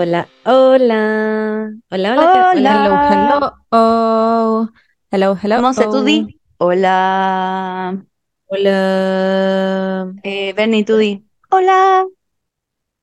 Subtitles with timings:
[0.00, 1.70] Hola, hola.
[1.90, 2.52] Hola, hola.
[2.54, 2.72] Hola.
[2.72, 3.52] Hello, hello.
[3.70, 4.68] Oh.
[5.10, 5.60] Hello, hello.
[5.60, 6.02] Monse, tú oh.
[6.04, 6.40] di.
[6.56, 8.02] Hola.
[8.46, 10.14] Hola.
[10.22, 11.22] Eh, Bernie, tú di.
[11.50, 12.06] Hola.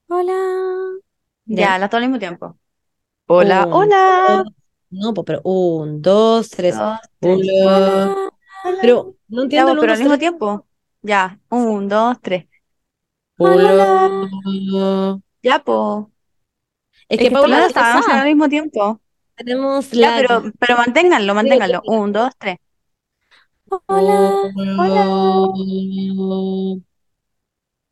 [0.08, 0.34] Hola.
[1.46, 2.58] Ya, las dos al mismo tiempo.
[3.28, 4.44] Hola, Un, hola.
[4.44, 4.54] dos-
[4.90, 6.76] No, pero un, dos, tres.
[6.76, 7.38] Dos, tres.
[7.38, 8.16] Hola.
[8.64, 8.78] Hola.
[8.82, 10.20] Pero no entiendo pero al mismo tres.
[10.20, 10.66] tiempo.
[11.04, 12.48] Ya, un, dos, tres.
[13.38, 15.20] Hola.
[15.44, 16.12] Ya, po.
[17.10, 19.02] Es Es que Paula, No, está estábamos al mismo tiempo.
[19.36, 20.28] tenemos Ya, lag.
[20.28, 21.82] pero, pero manténganlo, manténganlo.
[21.86, 22.58] Un, dos, tres.
[23.88, 24.52] Hola.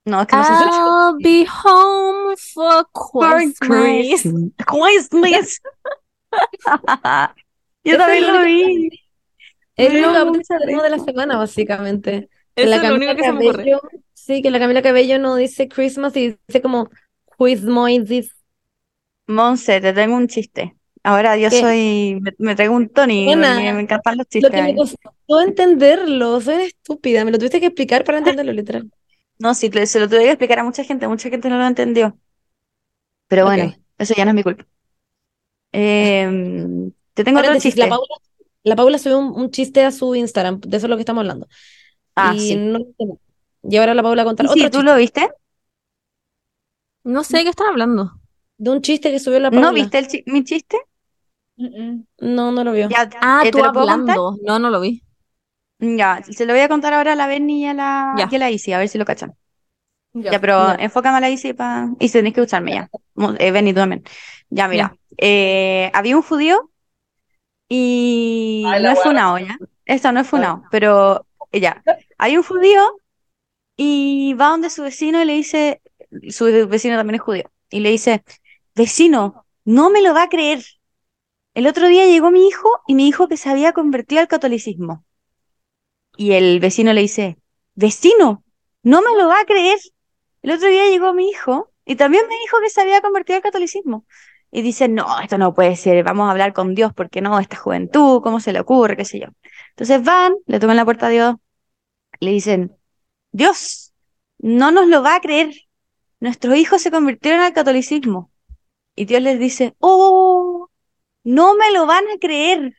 [0.06, 0.78] No, es que no se escucha.
[0.78, 4.24] I'll be home for Christmas.
[4.66, 5.60] Christmas.
[7.84, 8.90] Yo también es la lo vi.
[9.78, 12.30] Es lo mucha de la semana, básicamente.
[12.56, 13.58] Eso la es lo único que se me ocurre.
[13.64, 13.82] Cabello,
[14.14, 16.90] sí, que la Camila Cabello no dice Christmas y dice como
[17.38, 18.35] Christmas.
[19.28, 20.76] Monse, te tengo un chiste.
[21.04, 21.62] Ahora yo ¿Qué?
[21.62, 23.56] soy, me, me traigo un Tony Buena.
[23.56, 27.38] porque me encantan los Lo chistes que me costó entenderlo, soy una estúpida, me lo
[27.38, 28.90] tuviste que explicar para entenderlo literal.
[29.40, 32.18] No, sí, se lo tuve que explicar a mucha gente, mucha gente no lo entendió.
[33.28, 34.66] Pero bueno, eso ya no es mi culpa.
[35.72, 37.88] Em, te tengo otro la chiste.
[37.90, 38.08] Paula,
[38.64, 41.22] la Paula subió un, un chiste a su Instagram, de eso es lo que estamos
[41.22, 41.48] hablando.
[42.16, 42.58] Ah, y sí.
[42.58, 43.20] no lo.
[43.64, 45.30] Y ahora la Paula a contar Sí, sí, otro ¿tú chiste, lo viste?
[47.06, 48.20] No sé de qué están hablando.
[48.58, 49.74] De un chiste que subió la ¿No Paula.
[49.74, 50.78] viste el chi- mi chiste?
[52.20, 52.90] No, no lo vio.
[52.90, 54.38] Ya, Ah, eh, tú ¿te lo hablando.
[54.44, 55.02] No, no lo vi.
[55.80, 58.30] Ya, se lo voy a contar ahora a la Benny y a la, Ya.
[58.32, 59.36] y a la Isi, a ver si lo cachan.
[60.14, 60.32] Ya.
[60.32, 60.76] Ya, pero Ya.
[60.80, 61.90] enfócame a la Isi pa...
[62.00, 62.90] y tenéis que escucharme ya.
[63.40, 64.04] Eh, Benny, tú también.
[64.50, 64.98] Ya, mira.
[65.18, 66.72] Eh, había un judío
[67.70, 69.58] y Ay, no es wea funao, ¿ya?
[69.86, 71.84] Esto no es funao, pero eh, ya.
[72.18, 72.82] Hay un judío
[73.78, 75.82] y va donde su vecino y le dice,
[76.30, 78.24] su vecino también es judío, y le dice,
[78.76, 80.64] vecino, no me lo va a creer.
[81.54, 85.06] El otro día llegó mi hijo y me dijo que se había convertido al catolicismo.
[86.18, 87.38] Y el vecino le dice,
[87.76, 88.44] vecino,
[88.84, 89.80] no me lo va a creer.
[90.42, 93.44] El otro día llegó mi hijo y también me dijo que se había convertido al
[93.44, 94.06] catolicismo.
[94.52, 97.58] Y dice, no, esto no puede ser, vamos a hablar con Dios, porque no, esta
[97.58, 98.96] juventud, ¿cómo se le ocurre?
[98.96, 99.28] qué sé yo.
[99.72, 101.36] Entonces van, le tocan la puerta a Dios,
[102.20, 102.76] le dicen,
[103.32, 103.94] Dios,
[104.40, 105.54] no nos lo va a creer.
[106.20, 108.32] Nuestros hijos se convirtieron al catolicismo.
[108.96, 110.70] Y Dios les dice, oh,
[111.24, 112.76] no me lo van a creer.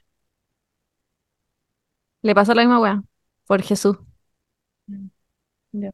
[2.23, 3.03] Le pasó la misma wea.
[3.47, 3.97] Por Jesús.
[5.73, 5.91] Ya.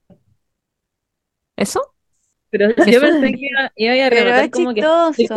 [1.56, 1.80] ¿Eso?
[2.50, 3.00] Pero yo Jesús.
[3.02, 5.12] pensé que iba, iba a Pero rematar es como que chistoso.
[5.22, 5.28] Es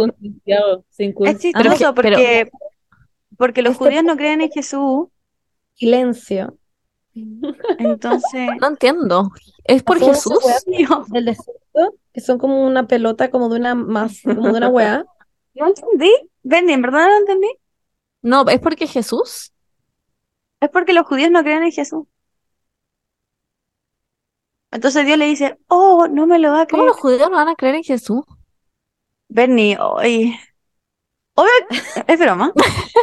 [1.51, 2.49] pero- porque,
[3.37, 5.07] porque los Este judíos no creen en Jesús.
[5.73, 6.57] Silencio.
[7.79, 9.31] Entonces, No entiendo.
[9.63, 10.39] ¿Es por Jesús?
[11.07, 11.61] del desierto,
[12.13, 15.05] que son como una pelota, como de una más, como de una weá.
[15.55, 16.11] no entendí.
[16.43, 17.47] Benny, ¿en verdad no lo entendí?
[18.21, 19.53] No, ¿es porque Jesús?
[20.61, 22.05] Es porque los judíos no creen en Jesús.
[24.71, 26.87] Entonces Dios le dice, oh, no me lo va a ¿Cómo creer.
[26.87, 28.23] los judíos no van a creer en Jesús?
[29.29, 30.37] Bernie, hoy.
[31.35, 31.51] Obvio,
[32.07, 32.51] es broma.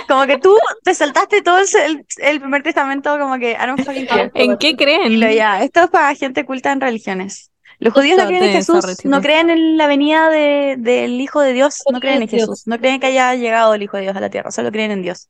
[0.09, 4.07] Como que tú te saltaste todo el, el- primer testamento, como que I don't fucking.
[4.35, 5.21] ¿En qué creen?
[5.21, 7.52] Ya, esto es para gente culta en religiones.
[7.83, 11.53] Los judíos no creen en Jesús, no creen en la venida de- del Hijo de
[11.53, 14.21] Dios, No creen en Jesús, no creen que haya llegado el Hijo de Dios a
[14.21, 15.29] la tierra, solo creen en Dios.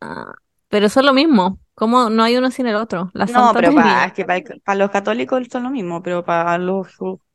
[0.00, 0.34] Ah,
[0.68, 1.58] pero eso es lo mismo.
[1.74, 3.10] ¿Cómo no hay uno sin el otro?
[3.14, 6.24] La No, Santa pero para, es que para, para los católicos son lo mismo, pero
[6.24, 6.88] para los,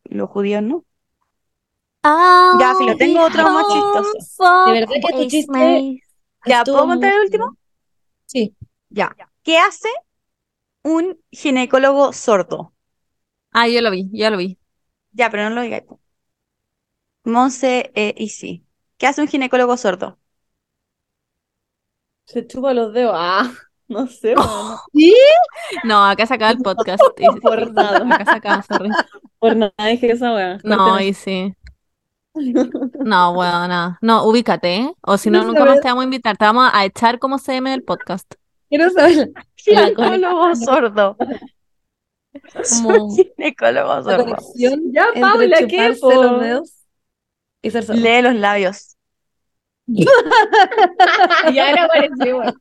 [0.05, 0.85] los judíos no.
[2.51, 4.27] Ya, filo, tengo otro más chistoso.
[4.63, 5.85] De verdad que tu chiste
[6.45, 7.45] Ya, ¿puedo contar el último?
[8.27, 8.55] Sí.
[8.89, 9.15] Ya.
[9.43, 9.89] ¿Qué hace
[10.83, 12.73] un ginecólogo sordo?
[13.51, 14.57] Ah, yo lo vi, ya lo vi.
[15.11, 15.83] Ya, pero no lo digáis.
[17.23, 18.65] Monse eh, y sí.
[18.97, 20.19] ¿Qué hace un ginecólogo sordo?
[22.25, 23.13] Se chupa los dedos.
[23.15, 23.51] Ah,
[23.87, 24.77] no sé, weón,
[25.83, 27.01] No, acá se acaba el podcast.
[27.17, 27.97] Y- Por nada.
[28.15, 28.89] Acá se acaba, sorry.
[29.39, 30.57] por nada dije esa weá.
[30.63, 31.01] No, Córtenos.
[31.01, 31.55] y sí.
[33.03, 33.97] No, bueno, nada.
[34.01, 34.93] No, ubícate, ¿eh?
[35.01, 35.73] O si no, nunca sabes.
[35.75, 36.37] más te vamos a invitar.
[36.37, 38.31] Te vamos a echar como CM del podcast.
[38.69, 41.17] Quiero saber Ginecólogo sordo.
[42.69, 46.73] Como Ginecólogo la conexión Ya, Paula, ¿qué, los dedos
[47.61, 48.01] y ser sordo.
[48.01, 48.95] Lee los labios.
[51.53, 52.53] Ya era parecido, weón.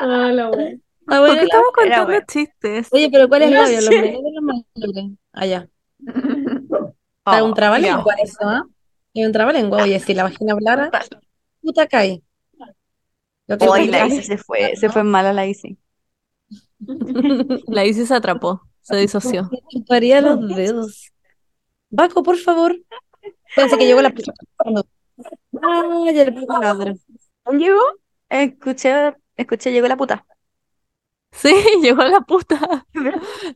[0.00, 0.76] Ah, la weá.
[1.08, 2.26] Ah, ¿Por bueno, qué la- estamos era contando bueno.
[2.28, 2.88] chistes?
[2.92, 3.76] Oye, pero ¿cuál es No labio?
[3.76, 4.00] ¿Los sé.
[4.00, 5.18] menores o los mayores?
[5.32, 5.68] Allá.
[7.24, 8.62] Oh, Está un trabalengua eso, ¿ah?
[9.14, 9.82] Es un trabalengua.
[9.82, 10.90] Oye, si la vagina hablara,
[11.60, 12.22] puta cae.
[13.46, 15.76] Lo Hoy pasa la Isi se fue, se fue mala la Isi.
[17.68, 19.48] La Isis se atrapó, se disoció.
[19.70, 21.12] chuparía los dedos.
[21.90, 22.76] Baco, por favor.
[23.54, 24.32] Pensé que llegó la puta.
[25.62, 26.94] Ay, el Baco ladra.
[27.50, 27.80] ¿Llegó?
[28.28, 30.24] Escuché, escuché, llegó la puta.
[31.32, 32.86] Sí, llegó la puta.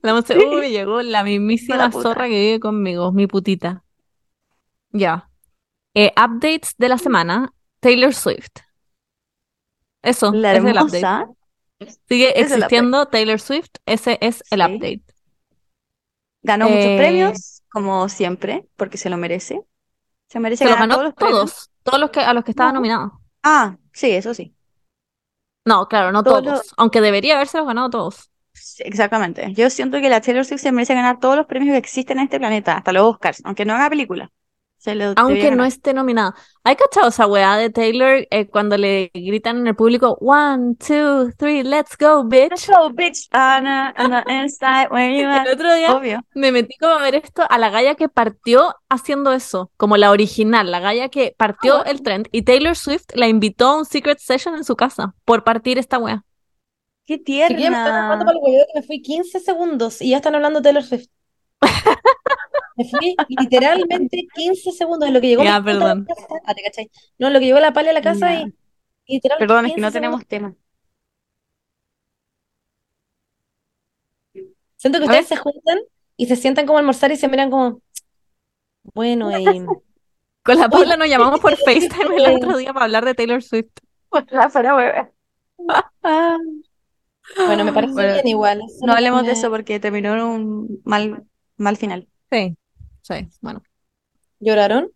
[0.02, 3.84] La Monse, uy, llegó la mismísima La zorra que vive conmigo, mi putita.
[4.90, 5.30] Ya.
[5.94, 7.52] Eh, updates de la semana.
[7.80, 8.60] Taylor Swift.
[10.02, 11.32] Eso, La es el update.
[12.08, 14.64] Sigue existiendo Taylor Swift, ese es el Sí.
[14.66, 15.02] update.
[16.42, 19.60] Ganó muchos Eh, premios, como siempre, porque se lo merece.
[20.28, 22.52] Se merece Se los ganar ganó todos los todos, todos los que, a los que
[22.52, 22.80] estaban No.
[22.80, 23.12] nominados.
[23.42, 24.54] Ah, sí, eso sí.
[25.64, 28.30] No, claro, no Todos todos, aunque debería habérselos ganado todos.
[28.52, 29.52] Sí, Exactamente.
[29.54, 32.24] Yo siento que la Taylor Swift se merece ganar todos los premios que existen en
[32.24, 34.30] este planeta, hasta los Oscars, aunque no haga película.
[34.76, 36.34] Se lo Aunque no esté nominada.
[36.62, 41.32] ¿Hay cachado esa weá de Taylor eh, cuando le gritan en el público, one, two,
[41.38, 42.50] three, let's go, bitch?
[42.50, 43.26] Let's go, bitch.
[43.32, 45.46] Anna, on the inside where you at.
[45.46, 46.20] El otro día Obvio.
[46.34, 50.10] me metí como a ver esto a la galla que partió haciendo eso, como la
[50.10, 54.18] original, la galla que partió el trend y Taylor Swift la invitó a un secret
[54.18, 56.24] session en su casa por partir esta weá.
[57.06, 58.18] Qué me tierna.
[58.18, 61.08] para el hueveo que me fui 15 segundos y ya están hablando de Taylor Swift.
[62.76, 66.26] Me fui literalmente 15 segundos en lo que llegó Ya, a la casa.
[66.44, 66.90] Ah, ¿te cachai?
[67.18, 68.40] No, en lo que llegó la pala a la casa Ya.
[68.42, 68.54] y
[69.08, 69.92] y literal Perdón, es que 15 no segundos.
[69.92, 70.54] tenemos tema.
[74.76, 75.20] Siento que A ver.
[75.20, 75.78] ustedes se juntan
[76.16, 77.80] y se sientan como a almorzar y se miran como,
[78.94, 79.64] bueno, y
[80.42, 82.36] Con la Paula nos llamamos por FaceTime el eh.
[82.36, 83.70] otro día para hablar de Taylor Swift.
[84.30, 85.10] La fuera hueva.
[87.46, 88.62] Bueno, me parece Bueno, bien igual.
[88.82, 91.24] No hablemos de eso porque terminó en un mal,
[91.58, 92.08] mal final.
[92.30, 92.56] Sí,
[93.02, 93.62] sí, bueno.
[94.40, 94.92] ¿Lloraron?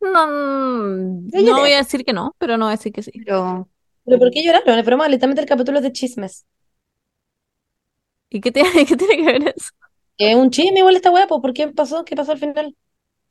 [0.00, 3.12] No, mm, no voy a decir que no, pero no voy a decir que sí.
[3.24, 3.68] Pero
[4.04, 4.78] ¿Pero por qué lloraron?
[4.78, 6.46] Es broma, literalmente el capítulo es de chismes.
[8.30, 9.70] ¿Y qué tiene, qué tiene que ver eso?
[10.18, 12.04] Es un chisme igual esta hueá, pues, ¿por qué pasó?
[12.04, 12.76] ¿Qué pasó al final?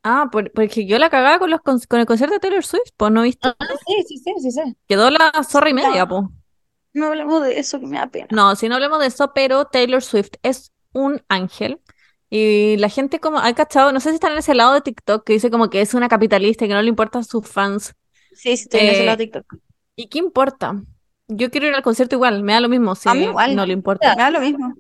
[0.03, 2.91] Ah, por- porque yo la cagaba con los con, con el concierto de Taylor Swift,
[2.95, 3.50] pues no viste.
[3.50, 3.56] Ah,
[3.88, 4.75] sí, sí, sí, sí, sí.
[4.88, 6.23] Quedó la zorra y media, pues.
[6.94, 8.27] no hablemos de eso que me da pena.
[8.31, 11.81] No, si no hablemos de eso, pero Taylor Swift es un ángel.
[12.30, 15.24] Y la gente como, ha cachado, no sé si están en ese lado de TikTok
[15.25, 17.94] que dice como que es una capitalista y que no le importan sus fans.
[18.31, 19.56] Sí, sí, estoy en ese Eh, lado de TikTok.
[19.95, 20.83] ¿Y qué importa?
[21.27, 23.50] Yo quiero ir al concierto igual, me da lo mismo si A mí igual.
[23.50, 24.16] no le importa.
[24.16, 24.74] Me da lo mismo.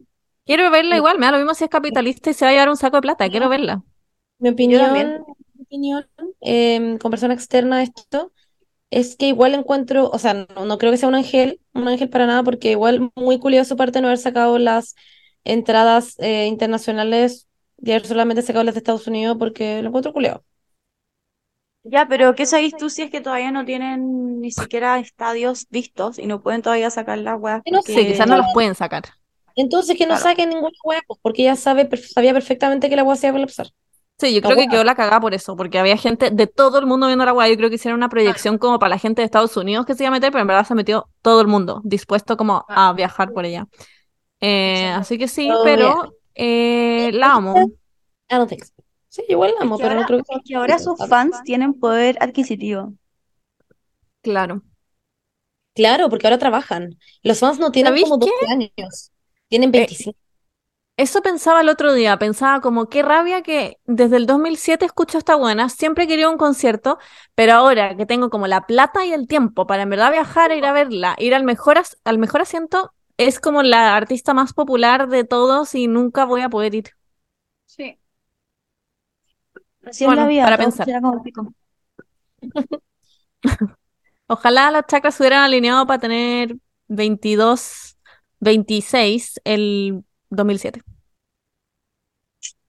[0.45, 2.69] Quiero verla igual, me da lo mismo si es capitalista y se va a llevar
[2.69, 3.83] un saco de plata, quiero verla.
[4.39, 5.07] Mi también.
[5.09, 6.07] opinión, mi opinión
[6.41, 8.33] em, con persona externa a esto
[8.91, 12.09] es que igual encuentro, o sea, no, no creo que sea un ángel, un ángel
[12.09, 14.95] para nada, porque igual muy curioso de su parte no haber sacado las
[15.45, 17.47] entradas eh, internacionales
[17.79, 20.45] y haber solamente sacado las de Estados Unidos porque lo encuentro culiado.
[21.83, 26.17] Ya, pero ¿qué sabéis tú si es que todavía no tienen ni siquiera estadios vistos
[26.17, 27.93] y no pueden todavía sacar las weas No porque...
[27.93, 29.03] Sí, quizás no los pueden sacar.
[29.55, 30.23] Entonces que no Claro.
[30.23, 33.35] saquen ninguna hueá, pues, porque ella sabe, sabía perfectamente que la hueá se iba a
[33.39, 33.67] colapsar.
[34.17, 34.69] Sí, yo La creo que wea.
[34.69, 37.49] quedó la cagada por eso, porque había gente de todo el mundo viendo la weá.
[37.49, 40.03] Yo creo que hicieron una proyección como para la gente de Estados Unidos que se
[40.03, 43.33] iba a meter, pero en verdad se metió todo el mundo, dispuesto como a viajar
[43.33, 43.67] por ella.
[44.41, 47.71] Eh, así que sí, pero eh, la amo.
[48.31, 48.73] I don't think so.
[49.09, 51.43] Sí, igual la Es amo, que pero no ahora, creo que que ahora sus fans
[51.43, 52.93] tienen poder adquisitivo.
[54.21, 54.61] Claro.
[55.75, 56.97] Claro, porque ahora trabajan.
[57.23, 59.11] Los fans no tienen ¿Sabéis como 12 años,
[59.49, 60.17] tienen 25.
[60.97, 65.35] Eso pensaba el otro día, pensaba como qué rabia que desde el 2007 escucho esta
[65.35, 66.99] buena, siempre quería un concierto,
[67.35, 70.57] pero ahora que tengo como la plata y el tiempo para en verdad viajar e
[70.57, 74.53] ir a verla, ir al mejor, as- al mejor asiento, es como la artista más
[74.53, 76.89] popular de todos y nunca voy a poder ir.
[77.65, 77.99] Sí.
[79.83, 80.87] Así es Bueno, la vida, para pensar.
[84.27, 86.55] Ojalá las chakras se hubieran alineado para tener
[86.87, 87.97] 22,
[88.39, 90.81] 26 el 2007.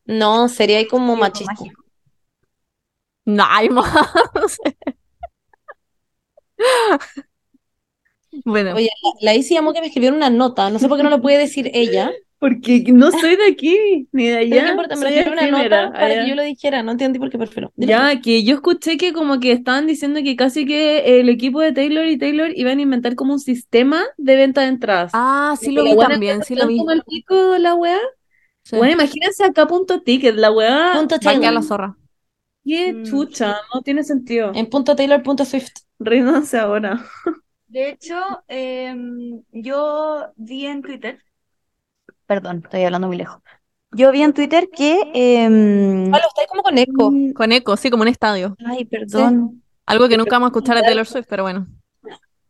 [0.05, 1.53] No, sería ahí como machista.
[1.53, 1.83] mágico.
[3.25, 3.87] No, hay más.
[8.45, 11.03] Bueno, Oye, la, la Isi llamó que me escribiera una nota, no sé por qué
[11.05, 14.71] no lo puede decir ella, Porque no soy de aquí, ni de pero no allá.
[14.71, 16.19] importa, me escribió una nota para allá.
[16.19, 17.73] que yo lo dijera, no entendí por qué prefiero.
[17.77, 21.61] Dile Ya, que yo escuché que como que estaban diciendo que casi que el equipo
[21.61, 25.13] de Taylor y Taylor iban a inventar como un sistema de venta de entradas.
[25.13, 26.77] ah, sí lo vi también, sí lo ¿Están vi.
[26.77, 27.99] como el pico la weá?
[28.65, 28.77] Sí.
[28.77, 30.95] Bueno, imagínense acá punto ticket, la weá.
[30.95, 31.97] Punto quedar la Taylor, zorra.
[32.65, 34.53] Qué Mm, chucha, no tiene sentido.
[34.53, 35.73] en punto Taylor, punto Swift.
[35.99, 37.05] Ríendanse ahora.
[37.69, 38.15] De hecho,
[38.49, 41.21] em, yo vi en Twitter,
[42.27, 43.41] perdón, estoy hablando muy lejos.
[43.93, 47.11] Yo vi en Twitter que, em, Pablo, está como con eco.
[47.11, 48.57] mm, Con eco, sí, como un estadio.
[48.67, 49.63] ay, perdón.
[49.87, 51.67] Algo que nunca vamos a escuchar de Taylor Swift, pero bueno.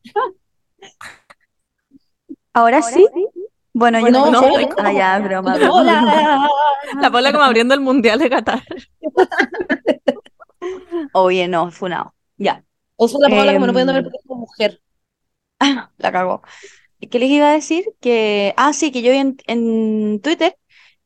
[2.52, 3.06] Ahora sí,
[3.74, 4.66] Bueno, yo No, no, no, sé.
[4.66, 4.74] no.
[4.78, 5.56] Ah, ya, broma.
[5.70, 6.48] Hola.
[7.00, 8.62] La Paula como abriendo el Mundial de Qatar.
[11.12, 12.14] Oye, no, funado.
[12.38, 12.64] Ya.
[12.96, 14.80] Uso la palabra como no pudiendo Em, ver como mujer.
[15.98, 16.42] La cagó.
[17.10, 17.84] ¿Qué les iba a decir?
[18.00, 20.58] Que, ah, sí, que yo vi en, en Twitter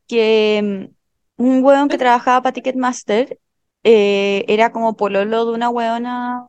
[0.09, 0.88] que
[1.38, 3.40] mm, un hueón que trabajaba para Ticketmaster
[3.85, 6.49] eh, era como pololo de una hueona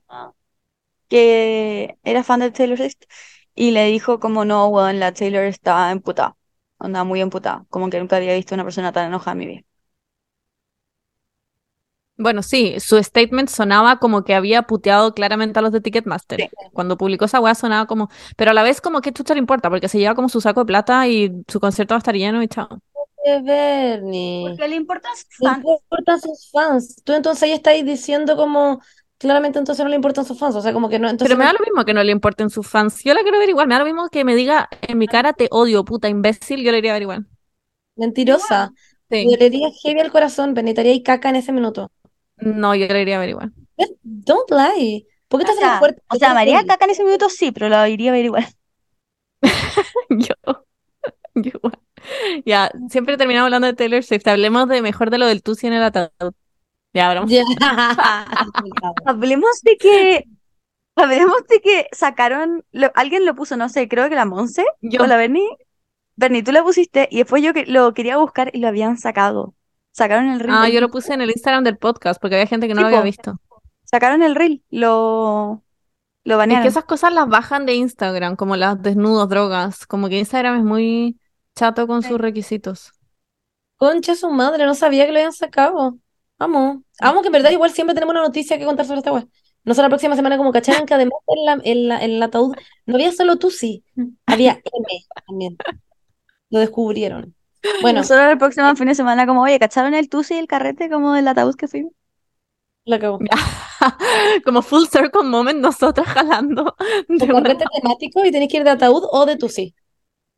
[1.10, 2.98] que era fan de Taylor Swift
[3.56, 6.38] y le dijo como no, hueón, la Taylor está emputada,
[6.80, 9.62] anda muy emputada, como que nunca había visto una persona tan enojada en mi vida.
[12.22, 16.40] Bueno, sí, su statement sonaba como que había puteado claramente a los de Ticketmaster.
[16.40, 16.50] Sí.
[16.74, 19.70] Cuando publicó esa weá sonaba como, pero a la vez como que chucha le importa,
[19.70, 22.44] porque se lleva como su saco de plata y su concierto va a estar lleno
[22.44, 22.70] y chao.
[23.26, 24.44] De Bernie.
[24.50, 25.64] Porque le importan sus Le fans.
[25.64, 27.02] importan sus fans.
[27.04, 28.82] Tú entonces ahí estás diciendo como,
[29.18, 30.56] claramente entonces no le importan sus fans.
[30.56, 32.50] O sea, como que no, entonces Pero me da lo mismo que no le importen
[32.50, 33.04] sus fans.
[33.04, 35.34] Yo la quiero ver igual, me da lo mismo que me diga en mi cara
[35.34, 37.28] te odio, puta imbécil, yo la iría a ver igual.
[37.96, 38.74] mentirosa.
[39.10, 39.38] Sí.
[39.38, 41.92] Le diría heavy al corazón, penetraría y caca en ese minuto.
[42.42, 43.54] No, yo la iría a ver igual.
[44.04, 45.08] Don't lie.
[45.28, 47.70] ¿Por qué O te haces la o sea, María caca en ese minuto sí, pero
[47.70, 48.46] la iría a ver igual.
[50.10, 50.36] Yo,
[51.36, 51.80] yo igual.
[52.46, 54.28] Ya, siempre terminamos hablando de Taylor Swift.
[54.28, 56.34] Hablemos de mejor de lo del Tusi en el ataúd.
[56.94, 57.32] Ya, hablamos.
[57.32, 57.44] Ya.
[59.06, 60.26] Hablemos de que,
[60.96, 65.02] hablemos de que sacaron, lo- alguien lo puso, no sé, creo que la Monse Yo.
[65.04, 65.48] o la Bernie.
[66.16, 69.56] Bernie, tú lo pusiste y después yo que lo quería buscar y lo habían sacado.
[69.92, 70.56] Sacaron el reel.
[70.58, 72.84] Ah, yo lo puse en el Instagram del podcast porque había gente que no Sí,
[72.84, 73.40] lo había visto.
[73.84, 75.64] Sacaron el reel, lo,
[76.24, 76.64] lo Es banearon.
[76.64, 79.86] que esas cosas las bajan de Instagram, como las desnudos, drogas.
[79.86, 81.20] Como que Instagram es muy
[81.56, 82.10] chato con Sí.
[82.10, 82.94] sus requisitos.
[83.76, 85.98] Concha su madre, no sabía que lo habían sacado.
[86.38, 86.84] Amo.
[87.00, 89.26] Amo que en verdad igual siempre tenemos una noticia que contar sobre esta wea.
[89.64, 92.24] No sé la próxima semana como cacharon que además en la, en la- en el
[92.24, 92.56] ataúd
[92.86, 93.84] no había solo Tusi,
[94.26, 95.58] había M también.
[96.50, 97.36] Lo descubrieron.
[97.82, 100.90] Bueno, Nosotros el próximo fin de semana como, oye, ¿cacharon el tusi y el carrete
[100.90, 101.94] como del ataúd que fuimos?
[102.86, 103.20] la cagó.
[104.44, 106.76] Como full circle moment, nosotras jalando.
[107.08, 109.76] de Un carrete temático y tenéis que ir de ataúd o de Tusi.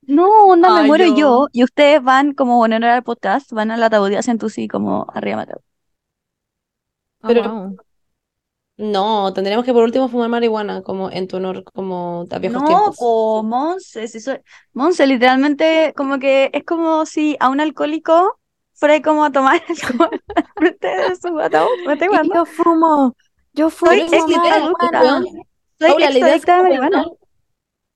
[0.01, 1.15] No, onda, me muero yo.
[1.15, 1.47] yo.
[1.53, 5.45] Y ustedes van como honor al podcast, van al ataúd y hacen tusi como arriba.
[7.21, 7.77] Ah, Pero- wow.
[8.77, 12.63] No, tendríamos que por último fumar marihuana, como en tu honor, como a viejos No,
[12.63, 12.97] tiempos.
[12.97, 14.39] po, Monse, si soy-
[14.73, 18.39] Monse, literalmente como que es como si a un alcohólico
[18.73, 21.79] fuera como a tomar alcohol al frente de su ataúd.
[21.85, 22.35] ¿Me estoy Y jugando?
[22.35, 23.15] yo fumo,
[23.53, 24.23] yo fumo Soy Pero es que
[24.99, 25.25] weón,
[25.79, 27.05] Soy Paula, la idea es exadicta de como marihuana.
[27.05, 27.17] weón.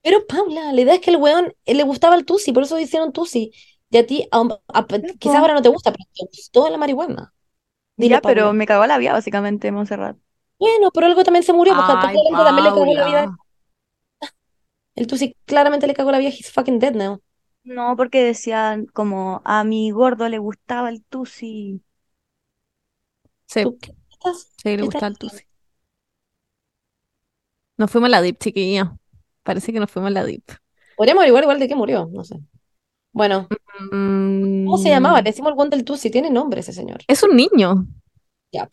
[0.03, 2.79] Pero Paula, la idea es que el weón eh, le gustaba el Tusi, por eso
[2.79, 3.51] hicieron Tusi.
[3.91, 4.87] Y a ti, a- a-
[5.19, 5.41] quizás po.
[5.41, 7.33] ahora no te gusta, pero te gustó la marihuana.
[7.97, 8.53] Dile, Ya, pero Paula.
[8.53, 10.17] me cagó la vida, básicamente, Montserrat.
[10.59, 13.27] Bueno, pero algo también se murió, porque a Ay, claramente también le cagó la vida.
[13.27, 13.37] Paula.
[14.95, 17.21] El Tusi claramente le cagó la vida, he's fucking dead now.
[17.63, 21.83] No, porque decían como a mi gordo le gustaba el tusi.
[23.47, 24.51] Sí, ¿Tú qué estás?
[24.57, 25.43] sí, le ¿Qué gusta estás el tusi.
[27.77, 28.95] Nos fuimos a la dip, chiquilla.
[29.43, 30.43] Parece que nos fuimos a la dip.
[30.95, 32.35] Podríamos averiguar igual de qué murió, no sé.
[33.13, 33.53] Bueno,
[34.63, 35.17] ¿cómo se llamaba?
[35.17, 37.01] Mm, Le decimos el weón del Tusi, tiene nombre ese señor.
[37.07, 37.85] Es un niño.
[38.51, 38.69] Ya.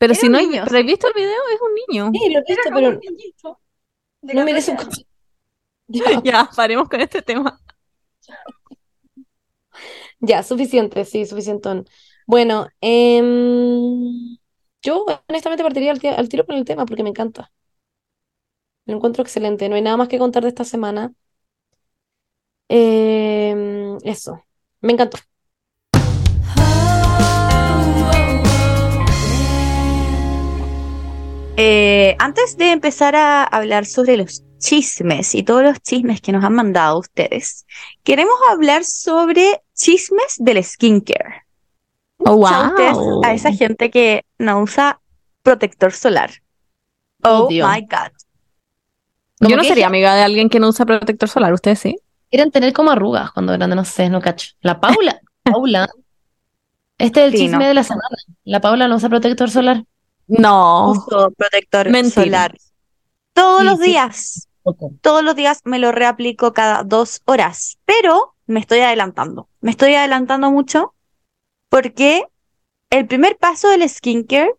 [0.00, 1.40] Pero Era si un no hay- niño, pero ¿has visto el video?
[1.54, 2.10] Es un niño.
[2.14, 2.90] Sí, lo he visto, pero
[4.54, 4.88] no su cara.
[5.92, 6.20] Ya.
[6.24, 7.60] Ya, paremos con este tema.
[10.20, 11.68] Ya, suficiente, sí, suficiente.
[12.26, 14.38] Bueno, em,
[14.82, 17.50] yo honestamente partiría al, ti- al tiro con el tema porque me encanta.
[18.84, 19.68] Lo encuentro excelente.
[19.70, 21.14] No hay nada más que contar de esta semana.
[22.68, 24.44] Em, eso,
[24.80, 25.18] me encantó.
[31.62, 36.42] Eh, antes de empezar a hablar sobre los chismes y todos los chismes que nos
[36.42, 37.66] han mandado ustedes,
[38.02, 41.42] queremos hablar sobre chismes del skincare.
[42.18, 43.24] Oh, ¿Saben ustedes wow.
[43.24, 45.00] a esa gente que no usa
[45.42, 46.30] protector solar?
[47.22, 47.68] Oh Odio.
[47.68, 48.12] my God.
[49.40, 51.96] Yo no sería ella- amiga de alguien que no usa protector solar, ¿ustedes sí?
[52.30, 54.52] Quieren tener como arrugas cuando grande, no sé, no cacho.
[54.62, 55.88] La Paula, Paula.
[56.96, 57.68] Este es el Sí, chisme no.
[57.68, 58.16] de la semana.
[58.44, 59.84] La Paula no usa protector solar.
[60.30, 60.92] No.
[60.92, 62.24] Uso protector Mentira.
[62.24, 62.54] solar
[63.32, 64.48] todos Sí, los días.
[65.00, 69.48] Todos los días me lo reaplico cada dos horas, pero me estoy adelantando.
[69.60, 70.94] Me estoy adelantando mucho
[71.68, 72.24] porque
[72.90, 74.52] el primer paso del skincare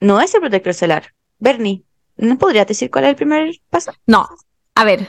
[0.00, 1.14] no es el protector solar.
[1.38, 1.84] Bernie,
[2.16, 3.92] ¿no podrías decir cuál es el primer paso?
[4.06, 4.28] No.
[4.74, 5.08] A ver,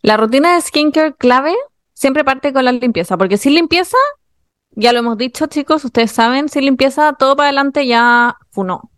[0.00, 1.54] la rutina de skincare clave
[1.92, 3.98] siempre parte con la limpieza, porque sin limpieza,
[4.70, 8.91] ya lo hemos dicho, chicos, ustedes saben, sin limpieza, todo para adelante ya funó.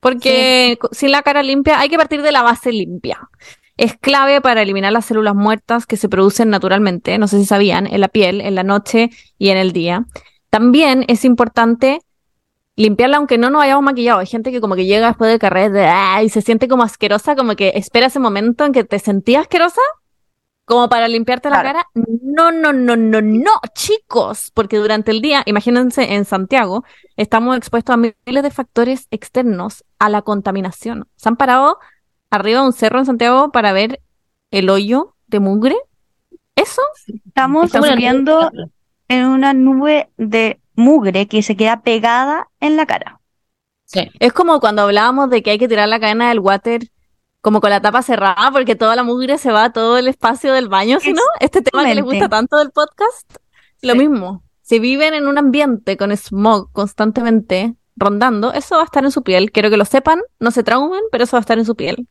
[0.00, 3.28] Porque sin la cara limpia hay que partir de la base limpia.
[3.76, 7.86] es clave para eliminar las células muertas que se producen naturalmente, no sé si sabían,
[7.86, 10.06] en la piel, en la noche y en el día.
[10.48, 12.00] También es importante
[12.76, 14.20] limpiarla aunque no nos hayamos maquillado.
[14.20, 17.56] Hay gente que como que llega después del carrera y se siente como asquerosa, como
[17.56, 19.80] que espera ese momento en que te sentías asquerosa
[20.66, 21.86] como para limpiarte la cara.
[21.94, 26.84] No, no, no, no, no, chicos, porque durante el día, imagínense en Santiago,
[27.16, 31.08] estamos expuestos a miles de factores externos a la contaminación.
[31.16, 31.78] Se han parado
[32.30, 34.02] arriba de un cerro en Santiago para ver
[34.50, 35.76] el hoyo de mugre.
[36.56, 36.82] ¿Eso?
[37.24, 38.50] Estamos subiendo
[39.08, 43.20] en una nube de mugre que se queda pegada en la cara.
[43.84, 44.10] Sí.
[44.18, 46.88] Es como cuando hablábamos de que hay que tirar la cadena del water
[47.46, 50.52] como con la tapa cerrada porque toda la mugre se va a todo el espacio
[50.52, 53.36] del baño, si no, este tema que les gusta tanto del podcast,
[53.82, 54.42] lo mismo.
[54.62, 59.22] Si viven en un ambiente con smog constantemente rondando, eso va a estar en su
[59.22, 59.52] piel.
[59.52, 62.08] Quiero que lo sepan, no se traumen, pero eso va a estar en su piel.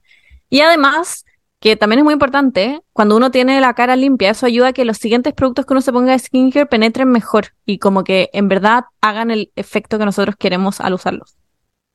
[0.50, 1.26] Y además,
[1.60, 4.86] que también es muy importante, cuando uno tiene la cara limpia, eso ayuda a que
[4.86, 8.48] los siguientes productos que uno se ponga de skincare penetren mejor y como que en
[8.48, 11.36] verdad hagan el efecto que nosotros queremos al usarlos.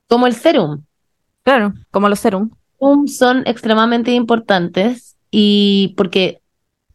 [0.07, 0.83] Como el serum.
[1.43, 2.51] Claro, como los serum
[3.07, 6.41] son extremadamente importantes y porque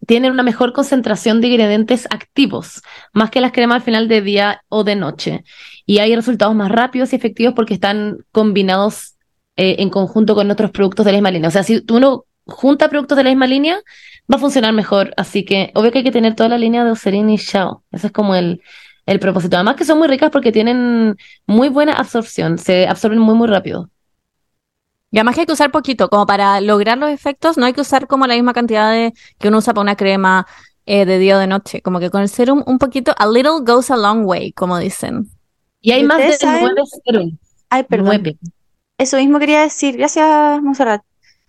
[0.07, 4.62] tienen una mejor concentración de ingredientes activos, más que las cremas al final de día
[4.69, 5.45] o de noche.
[5.85, 9.16] Y hay resultados más rápidos y efectivos porque están combinados
[9.57, 11.49] eh, en conjunto con otros productos de la misma línea.
[11.49, 13.76] O sea, si uno junta productos de la misma línea,
[14.33, 15.12] va a funcionar mejor.
[15.16, 17.83] Así que obvio que hay que tener toda la línea de Eucerin y Shao.
[17.90, 18.61] Ese es como el,
[19.07, 19.57] el propósito.
[19.57, 21.16] Además que son muy ricas porque tienen
[21.47, 23.90] muy buena absorción, se absorben muy, muy rápido.
[25.16, 27.80] Y además que hay que usar poquito, como para lograr los efectos, no hay que
[27.80, 30.46] usar como la misma cantidad de que uno usa para una crema
[30.85, 31.80] eh, de día o de noche.
[31.80, 35.30] Como que con el serum un poquito, a little goes a long way, como dicen.
[35.80, 37.35] Y hay más de nueve serums.
[37.70, 38.38] Ay, perdón.
[38.99, 39.96] Eso mismo quería decir.
[39.96, 41.00] Gracias, Monserrat.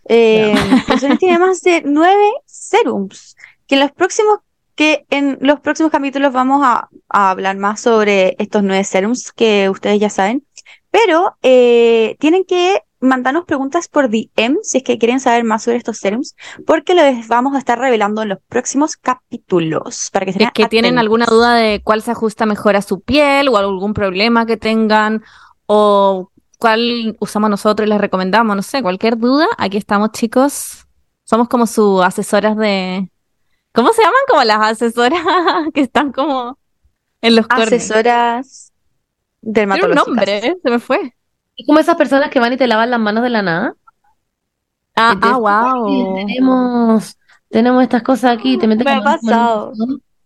[0.07, 0.55] Eh,
[1.19, 3.35] tiene más de nueve serums.
[3.67, 4.39] Que en los próximos,
[4.75, 9.69] que en los próximos capítulos vamos a, a hablar más sobre estos nueve serums que
[9.69, 10.47] ustedes ya saben.
[10.89, 15.77] Pero eh, tienen que mandarnos preguntas por DM si es que quieren saber más sobre
[15.77, 20.09] estos serums, porque les vamos a estar revelando en los próximos capítulos.
[20.11, 23.01] Para que si es que tienen alguna duda de cuál se ajusta mejor a su
[23.01, 25.23] piel o algún problema que tengan
[25.65, 30.87] o cuál usamos nosotros y les recomendamos, no sé, cualquier duda, aquí estamos chicos.
[31.23, 33.11] Somos como sus asesoras de...
[33.73, 34.21] ¿Cómo se llaman?
[34.27, 35.21] Como las asesoras
[35.73, 36.57] que están como
[37.21, 38.71] en los Asesoras
[39.41, 40.05] dermatológicas.
[40.05, 41.13] Tiene un nombre, se me fue.
[41.57, 43.75] Es como esas personas que van y te lavan las manos de la nada.
[44.95, 46.15] Ah, ah wow.
[46.15, 47.17] Tenemos,
[47.49, 48.57] tenemos estas cosas aquí.
[48.57, 49.73] Te Me ha pasado.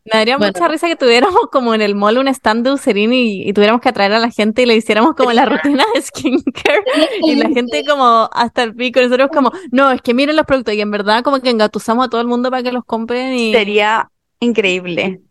[0.03, 3.53] Me daría mucha risa que tuviéramos como en el mall un stand de Eucerin y,
[3.53, 6.83] tuviéramos que atraer a la gente y le hiciéramos como la rutina de skincare
[7.23, 10.73] y la gente como hasta el pico, nosotros como, no, es que miren los productos
[10.73, 13.53] y en verdad como que engatusamos a todo el mundo para que los compren y...
[13.53, 15.21] Sería increíble.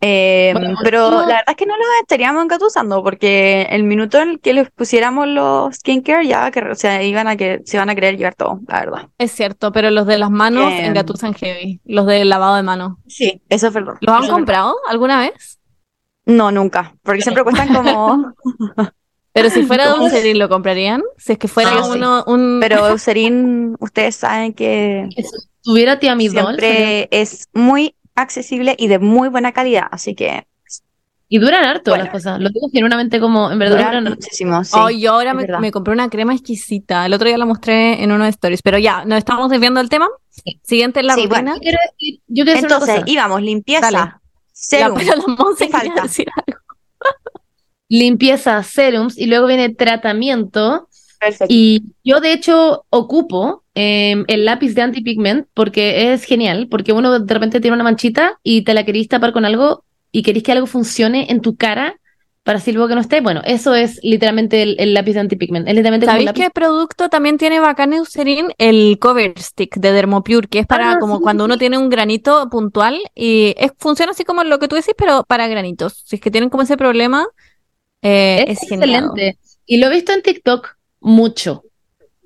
[0.00, 4.40] Eh, pero la verdad es que no los estaríamos engatusando porque el minuto en el
[4.40, 8.16] que les pusiéramos los skincare ya que o iban a que se van a querer
[8.16, 9.08] llevar todo, la verdad.
[9.18, 12.98] Es cierto, pero los de las manos eh, engatusan heavy, los de lavado de mano.
[13.06, 13.94] Sí, eso es verdad.
[14.00, 15.60] ¿Los han comprado alguna vez?
[16.24, 18.34] No, nunca, porque siempre cuestan como
[19.36, 21.02] Pero si fuera de Eucerin, ¿lo comprarían?
[21.18, 22.58] Si es que fuera uno, un...
[22.58, 25.10] Pero Eucerin, ustedes saben que...
[25.14, 25.22] Si
[25.62, 26.46] tuviera tiamidol.
[26.46, 30.46] Siempre es muy accesible y de muy buena calidad, así que...
[31.28, 34.90] Y duran harto las cosas, lo digo genuinamente como, en verdad duran, muchísimo, sí, oh,
[34.90, 38.30] yo ahora me, compré una crema exquisita, el otro día la mostré en uno de
[38.30, 40.06] stories, pero ya, nos estamos desviando del tema.
[40.62, 41.56] Siguiente la sí, rutina.
[42.28, 44.20] yo Entonces, íbamos, limpieza,
[44.52, 44.96] serum,
[45.70, 46.02] falta?
[46.02, 46.60] Decir algo.
[47.88, 50.88] limpieza, serums, y luego viene tratamiento,
[51.48, 57.18] y yo de hecho ocupo em, el lápiz de antipigment porque es genial, porque uno
[57.18, 60.52] de repente tiene una manchita y te la querís tapar con algo y querís que
[60.52, 61.96] algo funcione en tu cara
[62.46, 63.20] para así luego que no esté.
[63.20, 65.66] Bueno, eso es literalmente el, lápiz de antipigment.
[65.66, 68.52] Es literalmente ¿Sabéis qué producto también tiene bacán Eucerin?
[68.56, 72.48] El Cover Stick de Dermopure, que es para ah, como cuando uno tiene un granito
[72.48, 76.04] puntual y es, funciona así como lo que tú decís, pero para granitos.
[76.06, 77.26] Si es que tienen como ese problema,
[78.00, 79.38] eh, es, excelente.
[79.66, 80.75] Y lo he visto en TikTok
[81.06, 81.62] mucho,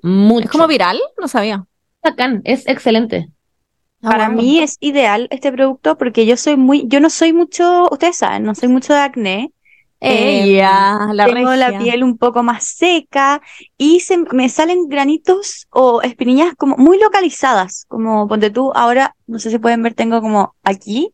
[0.01, 0.45] mucho.
[0.45, 0.99] ¿Es como viral?
[1.19, 1.65] No sabía.
[2.03, 3.29] Bacán, es excelente.
[4.01, 7.87] Ah, Para mí es ideal este producto porque yo soy muy, yo no soy mucho,
[7.91, 9.53] ustedes saben, no soy mucho de acné.
[9.99, 13.39] Ella, la tengo la piel un poco más seca
[13.77, 19.37] y se, me salen granitos o espinillas como muy localizadas, como ponte tú, ahora, no
[19.37, 21.13] sé si pueden ver, tengo como aquí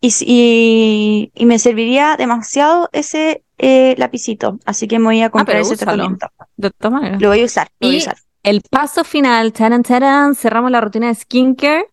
[0.00, 5.60] y, y, me serviría demasiado ese eh, lapicito, así que me voy a ah, comprar
[5.60, 6.28] ese tratamiento.
[6.56, 7.20] De todas maneras.
[7.20, 8.16] Lo voy a usar, lo voy a usar.
[8.42, 11.86] el paso final, taran, taran, cerramos la rutina de skincare.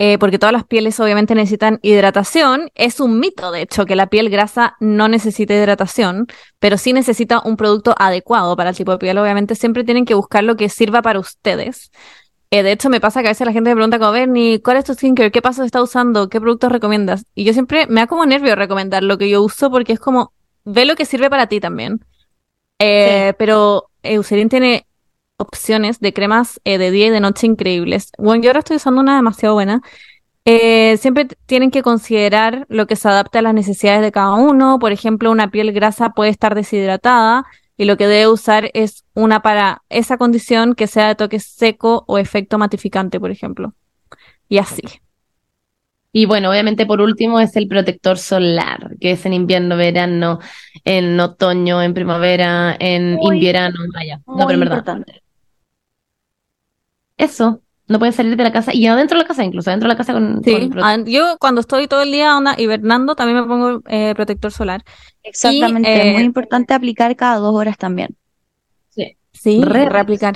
[0.00, 2.70] eh, porque todas las pieles obviamente necesitan hidratación.
[2.74, 6.28] Es un mito, de hecho, que la piel grasa no necesita hidratación,
[6.60, 9.18] pero sí necesita un producto adecuado para el tipo de piel.
[9.18, 11.90] Obviamente siempre tienen que buscar lo que sirva para ustedes.
[12.50, 14.78] Eh, de hecho, me pasa que a veces la gente me pregunta como, Bernie, ¿cuál
[14.78, 15.30] es tu skincare?
[15.30, 16.28] ¿Qué pasos está usando?
[16.28, 17.24] ¿Qué productos recomiendas?
[17.34, 20.32] Y yo siempre me da como nervio recomendar lo que yo uso porque es como,
[20.68, 22.04] ve lo que sirve para ti también.
[22.78, 24.86] Eh, Pero Eucerin tiene
[25.36, 28.12] opciones de cremas eh, de día y de noche increíbles.
[28.18, 29.82] Bueno, yo ahora estoy usando una demasiado buena.
[30.44, 34.78] Eh, siempre tienen que considerar lo que se adapta a las necesidades de cada uno.
[34.78, 37.44] Por ejemplo, una piel grasa puede estar deshidratada
[37.76, 42.04] y lo que debe usar es una para esa condición que sea de toque seco
[42.06, 43.74] o efecto matificante, por ejemplo.
[44.48, 44.82] Y así.
[46.12, 50.38] Y bueno, obviamente por último es el protector solar, que es en invierno, verano,
[50.84, 54.20] en otoño, en primavera, en Muy- invierno, vaya.
[54.26, 54.78] No, Muy pero en verdad.
[54.78, 55.22] importante.
[57.16, 59.94] Eso, no pueden salir de la casa y adentro de la casa, incluso adentro de
[59.94, 63.46] la casa con, Sí, con yo cuando estoy todo el día onda, hibernando también me
[63.46, 64.82] pongo eh, protector solar.
[65.22, 68.16] Exactamente, eh, es muy importante aplicar cada dos horas también.
[69.32, 70.34] Sí, Re- reaplicar.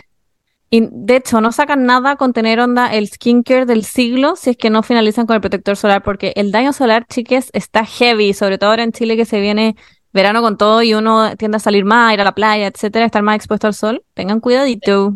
[0.74, 4.56] Y de hecho, no sacan nada con tener onda el skincare del siglo si es
[4.56, 8.56] que no finalizan con el protector solar, porque el daño solar, chiques, está heavy, sobre
[8.56, 9.76] todo ahora en Chile que se viene
[10.14, 13.22] verano con todo y uno tiende a salir más, ir a la playa, etcétera, estar
[13.22, 14.02] más expuesto al sol.
[14.14, 15.14] Tengan cuidadito.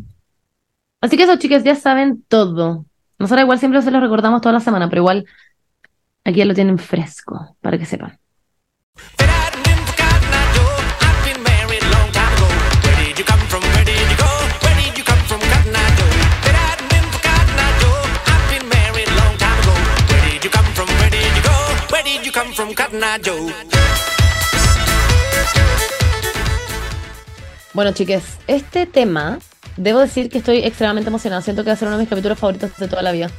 [1.00, 2.84] Así que eso, chicas, ya saben todo.
[3.18, 5.24] Nosotros igual siempre se los recordamos toda la semana, pero igual
[6.22, 8.18] aquí ya lo tienen fresco, para que sepan.
[22.56, 23.52] From, Cotton Eye Joe?
[27.74, 29.38] Bueno, chicas, este tema,
[29.76, 31.42] debo decir que estoy extremadamente emocionada.
[31.42, 33.30] Siento que va a ser uno de mis capítulos favoritos de toda la vida.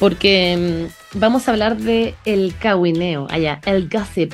[0.00, 4.32] Porque mm, vamos a hablar de el cahuineo, allá, el gossip,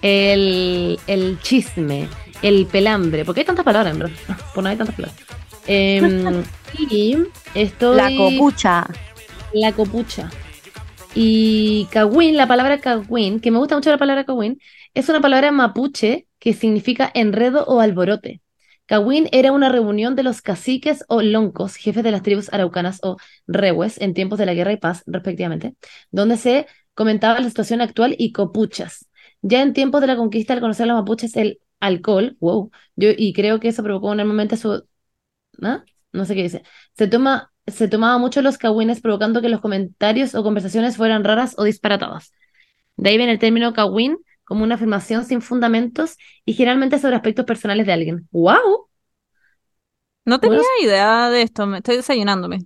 [0.00, 2.08] el, el chisme,
[2.42, 3.24] el pelambre.
[3.24, 4.16] Porque hay tantas palabras, en verdad.
[4.54, 5.20] Pues no hay tantas palabras.
[5.66, 6.44] Em,
[6.78, 7.18] y
[7.54, 7.96] estoy...
[7.96, 8.86] La copucha.
[9.52, 10.30] La copucha.
[11.18, 14.60] Y cagüín, la palabra cagüín, que me gusta mucho la palabra cagüín,
[14.92, 18.42] es una palabra mapuche que significa enredo o alborote.
[18.84, 23.16] Cagüín era una reunión de los caciques o loncos, jefes de las tribus araucanas o
[23.46, 25.74] rehues en tiempos de la guerra y paz, respectivamente,
[26.10, 29.08] donde se comentaba la situación actual y copuchas.
[29.40, 33.32] Ya en tiempos de la conquista, al conocer los mapuches el alcohol, wow, yo, y
[33.32, 34.84] creo que eso provocó enormemente su...
[35.62, 35.84] ¿Ah?
[36.12, 36.62] No sé qué dice.
[36.96, 41.54] Se toma, se tomaba mucho los cagüines, provocando que los comentarios o conversaciones fueran raras
[41.58, 42.32] o disparatadas.
[42.96, 47.46] De ahí viene el término cagüín como una afirmación sin fundamentos y generalmente sobre aspectos
[47.46, 48.28] personales de alguien.
[48.32, 48.88] ¡Wow!
[50.26, 52.58] No tenía Bueno, idea de esto, me estoy desayunándome.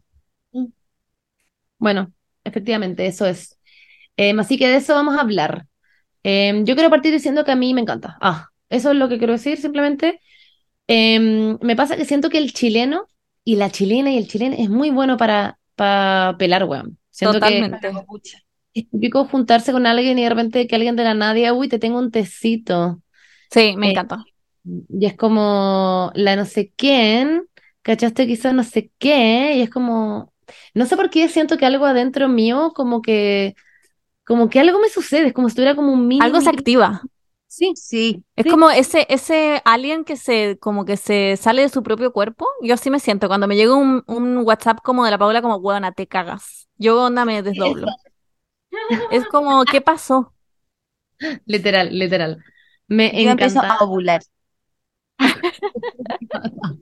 [1.79, 2.13] Bueno,
[2.45, 3.59] efectivamente, eso es.
[4.17, 5.67] Em, así que de eso vamos a hablar.
[6.25, 8.19] Em, yo quiero partir diciendo que a mí me encanta.
[8.21, 10.21] Ah, eso es lo que quiero decir, simplemente.
[10.89, 13.09] Em, me pasa que siento que el chileno
[13.45, 16.99] y la chilena y el chileno es muy bueno para, para pelar, weón.
[17.11, 17.91] Siento que Totalmente.
[18.75, 21.79] es típico juntarse con alguien y de repente que alguien de la nada, uy, te
[21.79, 23.03] tengo un tecito.
[23.51, 24.25] Sí, me Eh, encanta.
[24.65, 27.49] Y es como la no sé quién,
[27.83, 29.55] ¿cachaste que hizo no sé qué?
[29.57, 30.33] Y es como,
[30.75, 33.55] no sé por qué siento que algo adentro mío, como que,
[34.25, 37.03] como que algo me sucede, es como si tuviera como un mini, Algo se activa.
[37.53, 38.25] Sí, Sí.
[38.37, 38.51] Es Sí.
[38.51, 42.47] como ese, ese alien que se, como que se sale de su propio cuerpo.
[42.63, 43.27] Yo así me siento.
[43.29, 46.69] Cuando me llega un, un WhatsApp como de la Paula, como, huevona, te cagas.
[46.79, 47.87] Yo onda me desdoblo.
[49.11, 50.33] Es como, ¿qué pasó?
[51.47, 52.43] literal, literal.
[52.89, 54.23] Me Yo empiezo a ovular.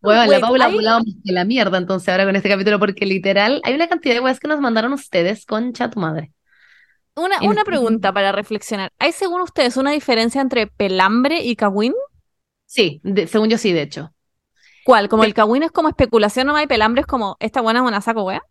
[0.00, 2.78] Bueno, la Wait, Paula ha volado más que la mierda entonces ahora con este capítulo,
[2.78, 6.32] porque literal hay una cantidad de weas que nos mandaron ustedes, concha tu madre.
[7.16, 8.90] Una, En- una pregunta para reflexionar.
[8.98, 11.94] ¿Hay según ustedes una diferencia entre pelambre y cagüín?
[12.66, 14.14] Sí, de- según yo sí, de hecho.
[14.84, 15.08] ¿Cuál?
[15.08, 18.00] Como el cagüín es como especulación nomás y pelambre es como, esta buena es una
[18.00, 18.42] saco wea.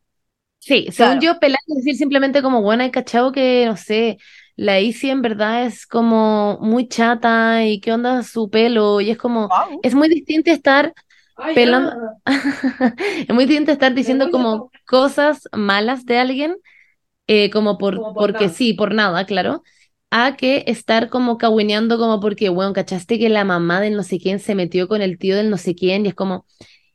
[0.60, 1.22] Sí, según Claro.
[1.22, 4.18] yo, pelar es decir simplemente como, bueno, hay cachado que, no sé,
[4.56, 9.18] la Isi en verdad es como muy chata y qué onda su pelo y es
[9.18, 9.50] como,
[9.82, 10.94] es muy distinto estar
[11.54, 11.94] pelando,
[13.28, 16.58] es muy distinto estar diciendo como cosas malas de alguien,
[17.30, 18.56] eh, como por, Como por porque nada.
[18.56, 19.64] sí, por nada, claro,
[20.12, 24.20] a que estar como cagüineando como porque, bueno, cachaste que la mamá del no sé
[24.20, 26.46] quién se metió con el tío del no sé quién y es como,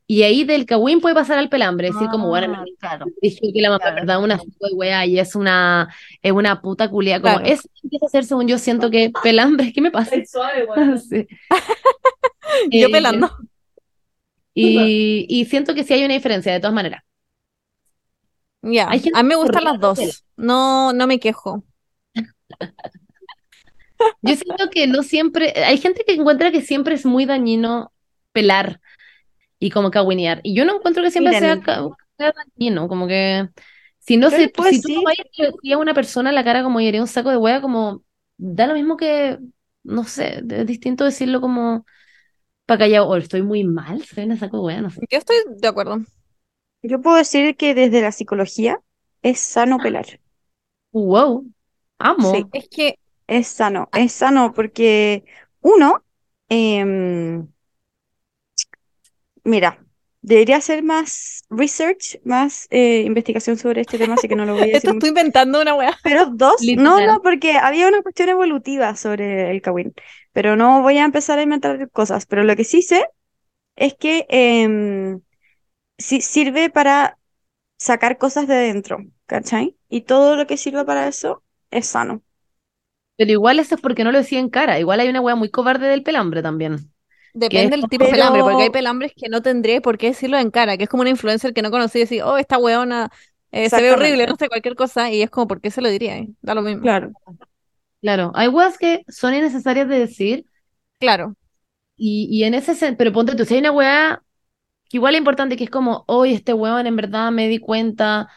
[0.09, 3.07] y ahí del cagüín puede pasar al pelambre, decir como, bueno, Ah, claro.
[3.23, 3.97] dije que la mamá Claro.
[3.97, 7.21] verdad una de wea y es una, es una puta culia.
[7.23, 7.47] Como Claro.
[7.55, 10.17] eso empieza a ser, según yo, siento que pelambre, ¿qué me pasa?
[10.17, 10.99] Es suave, weón.
[11.01, 11.27] Sí.
[12.73, 13.31] Yo Eh, pelando.
[14.55, 17.03] Y, y siento que sí hay una diferencia, de todas maneras.
[18.65, 20.25] Ya, gente a mí me gustan las la dos.
[20.37, 21.63] No, no me quejo.
[24.23, 27.93] Yo siento que no siempre, hay gente que encuentra que siempre es muy dañino
[28.33, 28.81] pelar
[29.59, 30.41] y como cagüinear.
[30.43, 31.91] Y yo no encuentro que siempre sea, Miren.
[32.19, 33.49] sea dañino, como que
[33.99, 35.27] si no se, si tú no vayas
[35.63, 38.03] y a una persona en la cara como y un saco de hueá, como
[38.37, 39.39] da lo mismo que,
[39.83, 41.87] no sé, es distinto decirlo como
[42.67, 45.01] para callado, o estoy muy mal, soy una saco de hueá, no sé.
[45.11, 46.03] Yo estoy de acuerdo.
[46.85, 48.81] Yo puedo decir que desde la psicología
[49.23, 50.07] es sano pelar.
[50.93, 51.45] Wow,
[51.99, 52.33] amo.
[52.33, 52.49] Sí.
[52.53, 55.25] Es que Es sano, es sano porque
[55.61, 56.05] uno,
[56.49, 57.49] em,
[59.45, 59.85] mira,
[60.23, 64.69] debería hacer más research, más eh, investigación sobre este tema, así que no lo voy
[64.71, 65.07] a decir esto mucho.
[65.07, 65.97] estoy inventando una weá.
[66.03, 67.03] Pero dos, no, Literal.
[67.03, 69.95] no, porque había una cuestión evolutiva sobre el Kawin,
[70.33, 73.07] pero no voy a empezar a inventar cosas, pero lo que sí sé
[73.77, 75.21] es que em,
[75.99, 77.19] sí sirve para
[77.79, 79.77] sacar cosas de dentro, ¿cachai?
[79.89, 82.23] Y todo lo que sirve para eso es sano.
[83.17, 85.51] Pero igual eso es porque no lo decía en cara, igual hay una hueá muy
[85.51, 86.93] cobarde del pelambre también.
[87.33, 90.51] Depende del tipo de pelambre, porque hay pelambres que no tendré por qué decirlo en
[90.51, 93.11] cara, que es como una influencer que no conocí y decir, oh, esta weona
[93.51, 95.89] eh, se ve horrible, no sé, cualquier cosa, y es como, ¿por qué se lo
[95.89, 96.17] diría?
[96.19, 96.29] eh?
[96.43, 96.83] Da lo mismo.
[96.83, 97.13] Claro.
[98.01, 100.47] Claro, hay hueás que son innecesarias de decir
[100.99, 101.37] Claro,
[101.97, 104.24] y, y en ese pero ponte tú, si hay una que
[104.91, 108.29] igual es importante que es como, hoy este hueón en verdad me di cuenta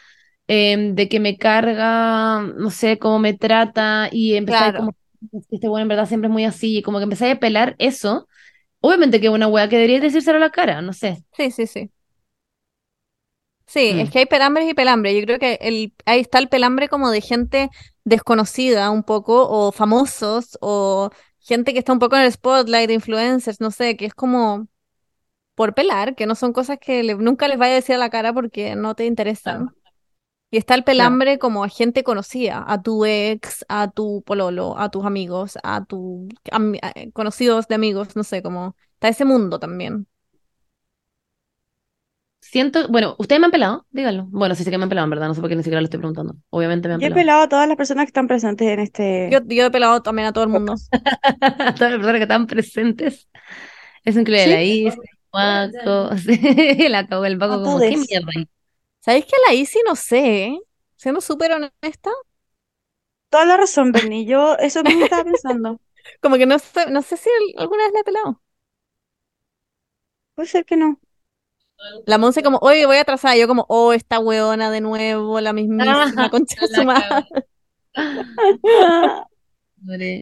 [0.48, 4.76] em, de que me carga, no sé, cómo me trata y empezar Claro.
[4.76, 4.96] como,
[5.52, 8.28] este hueón en verdad siempre es muy así y como que empecé a pelar eso,
[8.82, 11.24] obviamente que es una hueá que debería decírselo a la cara, no sé.
[11.34, 11.92] sí, sí, sí.
[13.66, 14.00] Sí, Mm.
[14.00, 15.14] es que hay pelambres y pelambres.
[15.16, 17.70] Yo creo que el, ahí está el pelambre como de gente
[18.06, 23.60] desconocida un poco, o famosos, o gente que está un poco en el spotlight, influencers,
[23.60, 24.68] no sé, que es como
[25.58, 28.12] por pelar, que no son cosas que le- nunca les vaya a decir a la
[28.12, 29.76] cara porque no te interesan.
[30.52, 34.90] Y está el pelambre como a gente conocida, a tu ex, a tu pololo, a
[34.92, 36.30] tus amigos, a tus
[37.14, 40.08] conocidos de amigos, no sé, como está ese mundo también.
[42.40, 43.86] Siento, bueno, ¿ustedes me han pelado?
[43.92, 44.26] Díganlo.
[44.30, 45.82] Bueno, sí sé que me han pelado, en verdad, no sé por qué ni siquiera
[45.82, 46.36] lo estoy preguntando.
[46.50, 47.22] Obviamente me han Yo he pelado.
[47.22, 49.30] pelado a todas las personas que están presentes en este.
[49.32, 50.76] Yo, yo he pelado también a todo el mundo.
[51.32, 53.28] A todas las personas que están presentes.
[54.06, 55.02] Eso incluye Sí.
[55.38, 56.10] Paco,
[56.90, 58.32] la Cabo, el Paco, A como, ¿qué mierda?
[59.02, 60.60] ¿Sabéis que la Isi no sé, eh?
[60.96, 62.12] Siendo súper honesta,
[63.30, 64.26] Toda la razón, Bernie.
[64.26, 65.80] Yo eso mismo estaba pensando.
[66.22, 68.42] como que no sé, no sé si alguna vez la he pelado.
[70.36, 71.00] Puede ser que no.
[72.06, 73.36] La Monse como, oye, voy atrasada.
[73.36, 77.28] Yo como, oh, esta weona de nuevo, la mismísima Ah, concha de su madre.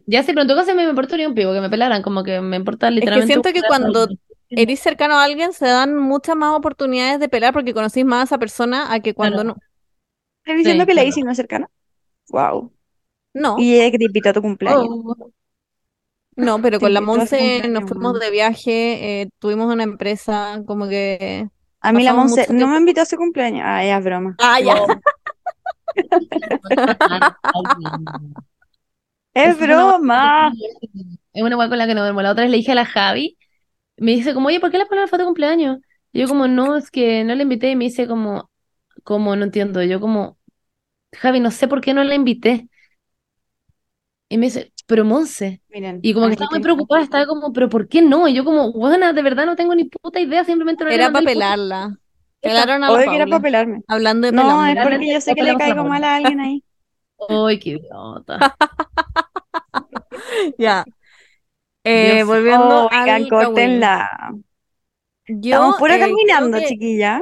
[0.06, 2.58] Ya en todo caso me importa ni un pico que me pelaran, como que me
[2.58, 3.28] importa Es que literalmente.
[3.34, 4.08] siento que cuando.
[4.50, 8.24] Eres cercano a alguien se dan muchas más oportunidades de pelar porque conocís más a
[8.26, 9.50] esa persona a que cuando Claro.
[9.50, 9.56] no.
[10.44, 11.10] ¿Estás diciendo Sí, que la claro.
[11.10, 11.70] Isi no es cercana?
[12.30, 12.72] Wow.
[13.34, 14.86] No, Y ella que te invitó a tu cumpleaños.
[14.90, 15.32] Oh,
[16.38, 21.48] no, pero con la Monse nos fuimos de viaje, eh, tuvimos una empresa, como que
[21.82, 23.64] A mí la Monse no me invitó a su cumpleaños.
[23.66, 24.36] Ah, ya, es broma.
[24.40, 24.76] Ah, ya.
[29.34, 30.52] Es broma.
[31.34, 32.22] Es una hueá con la que no duermo.
[32.22, 33.38] La otra vez le dije a la Javi,
[33.98, 35.80] me dice como, oye, ¿por qué le pones la foto de cumpleaños?
[36.12, 37.70] Y yo como, no, es que no la invité.
[37.72, 38.50] Y me dice como,
[39.04, 39.84] como, no entiendo.
[39.84, 40.38] Yo como,
[41.14, 42.70] Javi, no sé por qué no la invité.
[44.30, 45.62] Y me dice, pero Monse.
[45.70, 48.28] Miren, Y como que estaba muy preocupada, estaba como, pero ¿por qué no?
[48.28, 51.26] Y yo como, buena, de verdad no tengo ni puta idea, simplemente no Era para
[51.26, 51.98] pelarla.
[52.42, 53.82] Pelaron a la que era para pelarme.
[53.88, 56.64] Hablando de No, es porque yo sé que le caigo mal a alguien ahí.
[57.30, 58.56] Ay, qué idiota.
[60.58, 60.86] Ya.
[61.86, 62.90] Eh, volviendo
[63.30, 63.30] Kawin.
[63.30, 64.36] córtenla.
[65.28, 67.22] Yo Estamos puro eh, caminando, que, chiquilla.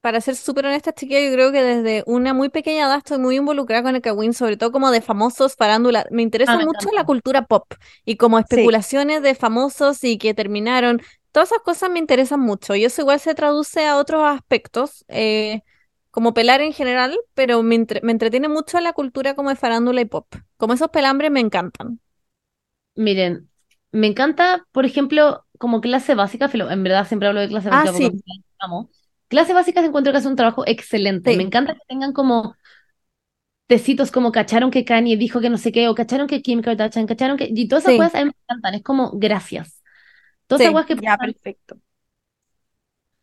[0.00, 3.36] para ser súper honesta, chiquilla, yo creo que desde una muy pequeña edad estoy muy
[3.36, 6.06] involucrada con el Kawin, sobre todo como de famosos, farándula.
[6.10, 7.70] Me interesa Ah, mucho la cultura pop
[8.06, 8.46] y como Sí.
[8.46, 11.02] especulaciones de famosos y que terminaron.
[11.32, 15.62] Todas esas cosas me interesan mucho y eso igual se traduce a otros aspectos, eh,
[16.10, 20.00] como pelar en general, pero me, entre- me entretiene mucho la cultura como de farándula
[20.00, 20.26] y pop.
[20.56, 22.00] Como esos pelambres me encantan.
[22.94, 23.48] Miren,
[23.92, 27.92] me encanta, por ejemplo, como clase básica, en verdad siempre hablo de clase Ah, básica
[27.96, 28.04] sí.
[28.10, 28.90] porque me amo.
[29.28, 31.30] Clase básica encuentro que hace un trabajo excelente.
[31.30, 31.36] Sí.
[31.36, 32.56] Me encanta que tengan como
[33.66, 37.06] tecitos como cacharon que Kanye dijo que no sé qué, o cacharon que Kim Kardashian,
[37.06, 37.48] cacharon que...
[37.54, 37.98] Y todas esas Sí.
[37.98, 39.82] cosas a mí me encantan, es como gracias.
[40.46, 40.64] Todas Sí.
[40.64, 41.76] esas cosas que Ya, perfecto.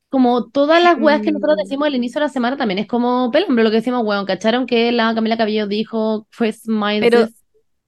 [0.10, 1.63] como todas las weas que nosotros Mm.
[1.63, 4.65] decimos al inicio de la semana también es como pelambre lo que decimos, weón, cacharon
[4.65, 7.27] que la Camila Cabello dijo, fue smile Pero.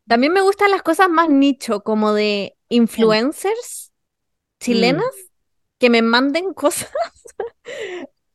[0.09, 3.93] También me gustan las cosas más nicho, como de influencers
[4.59, 5.03] chilenas
[5.79, 6.91] que me manden cosas.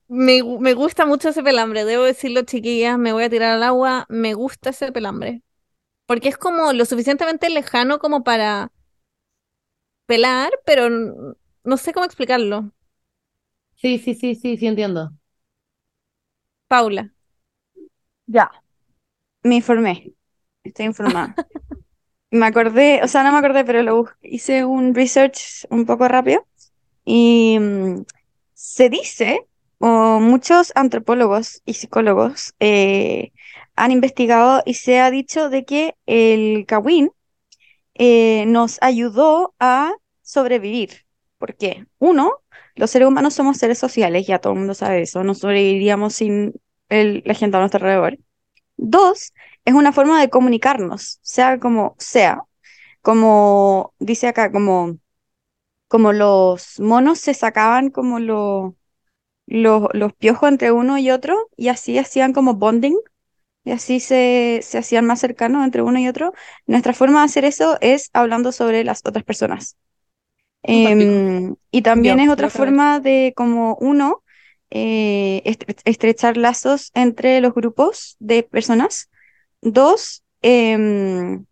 [0.09, 4.07] Me, me gusta mucho ese pelambre, debo decirlo, chiquillas, me voy a tirar al agua,
[4.09, 5.43] me gusta ese pelambre.
[6.07, 8.73] Porque es como lo suficientemente lejano como para
[10.07, 10.89] pelar, pero
[11.65, 12.73] no sé cómo explicarlo.
[13.77, 15.13] Sí, sí, sí, sí, sí, entiendo.
[16.69, 17.11] Paula.
[18.27, 18.51] Ya.
[19.45, 20.14] Me informé.
[20.65, 21.35] Estoy informada.
[22.31, 26.09] Me acordé, o sea, no me acordé, pero lo bus- hice un research un poco
[26.09, 26.47] rápido.
[27.05, 28.05] Y mm,
[28.55, 29.47] se dice,
[29.79, 33.33] o muchos antropólogos y psicólogos eh,
[33.77, 37.11] han investigado y se ha dicho de que el Kawin
[37.95, 41.05] eh, nos ayudó a sobrevivir.
[41.39, 41.87] ¿Por qué?
[41.99, 42.33] Uno,
[42.77, 46.55] los seres humanos somos seres sociales, ya todo el mundo sabe eso, no sobreviviríamos sin
[46.89, 48.19] la gente a nuestro alrededor.
[48.77, 49.33] Dos,
[49.65, 52.43] es una forma de comunicarnos, sea como sea.
[53.03, 54.99] Como dice acá, como,
[55.89, 58.77] como los monos se sacaban como lo-
[59.47, 62.97] lo- los piojos entre uno y otro y así hacían como bonding
[63.65, 66.33] y así se, se hacían más cercanos entre uno y otro.
[66.67, 69.77] Nuestra forma de hacer eso es hablando sobre las otras personas.
[70.63, 74.23] Em, y también Yo, es otra forma de como uno
[74.71, 79.11] eh, estre- estrechar lazos entre los grupos de personas.
[79.65, 81.45] Dos, em,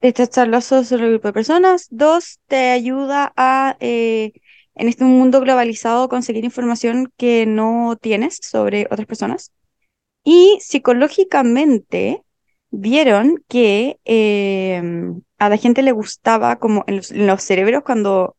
[0.00, 1.86] estrechar lazos entre el grupo de personas.
[1.90, 4.32] Dos, te ayuda a, eh,
[4.74, 9.52] en este mundo globalizado, conseguir información que no tienes sobre otras personas.
[10.24, 12.24] Y psicológicamente
[12.70, 18.36] vieron que em, a la gente le gustaba como en los, en los cerebros cuando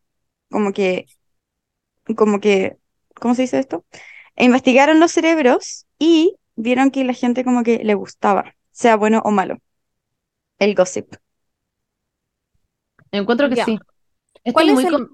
[0.51, 1.08] como que,
[2.15, 2.77] como que,
[3.19, 3.86] ¿cómo se dice esto?
[4.38, 9.31] Investigaron los cerebros y vieron que la gente como que le gustaba, sea bueno o
[9.31, 9.57] malo,
[10.59, 11.15] el gossip.
[13.11, 13.65] Encuentro que Ya.
[13.65, 13.79] sí.
[14.43, 15.09] Esto ¿Cuál es es muy el-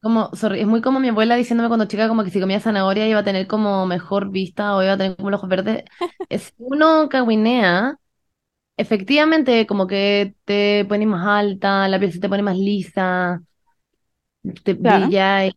[0.00, 3.08] como, sorry, es muy como mi abuela diciéndome cuando chica como que si comía zanahoria
[3.08, 5.84] iba a tener como mejor vista o iba a tener como los ojos verdes.
[6.28, 7.98] Es uno caguinea,
[8.76, 13.42] efectivamente como que te pones más alta, la piel se te pone más lisa,
[14.64, 15.12] te Claro.
[15.14, 15.46] brilla.
[15.46, 15.52] y-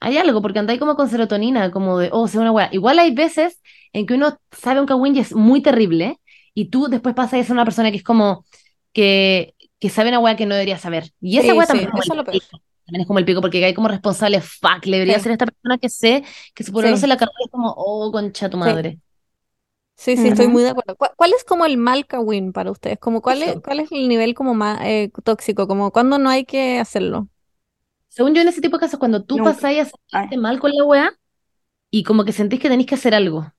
[0.00, 2.68] Hay algo, porque andáis como con serotonina, como de, oh, soy una wea.
[2.72, 3.62] Igual hay veces
[3.94, 6.20] en que uno sabe un cagüín y es muy terrible,
[6.54, 8.44] y tú después pasas a ser una persona que es como,
[8.92, 11.12] que, que sabe una wea que no debería saber.
[11.20, 12.60] Y esa Sí, también es como el pico.
[12.86, 15.24] También es como el pico, porque hay como responsable, fuck, le debería Sí.
[15.24, 17.00] ser esta persona que sé que su pololo Sí.
[17.00, 18.98] se la y es como, oh, concha tu madre.
[19.96, 20.96] Sí, sí, estoy muy de acuerdo.
[20.96, 22.98] ¿Cuál, cuál es como el mal Kawin para ustedes?
[22.98, 25.66] Como cuál es, cuál es el nivel como más eh, tóxico?
[25.68, 27.28] Como cuándo no hay que hacerlo.
[28.08, 30.36] Según yo, en ese tipo de casos, cuando tú a sentirte Ay.
[30.36, 31.12] mal con la wea
[31.90, 33.52] y como que sentís que tenéis que hacer algo.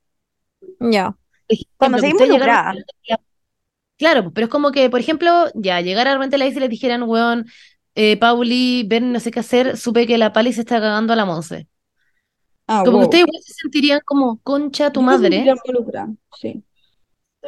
[0.80, 1.16] Ya.
[1.78, 2.72] Cuando se involucrada.
[2.72, 2.76] a-
[3.98, 6.62] Claro, pues, pero es como que, por ejemplo, ya llegar a repente la Isla y
[6.62, 7.46] les dijeran, weón,
[7.96, 11.16] eh, Pauli, ven, no sé qué hacer, supe que la Pali se está cagando a
[11.16, 11.68] la Monse.
[12.68, 15.54] Ah, Como que ustedes igual se sentirían como concha tu Yo madre.
[15.54, 16.64] involucrada, sí.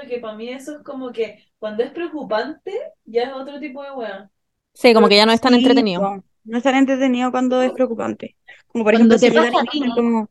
[0.07, 2.71] que para mí eso es como que cuando es preocupante,
[3.05, 4.31] ya es otro tipo de weá.
[4.73, 6.23] Sí, como que ya no es tan Sí, entretenido.
[6.45, 8.37] No es tan entretenido cuando es preocupante.
[8.67, 10.29] Como por Cuando ejemplo, te si pasa a ti, como,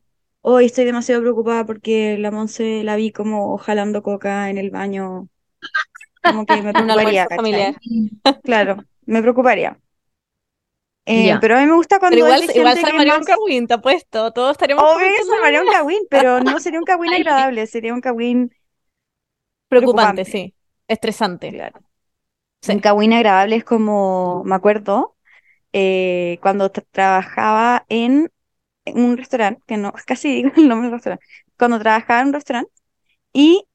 [0.53, 5.29] hoy estoy demasiado preocupada porque la Monse la vi como jalando coca en el baño.
[6.23, 7.27] Como que me preocuparía.
[8.43, 9.79] Claro, me preocuparía.
[11.05, 13.25] Eh, pero a mí me gusta cuando Pero igual, de igual es armaría un más...
[13.25, 14.31] Kawin, te apuesto.
[14.33, 18.01] Todos estaríamos Obvio que armaría un cagüín, pero no sería un cagüín agradable, sería un
[18.01, 18.51] cagüín
[19.69, 20.25] preocupante, preocupante.
[20.25, 20.53] sí.
[20.87, 21.51] Estresante.
[21.51, 21.79] Claro.
[22.61, 22.73] Sí.
[22.73, 25.15] Un cagüín agradable es como, me acuerdo,
[25.73, 28.31] eh, cuando tra- trabajaba en
[28.89, 31.25] en un restaurante, que no, casi digo el nombre del restaurante,
[31.57, 32.71] cuando trabajaba en un restaurante
[33.33, 33.65] y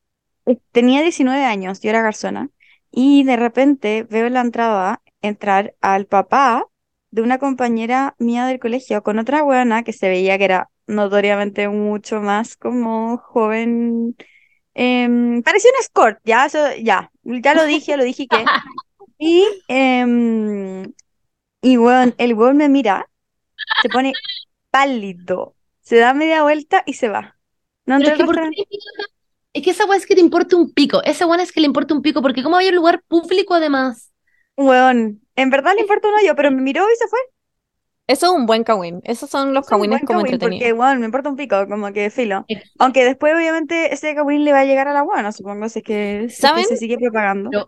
[0.47, 2.51] eh, tenía 19 años, yo era garzona,
[2.91, 6.67] y de repente veo en la entrada entrar al papá
[7.11, 11.69] de una compañera mía del colegio con otra buena que se veía que era notoriamente
[11.69, 14.17] mucho más como joven.
[14.75, 18.45] em, parecía un escort, ya, eso, ya, ya lo dije, lo dije que.
[19.19, 20.93] Y, em,
[21.63, 23.09] y weón, el weón me mira,
[23.83, 24.13] se pone
[24.73, 27.39] pálido, se da media vuelta y se va.
[27.87, 28.57] No Pero es que, ¿por restaurante.
[28.57, 28.65] qué?
[29.55, 31.03] Es que esa weá es que te importa un pico.
[31.05, 34.13] Esa weá es que le importa un pico, porque como hay un lugar público además.
[34.57, 37.19] Weón, en verdad le importa un hoyo, pero me miró y se fue.
[38.07, 39.01] Eso es un buen Kawin.
[39.05, 40.79] Esos son los Es un Kawines buen como cagüín, porque, entretenidos.
[40.79, 42.51] weón, me importa un pico, como que filo.
[42.79, 45.85] Aunque después, obviamente, ese cagüín le va a llegar a la buena, supongo, si es
[45.85, 46.65] que, si es que ¿Saben?
[46.65, 47.51] se sigue propagando.
[47.51, 47.67] Pero,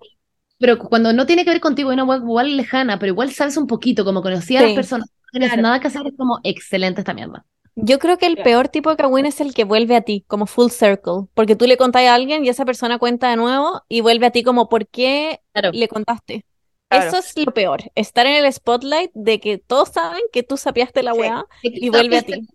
[0.59, 3.57] pero cuando no tiene que ver contigo, hay una weá igual lejana, pero igual sabes
[3.57, 5.62] un poquito, como conocía a las personas, tienes Claro.
[5.62, 7.45] nada que hacer, es como excelente esta mierda.
[7.76, 8.45] Yo creo que el Claro.
[8.45, 11.26] peor tipo de Kawin es el que vuelve a ti, como full circle.
[11.35, 14.30] Porque tú le contás a alguien y esa persona cuenta de nuevo y vuelve a
[14.30, 15.70] ti como, ¿por qué Claro.
[15.72, 16.45] le contaste?
[16.89, 17.09] Claro.
[17.09, 21.03] Eso es lo peor, estar en el spotlight de que todos saben que tú sapiaste
[21.03, 21.18] la Sí.
[21.20, 22.47] weá y vuelve a ti.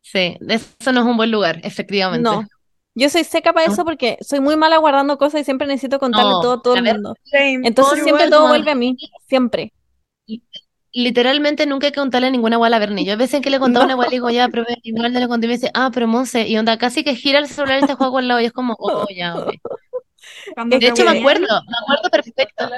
[0.00, 2.22] Sí, eso no es un buen lugar, efectivamente.
[2.22, 2.44] No.
[2.94, 6.30] Yo soy seca para eso porque soy muy mala guardando cosas y siempre necesito contarle
[6.30, 7.14] No, todo a todo el mundo.
[7.24, 7.60] Same.
[7.66, 9.72] Entonces siempre todo vuelve a mí, siempre.
[10.94, 13.04] Literalmente nunca hay que contarle ninguna guay a la Berni.
[13.06, 15.28] Yo a veces que le contaba una guay le digo, ya, pero igual no le
[15.28, 17.80] conté y me dice, ah, pero Monse, y onda, casi que gira el celular y
[17.80, 19.48] está jugando al lado y es como, oh, ya, ok.
[20.54, 22.74] Cuando De hecho, me acuerdo, me acuerdo perfecto.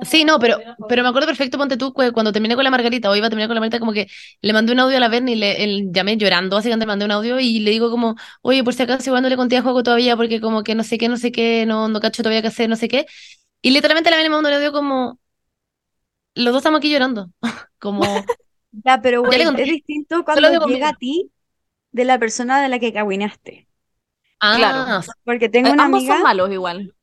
[0.00, 3.08] Sí, no, pero, pero me acuerdo perfecto, ponte tú, cu- cuando terminé con la Margarita,
[3.08, 4.08] o iba a terminar con la Margarita, como que
[4.40, 7.12] le mandé un audio a la Berni, le, el- llamé llorando, básicamente le mandé un
[7.12, 9.82] audio y le digo como, oye, por si acaso igual no le conté a juego
[9.84, 12.48] todavía, porque como que no sé qué, no sé qué, no, no cacho todavía qué
[12.48, 13.06] hacer, no sé qué.
[13.62, 15.20] Y literalmente la Berni me mandó un audio como,
[16.34, 17.30] los dos estamos aquí llorando,
[17.78, 18.04] como...
[18.84, 19.62] Ya, pero Ya conté.
[19.64, 20.86] es distinto cuando llega conmigo.
[20.86, 21.30] a ti
[21.92, 23.68] de la persona de la que cagüinaste.
[24.40, 25.00] Ah, Claro.
[25.24, 26.14] Porque tengo Eh, una Ambos amiga.
[26.14, 26.94] son malos igual.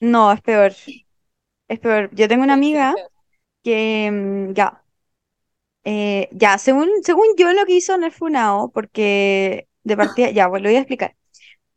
[0.00, 0.72] No, es peor.
[1.68, 2.10] Es peor.
[2.14, 2.94] Yo tengo una amiga
[3.62, 4.84] que mm, ya.
[5.84, 10.48] Eh, ya, según, según yo lo que hizo no es funao, porque de partida, ya,
[10.48, 11.16] pues lo voy a explicar.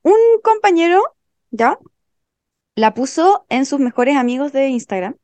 [0.04, 1.04] Un compañero,
[1.52, 1.80] ya,
[2.76, 5.18] la puso en sus mejores amigos de Instagram.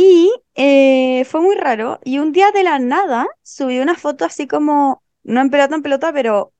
[0.00, 1.98] Y eh, fue muy raro.
[2.04, 5.82] Y un día de la nada subió una foto así como, no en pelota en
[5.82, 6.52] pelota, pero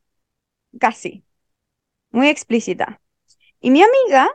[0.81, 1.25] casi.
[2.11, 3.01] Muy explícita.
[3.61, 4.31] Y mi amiga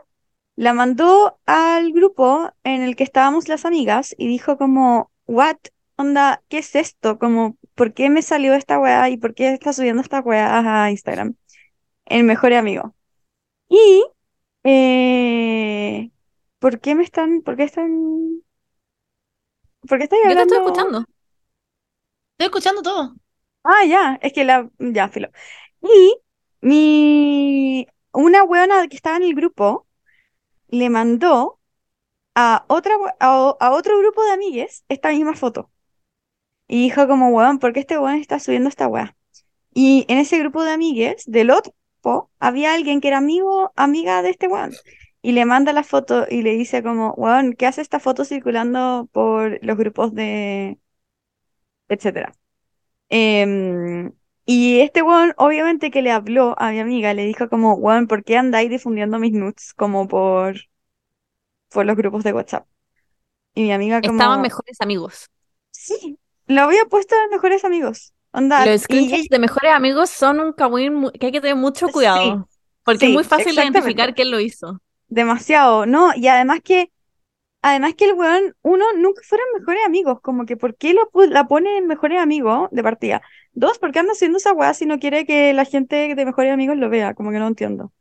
[0.56, 5.58] la mandó al grupo en el que estábamos las amigas y dijo como, what,
[5.96, 7.18] onda, ¿qué es esto?
[7.18, 10.90] Como, ¿por qué me salió esta weá y por qué está subiendo esta weá a
[10.90, 11.36] Instagram?
[12.06, 12.94] El mejor amigo.
[13.68, 14.04] Y,
[14.64, 16.10] eh,
[16.58, 18.43] ¿por qué me están, por qué están,
[19.88, 20.56] por qué estáis Yo te estoy hablando?
[20.58, 21.04] escuchando.
[22.32, 23.14] estoy escuchando todo.
[23.62, 25.28] Ah, ya, es que la, ya, filo.
[25.82, 26.18] Y
[26.60, 29.86] mi, una weona que estaba en el grupo
[30.68, 31.60] le mandó
[32.34, 35.70] a otra, a, a otro grupo de amigues esta misma foto.
[36.68, 39.16] Y dijo como, weón, ¿por qué este weón está subiendo esta weá?
[39.74, 41.74] Y en ese grupo de amigues del otro
[42.38, 44.72] había alguien que era amigo, amiga de este weón.
[45.24, 49.08] Y le manda la foto y le dice como, weón, ¿qué hace esta foto circulando
[49.12, 50.78] por los grupos de...
[51.88, 52.34] etcétera?
[53.10, 54.12] Em,
[54.46, 58.24] y este weón, obviamente que le habló a mi amiga, le dijo como, weón, ¿por
[58.24, 60.56] qué andáis difundiendo mis nudes como por,
[61.70, 62.66] por los grupos de WhatsApp?
[63.54, 65.28] Y mi amiga como, Estaban mejores amigos.
[65.70, 68.12] sí, lo había puesto en Mejores Amigos.
[68.32, 70.54] Onda, Los screenshots de mejores amigos son un
[70.94, 72.48] mu- que hay que tener mucho Sí, cuidado.
[72.84, 74.80] Porque es muy fácil identificar quién lo hizo.
[75.14, 76.12] Demasiado, ¿no?
[76.16, 76.90] Y además que,
[77.62, 81.46] además que el weón, uno, nunca fueron mejores amigos, como que ¿por qué lo, la
[81.48, 83.22] pone en Mejores Amigos de partida?
[83.52, 86.52] Dos, ¿por qué anda haciendo esa weá si no quiere que la gente de Mejores
[86.52, 87.14] Amigos lo vea?
[87.14, 87.92] Como que no entiendo.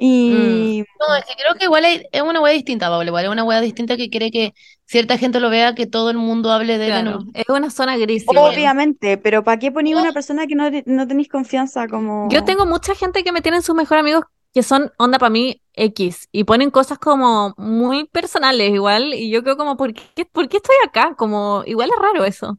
[0.00, 0.84] Y...
[1.00, 3.42] No, es que creo que igual hay- es una wea distinta, Pablo, igual es una
[3.44, 4.54] wea distinta que quiere que
[4.86, 7.30] cierta gente lo vea, que todo el mundo hable de él en Claro, un...
[7.34, 8.22] es una zona gris.
[8.22, 8.52] igual.
[8.54, 12.28] Obviamente, pero ¿para qué ponéis una persona que no, no tenéis confianza como...
[12.30, 14.24] Yo tengo mucha gente que me tienen sus mejores amigos
[14.54, 19.42] que son onda para mí X y ponen cosas como muy personales igual y yo
[19.42, 21.14] creo como ¿por qué, por qué estoy acá?
[21.16, 22.58] Como igual es raro eso.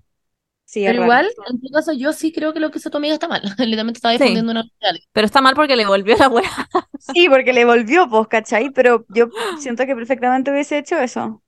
[0.66, 1.28] Sí, es Pero raro.
[1.28, 3.42] igual, en tu caso, yo sí creo que lo que hizo tu amiga está mal.
[3.58, 4.20] Literalmente estaba Sí.
[4.20, 5.06] difundiendo una realidad.
[5.14, 6.50] Pero está mal porque le volvió la wea.
[7.00, 8.70] Sí, porque le volvió, pues, ¿cachai?
[8.72, 11.42] Pero yo siento que perfectamente hubiese hecho eso.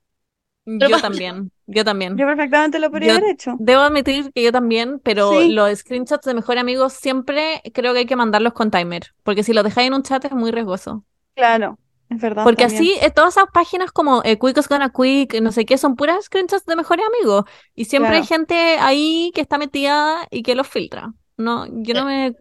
[0.66, 2.18] Yo también, yo también.
[2.18, 3.56] Yo perfectamente lo podría Yo- haber hecho.
[3.60, 5.52] Debo admitir que yo también, pero Sí.
[5.52, 9.54] los screenshots de mejores amigos siempre creo que hay que mandarlos con timer, porque si
[9.54, 11.04] los dejáis en un chat es muy riesgoso.
[11.36, 11.78] Claro,
[12.10, 12.66] es verdad Porque también.
[12.66, 15.96] así, eh, todas esas páginas como eh, Quick is Gonna Quick, no sé qué, son
[15.96, 17.46] puras screenshots de mejores amigos.
[17.76, 21.14] Y siempre hay gente ahí que está metida y que los filtra.
[21.38, 22.36] No, yo no me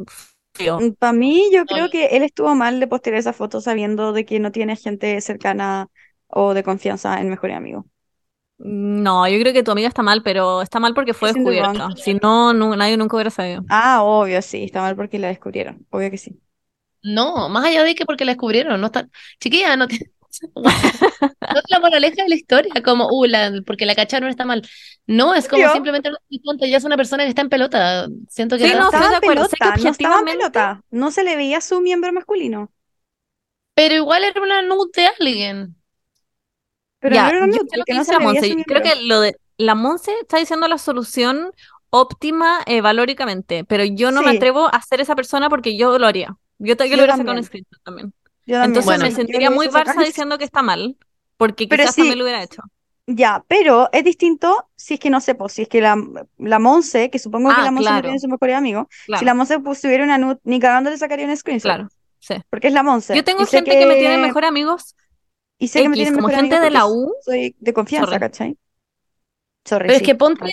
[0.54, 0.78] fío.
[0.98, 1.90] Para mí, yo creo No.
[1.90, 5.88] que él estuvo mal de postear esa foto sabiendo de que no tiene gente cercana
[6.28, 7.86] o de confianza en Mejor Amigo.
[8.58, 11.88] No, yo creo que tu amiga está mal, pero está mal porque fue descubierta.
[11.96, 13.64] Si no, nu- nadie nunca hubiera sabido.
[13.68, 15.86] Ah, obvio, sí, está mal porque la descubrieron.
[15.90, 16.40] Obvio que sí.
[17.02, 19.08] No, más allá de que porque la descubrieron, no está...
[19.40, 20.10] Chiquilla, no tiene...
[21.52, 24.62] No es la moraleja de la historia, como, uh, la- porque la cacharon está mal.
[25.06, 26.10] No, es como simplemente
[26.68, 28.06] ya es una persona que está en pelota.
[28.28, 30.82] Siento que Sí, no- estaba en que pelota, no estaba en pelota.
[30.90, 32.70] No se le veía su miembro masculino.
[33.74, 35.76] Pero igual era una nude de alguien.
[37.00, 38.48] Pero Ya, no era yo nude, porque que no se la Monse.
[38.48, 41.50] su Creo que lo de la Monse está diciendo la solución
[41.90, 46.06] óptima eh, valóricamente, pero yo no me atrevo a ser esa persona porque yo lo
[46.06, 46.36] haría.
[46.60, 48.12] Yo, te- yo Yo lo hubiera sacado un screenshot también.
[48.46, 48.64] Yo también.
[48.70, 49.04] Entonces Bueno.
[49.04, 50.96] me sentiría muy Barça diciendo que está mal,
[51.36, 52.02] porque Pero quizás sí.
[52.02, 52.62] también lo hubiera hecho.
[53.06, 55.96] Ya, pero es distinto si es que no sé, pues, si es que la,
[56.38, 58.02] la Monse, que supongo que Ah, la Monse no claro.
[58.02, 58.88] tiene su mejor amigo,
[59.18, 61.88] si la Monse pues, tuviera una nude, ni cagando le sacaría un screenshot, claro,
[62.20, 62.34] sí.
[62.50, 63.16] porque es la Monse.
[63.16, 64.94] Yo tengo gente que me tiene mejores amigos
[65.58, 67.12] y sé que me X, tienen como mejor gente de la U.
[67.24, 68.20] soy de confianza, Sorry.
[68.20, 68.58] ¿cachai?
[69.64, 70.44] Sorry, Pero es que ponte,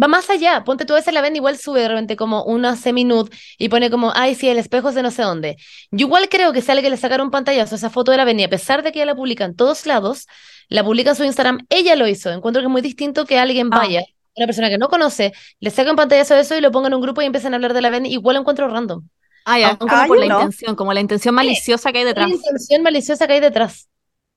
[0.00, 0.64] va más allá.
[0.64, 3.90] Ponte tú a veces la ven igual sube de repente como una semi-nude y pone
[3.90, 5.56] como, ay, sí, el espejo es de no sé dónde.
[5.90, 8.48] Yo igual creo que sale que le sacaron pantallazo esa foto de la Beni, a
[8.48, 10.26] pesar de que ella la publica en todos lados,
[10.68, 12.30] la publica en su Instagram, ella lo hizo.
[12.30, 13.78] Encuentro que es muy distinto que alguien Ah.
[13.78, 14.02] vaya,
[14.36, 16.94] una persona que no conoce, le saque un pantallazo de eso y lo ponga en
[16.94, 19.02] un grupo y empiecen a hablar de la Beni, igual lo encuentro random.
[19.44, 20.34] Ah, ya, como Ah, por la no.
[20.40, 22.28] intención, como la intención maliciosa que hay detrás.
[22.28, 23.88] la intención maliciosa que hay detrás.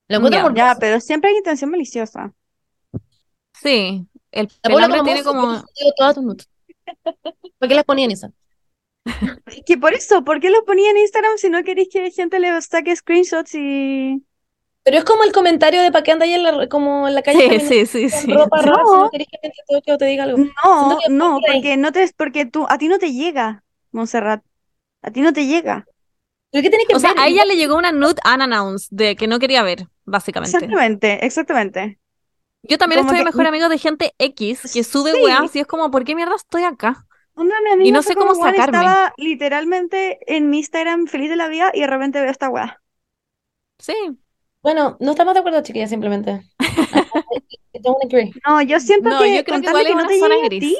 [0.08, 0.42] Lo encuentro Ya.
[0.42, 0.64] morboso.
[0.66, 2.32] Ya, pero siempre hay intención maliciosa.
[3.62, 5.54] Sí, el pelambre tiene como...
[5.54, 6.48] yo digo todas tus nudes.
[7.58, 8.30] ¿Por qué las ponían esa?
[9.46, 12.38] Es Que por eso, ¿por qué los ponía en Instagram si no queréis que gente
[12.40, 14.24] le saque screenshots y...
[14.84, 17.22] Pero es como el comentario de para qué anda ahí en la, como en la
[17.22, 19.04] calle Sí, sí, sí, ropa rara si No.
[19.04, 20.38] no querés que que te diga algo.
[20.38, 24.44] No, no, porque no te, porque tú, a ti no te llega, Montserrat.
[25.02, 25.86] A ti no te llega.
[26.50, 27.18] ¿Pero qué tenés que O sea, ver?
[27.20, 30.56] a ella le llegó una nude unannounced de que no quería ver, básicamente.
[30.56, 31.98] Exactamente, exactamente.
[32.62, 35.22] Yo también Como estoy que- mejor amigo de gente X que sube Sí.
[35.22, 37.06] weas y es como, ¿por qué mierda estoy acá?
[37.34, 38.78] Una mi amiga no fue sé cómo como, "Weón, sacarme".
[38.78, 42.80] Estaba literalmente en mi Instagram feliz de la vida y de repente veo esta weá.
[43.78, 43.94] Sí.
[44.62, 46.42] Bueno, no estamos de acuerdo, chiquillas, simplemente.
[47.74, 48.32] I don't agree.
[48.46, 50.34] No, yo siento No, que yo creo que igual es que no una te zona
[50.44, 50.60] gris.
[50.60, 50.78] ti,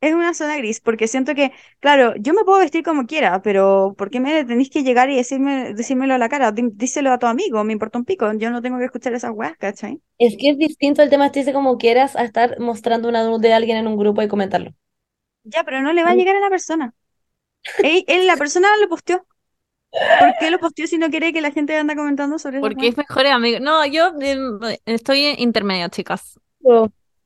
[0.00, 3.94] es una zona gris, porque siento que, claro, yo me puedo vestir como quiera, pero
[3.98, 6.52] ¿por qué me tenéis que llegar y decirme, decírmelo a la cara?
[6.52, 9.32] Dí- Díselo a tu amigo, me importa un pico, yo no tengo que escuchar esas
[9.34, 10.00] weas, ¿cachai?
[10.16, 13.54] Es que es distinto el tema, estirse como quieras, a estar mostrando una nude de
[13.54, 14.72] alguien en un grupo y comentarlo.
[15.44, 16.94] Ya, pero no le va a llegar a la persona.
[17.82, 19.26] Él, él- la persona lo posteó.
[20.16, 22.96] ¿Por qué lo posteó si no quiere que la gente anda comentando sobre Porque es
[22.96, 23.60] mejor amigo.
[23.60, 26.38] No, yo eh, estoy intermedia, chicas.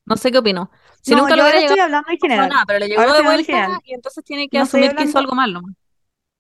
[0.07, 0.71] No sé qué opino.
[1.03, 2.49] Si No, nunca yo lo hubiera estoy llegado, hablando en no general.
[2.49, 3.81] nada, pero le llegó Ahora de hablando vuelta general.
[3.85, 5.63] y entonces tiene que No estoy asumir que hizo hablando- algo mal, ¿no?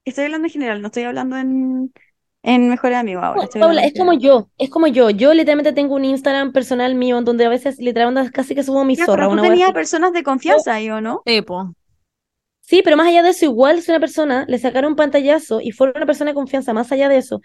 [0.05, 1.93] Estoy hablando en general, no estoy hablando en,
[2.43, 3.43] en mejores amigos ahora.
[3.43, 5.11] No, Paula, hablando es como yo, es como yo.
[5.11, 8.85] Yo literalmente tengo un Instagram personal mío en donde a veces literalmente casi que subo
[8.85, 9.75] mi Ya, zorra, pero tú una tenías así.
[9.75, 11.23] personas de confianza ahí, ¿o no?
[11.25, 11.73] Sí, po.
[12.61, 15.73] Sí, pero más allá de eso, igual si una persona le sacaron un pantallazo y
[15.73, 17.41] fuera una persona de confianza, más allá de eso,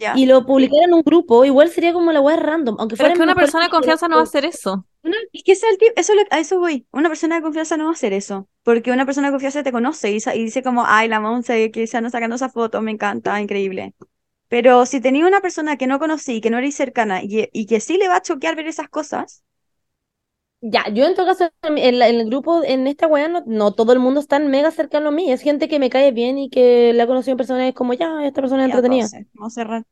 [0.00, 0.14] Ya.
[0.16, 3.12] y lo publicara en un grupo, igual sería como la wea random, aunque Pero fuera
[3.12, 4.86] es que una persona de confianza no va a hacer eso.
[5.02, 6.86] Una- es que ese es el tip- eso lo- a eso voy.
[6.92, 8.48] Una persona de confianza no va a hacer eso.
[8.62, 11.86] Porque una persona de confianza te conoce y, y dice como, ay, la Monse que
[11.86, 13.94] se anda sacando esa foto, me encanta, increíble.
[14.48, 17.80] Pero si tenía una persona que no conocí, que no eres cercana y, y que
[17.80, 19.43] sí le va a choquear ver esas cosas,
[20.66, 23.42] Ya, yo en todo caso, en, en la- en el grupo, en esta weá, no,
[23.44, 25.30] no todo el mundo es tan mega cercano a mí.
[25.30, 27.74] Es gente que me cae bien y que la he conocido en persona y es
[27.74, 29.06] como, ya, esta persona es entretenida.
[29.34, 29.84] vamos a cerrar.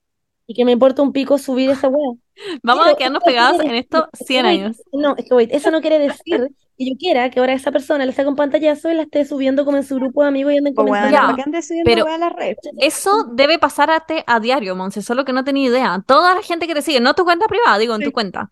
[0.47, 2.12] Y que me importa un pico subir esa weá.
[2.62, 4.83] Vamos Pero a quedarnos no quiere en esto es que 100 wait, años.
[4.93, 6.49] No, es que wait, eso no quiere decir
[6.79, 9.64] que yo quiera que ahora esa persona le saque un pantallazo y la esté subiendo
[9.66, 11.20] como en su grupo de amigos y anden Pues bueno, comentando.
[11.29, 12.57] Ya, ¿para qué andes subiendo pero- a la red?
[12.81, 16.03] Eso debe pasarte a diario, Monse, solo que no tenía idea.
[16.07, 18.07] Toda la gente que te sigue, no tu cuenta privada, digo, en Sí.
[18.07, 18.51] tu cuenta.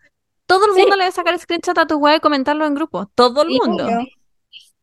[0.51, 0.81] Todo el Sí.
[0.81, 3.07] mundo le debe sacar screenshot a tu web y comentarlo en grupo.
[3.15, 3.85] Todo el Sí, mundo.
[3.85, 4.07] Obvio.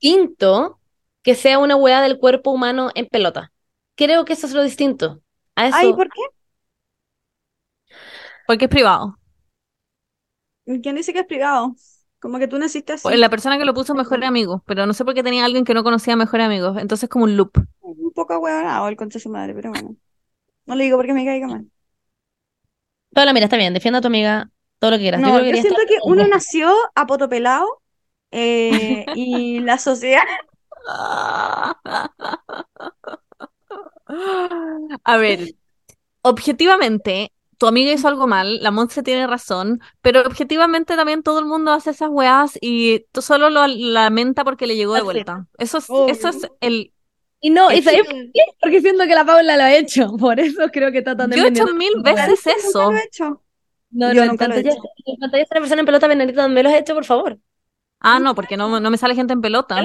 [0.01, 0.81] distinto
[1.23, 3.53] que sea una weá del cuerpo humano en pelota.
[3.97, 5.23] Creo que eso es lo distinto.
[5.57, 6.21] A eso, Ay, ¿por qué?
[8.47, 9.19] Porque es privado.
[10.83, 11.75] ¿Quién dice que es privado?
[12.21, 13.09] Como que tú naciste así.
[13.09, 15.65] Pues La persona que lo puso mejor amigo, pero no sé por qué tenía alguien
[15.65, 16.77] que no conocía mejor amigos.
[16.79, 17.53] Entonces como un loop.
[17.81, 19.97] Un poco ahueonado el concha de su madre, pero bueno.
[20.67, 21.71] No le digo porque me caiga mal.
[23.15, 25.23] Paula, mira, está bien, defienda a tu amiga todo lo que quieras.
[25.25, 27.83] Yo No, creo que yo quería siento que uno nació a poto pelado
[28.31, 30.23] eh, y la sociedad.
[35.05, 35.55] A ver,
[36.23, 41.47] objetivamente, tu amiga hizo algo mal, la Monse tiene razón, pero objetivamente también todo el
[41.47, 45.07] mundo hace esas weas y tú solo lo lamenta porque le llegó de Así.
[45.07, 45.47] vuelta.
[45.59, 46.93] Eso es, eso es el...
[47.41, 48.11] Y no, y ¿sabes chip.
[48.11, 48.41] por qué?
[48.61, 50.11] Porque siento que la Paula lo ha hecho.
[50.19, 52.91] Por eso creo que está tan Yo he hecho mil veces eso.
[52.91, 53.43] Nunca lo he hecho.
[53.91, 54.65] No, Yo no, nunca lo he en
[55.19, 57.39] pantalla una persona en pelota, Benedita, ¿me lo has hecho, por favor?
[58.01, 59.85] Ah, no, porque no, no me sale gente en pelota.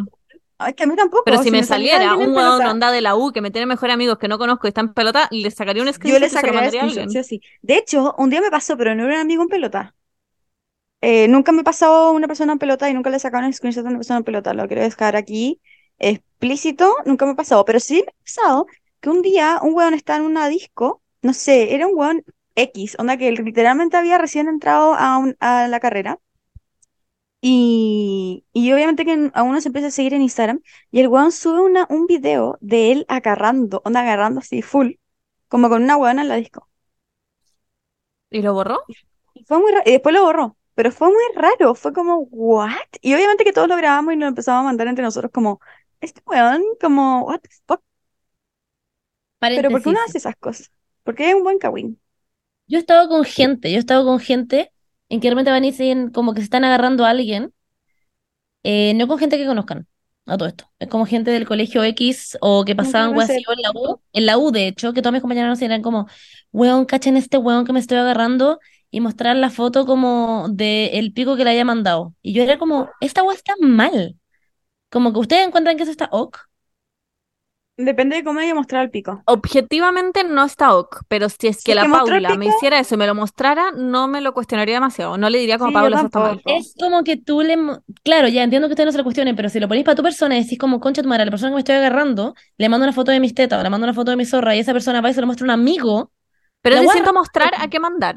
[0.67, 1.23] Es que a mí tampoco.
[1.25, 3.93] Pero si me saliera un weón pelota, onda de la U que me tiene mejores
[3.93, 6.29] amigos que no conozco y está en pelota, le sacaría un Yo screenshot le y
[6.29, 7.41] se lo sacaría a screenshot, sí.
[7.61, 9.95] De hecho, un día me pasó, pero no era un amigo en pelota.
[11.01, 13.89] Eh, nunca me pasó una persona en pelota y nunca le sacaron un screenshot a
[13.89, 14.53] una persona en pelota.
[14.53, 15.61] Lo quiero dejar aquí
[15.99, 16.95] explícito.
[17.05, 17.65] Nunca me ha pasado.
[17.65, 18.67] Pero sí me ha pasado
[19.01, 21.01] que un día un weón estaba en una disco.
[21.21, 22.23] No sé, era un weón
[22.55, 22.95] X.
[22.99, 26.19] Onda que literalmente había recién entrado a, un- a la carrera.
[27.41, 30.61] Y, y obviamente que a uno se empieza a seguir en Instagram.
[30.91, 34.93] Y el weón sube una, un video de él agarrando, onda agarrando así full.
[35.49, 36.69] Como con una weona en la disco.
[38.29, 38.79] ¿Y lo borró?
[39.33, 39.83] Y fue muy raro.
[39.85, 40.57] Y después lo borró.
[40.75, 41.75] Pero fue muy raro.
[41.75, 42.71] Fue como, ¿what?
[43.01, 45.59] Y obviamente que todos lo grabamos y nos empezamos a mandar entre nosotros como,
[46.01, 47.81] este weón, como, what the fuck?
[49.53, 50.71] Pero ¿por qué uno hace esas cosas?
[51.03, 51.99] Porque es un buen cagüín.
[52.67, 54.71] Yo he estado con gente, yo he estado con gente
[55.09, 57.53] en que realmente van y dicen como que se están agarrando a alguien,
[58.63, 59.87] eh, no con gente que conozcan,
[60.25, 60.65] a todo esto.
[60.79, 64.37] Es como gente del colegio X o que pasaban así, en la U, en la
[64.37, 66.07] U de hecho, que todas mis compañeras eran como,
[66.51, 68.59] weón, cachen este weón que me estoy agarrando
[68.91, 72.13] y mostrar la foto como de el pico que le haya mandado.
[72.21, 74.17] Y yo era como, esta wea está mal.
[74.89, 76.37] Como que ustedes encuentran que eso está ok.
[77.77, 79.23] Depende de cómo haya mostrado el pico.
[79.25, 82.95] Objetivamente no está ok, pero si es que Si la que Paula me hiciera eso
[82.95, 85.17] y me lo mostrara, no me lo cuestionaría demasiado.
[85.17, 86.41] No le diría como Sí, Paula, eso está mal.
[86.45, 87.57] Es como que tú le...
[88.03, 90.03] Claro, ya entiendo que ustedes no se lo cuestionen, pero si lo ponéis para tu
[90.03, 92.69] persona y decís como, concha tu madre, a la persona que me estoy agarrando, le
[92.69, 94.59] mando una foto de mis tetas o le mando una foto de mi zorra y
[94.59, 96.11] esa persona va y se lo muestra a un amigo,
[96.61, 98.15] Pero es distinto mostrar a qué mandar.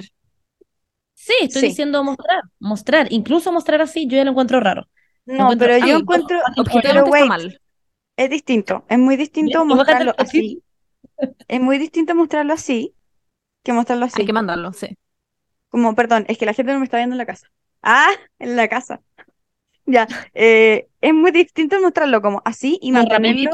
[1.14, 1.68] sí, estoy Sí.
[1.68, 4.88] diciendo mostrar, mostrar, incluso mostrar así, yo ya lo encuentro raro.
[5.24, 7.60] No, encuentro- pero yo encuentro, Objetivamente pero está mal.
[8.16, 10.62] Es distinto, es muy distinto mostrarlo así.
[11.48, 12.94] Es muy distinto mostrarlo así
[13.66, 14.20] que mostrarlo así.
[14.20, 14.96] Hay que mandarlo, sí.
[15.70, 17.50] Como, perdón, es que la gente no me está viendo en la casa.
[17.82, 19.02] Ah, en la casa.
[19.88, 23.52] Ya, eh, es muy distinto mostrarlo como así y mantenerlo.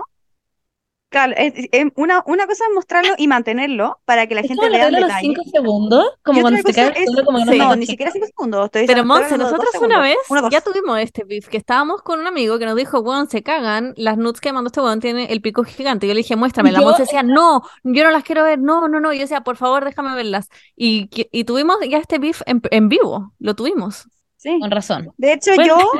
[1.12, 4.86] Claro, es, es una, una cosa es mostrarlo y mantenerlo para que la gente vea
[4.86, 5.20] el los detalle.
[5.20, 7.52] cinco segundos, como Y cuando otra se cae cosa el es, suelo, como que no
[7.52, 7.58] Sí.
[7.58, 8.64] no, se ni siquiera cinco segundos.
[8.64, 10.16] Estoy Pero Monse, nosotros una vez
[10.50, 13.92] ya tuvimos este beef, que estábamos con un amigo que nos dijo, weón, se cagan,
[13.98, 16.06] las nudes que mandó este weón tiene el pico gigante.
[16.08, 16.72] Yo le dije, muéstrame.
[16.72, 19.12] La Monse decía, no, yo no las quiero ver, no, no, no.
[19.12, 20.48] Y yo decía, por favor, déjame verlas.
[20.74, 24.08] Y, que- y tuvimos ya este beef en, en vivo, lo tuvimos.
[24.38, 24.58] Sí.
[24.60, 25.10] Con razón.
[25.18, 25.92] De hecho, Bueno, yo,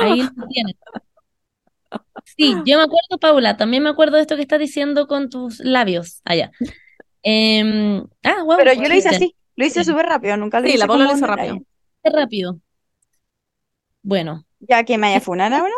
[0.00, 0.74] Ahí lo tienes.
[2.36, 5.60] Sí, yo me acuerdo, Paula, también me acuerdo de esto que estás diciendo con tus
[5.60, 6.50] labios allá.
[7.22, 9.34] Em, ah, wow, pero yo lo hice así.
[9.56, 9.90] Lo hice Sí.
[9.90, 11.58] súper rápido, nunca lo Sí, hice la Paula lo hizo rápido.
[12.04, 12.60] rápido.
[14.02, 15.74] Bueno, Ya que me haya funado ahora.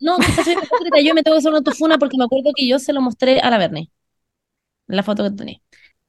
[0.00, 2.68] no, quizás soy hipócrita, yo me tengo que hacer una autofuna porque me acuerdo que
[2.68, 3.90] yo se lo mostré a la Bernie,
[4.86, 5.58] la foto que tenía.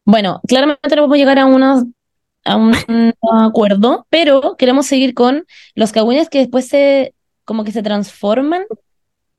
[0.06, 1.84] Bueno, claramente no podemos llegar a una,
[2.46, 2.74] a un
[3.42, 7.16] acuerdo, pero queremos seguir con los cagüines que después se,
[7.46, 8.66] como que se transforman.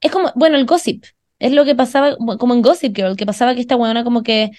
[0.01, 1.05] Es como, bueno, el gossip,
[1.39, 4.51] es lo que pasaba, como en Gossip Girl, que pasaba que esta weona como que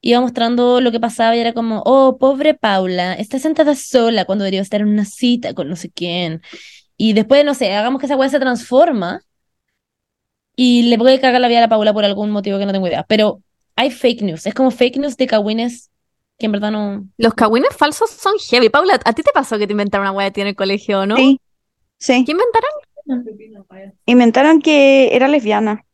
[0.00, 4.44] iba mostrando lo que pasaba y era como, oh, pobre Paula, está sentada sola cuando
[4.44, 6.42] debería estar en una cita con no sé quién.
[6.96, 9.20] Y después, no sé, hagamos que esa weá se transforma
[10.56, 12.86] y le puede cagar la vida a la Paula por algún motivo que no tengo
[12.86, 13.04] idea.
[13.04, 13.42] Pero
[13.76, 15.90] hay fake news, es como fake news de cagüines
[16.38, 17.06] que en verdad no...
[17.16, 18.68] Los cagüines falsos son heavy.
[18.68, 21.06] Paula, ¿a ti te pasó que te inventaron una wea de ti en el colegio,
[21.06, 21.16] no?
[21.16, 21.40] Sí,
[21.98, 22.24] sí.
[22.24, 22.70] ¿Qué inventaron?
[24.06, 25.84] Inventaron que era lesbiana.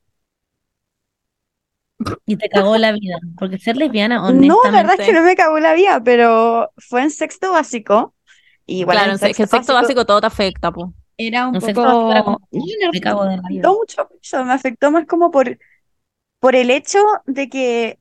[2.26, 3.16] Y te cagó la vida.
[3.38, 5.04] Porque ser lesbiana, No, la verdad es honestamente...
[5.04, 8.14] que no me cagó la vida, pero fue en sexto básico.
[8.66, 10.94] Y igual claro, en en se- que el sexto básico todo te afecta, po.
[11.16, 12.68] era un En sexto básico era como, poco...
[12.92, 13.70] Me cago de la me vida.
[13.70, 15.58] afectó mucho eso, me afectó más como por,
[16.40, 18.00] por el hecho de que,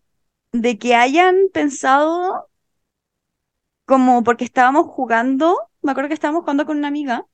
[0.53, 2.49] de que hayan pensado
[3.85, 7.27] como porque estábamos jugando, me acuerdo que estábamos jugando con una amiga,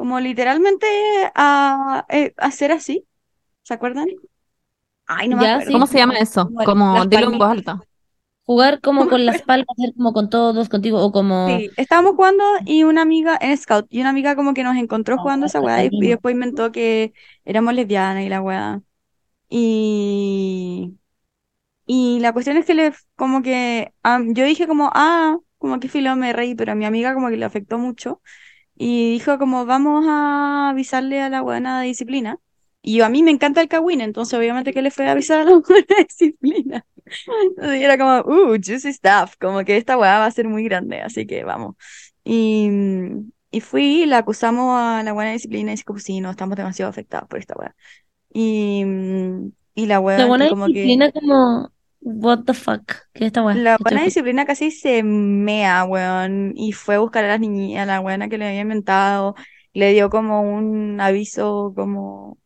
[0.00, 0.86] como literalmente
[1.34, 3.06] a, eh, a hacer así,
[3.64, 4.16] ¿se acuerdan?
[5.06, 5.70] Ay, no me Ya, acuerdo.
[5.72, 5.72] sí.
[5.72, 6.54] ¿Cómo se llama eso?
[6.62, 7.84] Como dilo en voz alta.
[8.44, 11.64] Jugar como con las palmas, hacer como con todos, contigo, o como...
[11.64, 15.18] Sí, estábamos jugando y una amiga en Scout, y una amiga como que nos encontró
[15.18, 18.82] jugando esa weá y, y después inventó que éramos lesbianas y la weá.
[19.48, 20.98] Y,
[21.86, 25.88] y la cuestión es que le, como que, am, yo dije como, ah, como que
[25.88, 28.22] filo me reí, pero a mi amiga como que le afectó mucho.
[28.82, 32.38] Y dijo como, vamos a avisarle a la buena de disciplina.
[32.82, 35.40] Y yo, a mí me encanta el cagüín, entonces obviamente que le fue a avisar
[35.40, 36.86] a la buena de disciplina.
[37.42, 41.00] Entonces era como, uh, juicy stuff, como que esta weá va a ser muy grande,
[41.02, 41.76] así que vamos.
[42.24, 42.70] Y,
[43.50, 46.90] y fui, la acusamos a la buena disciplina y dice como, sí, no, estamos demasiado
[46.90, 47.76] afectados por esta weá.
[48.32, 48.84] Y,
[49.74, 50.94] y la La weá, buena como que...
[50.94, 51.72] disciplina como...
[52.02, 53.62] What the fuck, ¿qué es esta weá?
[53.62, 57.86] La buena disciplina casi se mea, weón, y fue a buscar a las niñas, a
[57.86, 59.34] la buena que le había inventado,
[59.72, 62.38] le dio como un aviso como,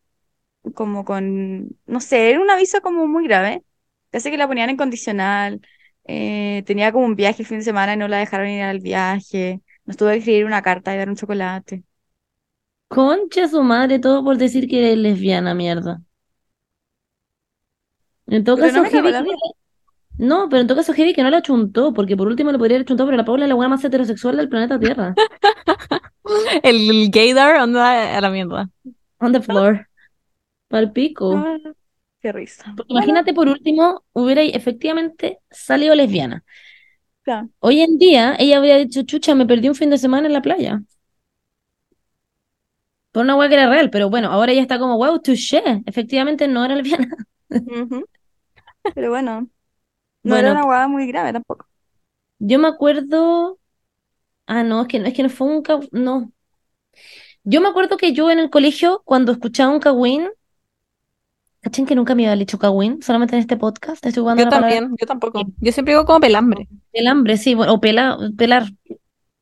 [0.75, 3.65] como con, no sé, era un aviso como muy grave,
[4.11, 5.61] casi que la ponían en condicional,
[6.07, 8.81] eh, tenía como un viaje el fin de semana y no la dejaron ir al
[8.81, 11.85] viaje, nos tuvo que escribir una carta y dar un chocolate.
[12.89, 16.03] Concha su madre, todo por decir que eres lesbiana, mierda.
[18.27, 19.55] En todo Pero caso, no heavy que-.
[20.17, 22.77] No, pero en todo caso, heavy que no la chuntó, porque por último le podría
[22.77, 25.15] haber chuntado, pero la Paula es la buena más heterosexual del planeta Tierra.
[26.63, 28.71] El, gaydar anda a la mierda.
[29.19, 29.89] On the floor.
[30.69, 31.37] Pal pico.
[31.37, 31.59] Ah,
[32.21, 32.73] qué risa.
[32.77, 36.45] Porque imagínate, por último, hubiera efectivamente salido lesbiana.
[37.23, 37.49] Claro.
[37.59, 40.43] Hoy en día, ella habría dicho, chucha, me perdí un fin de semana en la
[40.43, 40.81] playa.
[43.13, 45.63] Por una hueá que era real, pero bueno, ahora ella está como, wow, touché.
[45.87, 47.09] Efectivamente no era lesbiana.
[48.95, 49.49] Pero bueno,
[50.23, 51.67] No era una hueá muy grave tampoco.
[52.39, 53.59] Yo me acuerdo.
[54.47, 56.33] Ah, no, es que no, es que no fue un ca- No.
[57.45, 60.29] Yo me acuerdo que yo en el colegio, cuando escuchaba un cagüín,
[61.63, 63.03] ¿cachai que nunca me había dicho cagüín?
[63.03, 64.05] Solamente en este podcast.
[64.05, 65.43] Estoy jugando Yo palabra también, yo tampoco.
[65.61, 66.69] Yo siempre digo como pelambre.
[66.93, 68.65] pelambre, sí, bueno, o pela, pelar.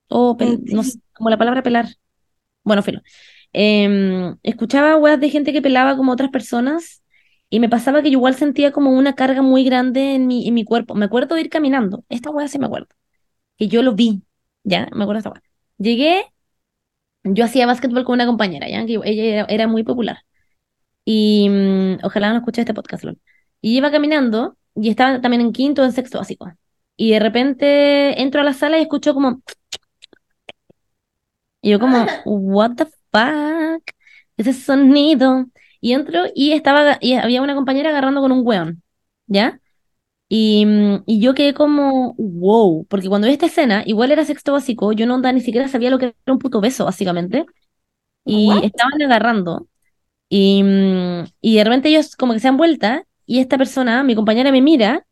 [0.09, 1.87] O pel- Mm, no sé, como la palabra pelar.
[2.65, 3.01] Bueno, filo.
[3.53, 7.02] Em, escuchaba weas de gente que pelaba como otras personas
[7.53, 10.55] y me pasaba que yo igual sentía como una carga muy grande en mi, en
[10.55, 10.95] mi cuerpo.
[10.95, 12.03] Me acuerdo de ir caminando.
[12.09, 12.89] Esta wea sí me acuerdo.
[13.59, 14.23] Que yo lo vi.
[14.65, 15.43] Ya, me acuerdo de esta wea.
[15.77, 16.25] Llegué,
[17.25, 20.21] yo hacía básquetbol con una compañera, ya, que ella era, era muy popular.
[21.05, 23.19] Y mm, ojalá no escuche este podcast, LOL.
[23.61, 26.51] Y iba caminando y estaba también en quinto o en sexto básico.
[26.97, 29.43] Y de repente entro a la sala y escucho como
[31.61, 33.83] y yo como, what the fuck,
[34.39, 35.47] ese sonido.
[35.83, 38.85] Y entro y estaba, y había una compañera agarrando con un weón,
[39.29, 39.61] ¿ya?
[40.29, 44.53] Y, mm, y yo quedé como, wow, porque cuando vi esta escena, igual era sexto
[44.55, 47.47] básico, yo no ni siquiera sabía lo que era un puto beso, básicamente.
[48.27, 49.69] Y estaban agarrando.
[50.31, 54.15] Y, mm, y de repente ellos como que se dan vuelta y esta persona, mi
[54.17, 55.07] compañera, me mira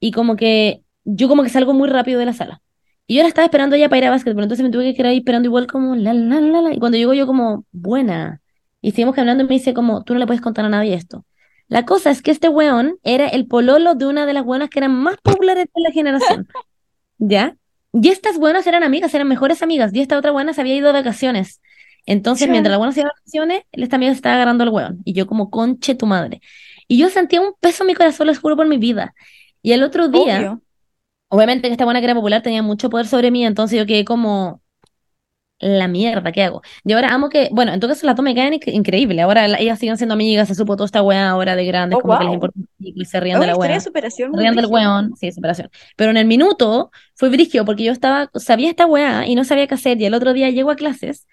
[0.00, 2.62] y como que yo como que salgo muy rápido de la sala.
[3.08, 5.08] Y yo la estaba esperando ya para ir a básquetbol, entonces me tuve que quedar
[5.12, 6.74] ahí esperando igual como la la la la.
[6.74, 8.41] Y cuando llegó yo como, buena.
[8.82, 11.24] Y seguimos caminando y me dice como, tú no le puedes contar a nadie esto.
[11.68, 14.80] La cosa es que este weón era el pololo de una de las buenas que
[14.80, 16.48] eran más populares de la generación.
[17.18, 17.56] ¿Ya?
[17.94, 19.94] Y estas buenas eran amigas, eran mejores amigas.
[19.94, 21.62] Y esta otra buena se había ido de vacaciones.
[22.04, 25.00] Entonces, mientras la buena se iba de vacaciones, esta amiga se estaba agarrando al weón.
[25.04, 26.40] Y yo como, conche tu madre.
[26.88, 29.14] Y yo sentía un peso en mi corazón, lo juro por mi vida.
[29.62, 30.38] Y el otro día...
[30.38, 30.62] Obvio.
[31.34, 34.04] Obviamente que esta buena que era popular tenía mucho poder sobre mí, entonces yo quedé
[34.04, 34.60] como
[35.62, 36.62] la mierda, ¿qué hago?
[36.84, 39.22] Y ahora amo que, bueno, en todo caso la toma me caen inc- increíble.
[39.22, 42.00] Ahora la- ellas siguen siendo amigas, se supo toda esta weá ahora de grandes, Oh,
[42.00, 42.34] como que les wow.
[42.34, 43.80] importa y se ríen Es de la weá.
[43.80, 45.70] superación Se del weón, sí, separación.
[45.96, 49.66] Pero en el minuto fue brigio porque yo estaba, sabía esta weá y no sabía
[49.66, 50.00] qué hacer.
[50.00, 51.26] Y el otro día llego a clases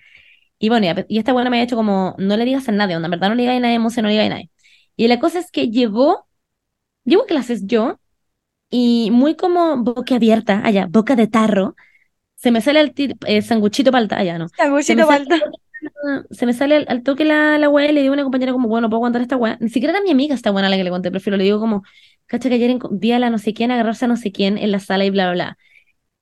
[0.59, 2.71] y bueno, y, a- y esta weá me había hecho como, no le digas a
[2.73, 4.51] nadie, onda, en verdad no le digas a nadie, no le digas a nadie.
[4.97, 6.27] Y la cosa es que llegó,
[7.05, 7.99] llego a clases yo
[8.69, 11.75] y muy como boca abierta, allá, boca de tarro,
[12.41, 14.47] se me sale el tir- eh, sanguchito palta, allá, ¿no?
[14.49, 15.39] Sanguchito falta.
[16.31, 18.51] se me sale al, al toque la, la weá y le digo a una compañera
[18.53, 19.57] como, bueno, puedo contar esta weá.
[19.59, 21.59] Ni siquiera era mi amiga esta weá a la que le conté, prefiero, le digo
[21.59, 21.83] como,
[22.27, 24.71] cacha que ayer vi a la no sé quién agarrarse a no sé quién en
[24.71, 25.57] la sala y bla, bla, bla.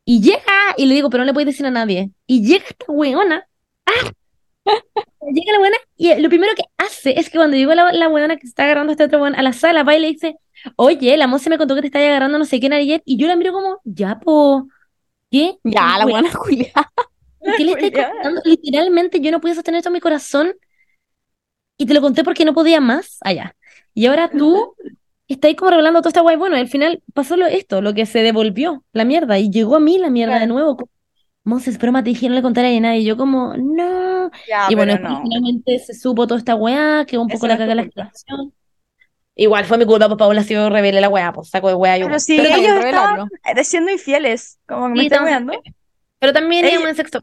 [0.05, 0.41] Y llega,
[0.77, 2.11] y le digo, pero no le puedes decir a nadie.
[2.27, 3.47] Y llega esta weona,
[3.85, 4.11] ¡ah!
[5.33, 8.37] Llega la weona, y lo primero que hace es que cuando llegó la, la weona
[8.37, 10.35] que está agarrando a este otro weón a la sala, va y le dice,
[10.77, 13.17] oye, la moza me contó que te está agarrando a no sé quién ayer, y
[13.17, 14.67] yo la miro como, ya, po,
[15.29, 15.57] ¿qué?
[15.63, 16.71] Ya, la buena Julia.
[17.57, 18.41] ¿Qué le estoy contando?
[18.45, 20.53] Literalmente yo no podía sostener esto en mi corazón
[21.77, 23.55] y te lo conté porque no podía más allá.
[23.93, 24.75] Y ahora tú
[25.27, 26.35] estás como revelando toda esta guay.
[26.35, 29.79] Bueno, al final pasó lo, esto, lo que se devolvió, la mierda, y llegó a
[29.79, 30.77] mí la mierda de nuevo.
[31.43, 32.99] Moses, pero te dije no le contaré a nadie.
[32.99, 34.29] Y yo como, no.
[34.49, 35.21] Ya, y bueno, no.
[35.23, 38.53] finalmente se supo toda esta weá, que un poco Eso la caga la situación.
[39.39, 41.95] Igual fue mi culpa, pues Paula ha sido rebelde la weá, pues saco de weá
[41.97, 42.07] yo.
[42.07, 45.53] Pero si Pero también ellos estaban eh, siendo infieles, como que me estamos- weando.
[46.19, 47.21] Pero también íbamos en sexto.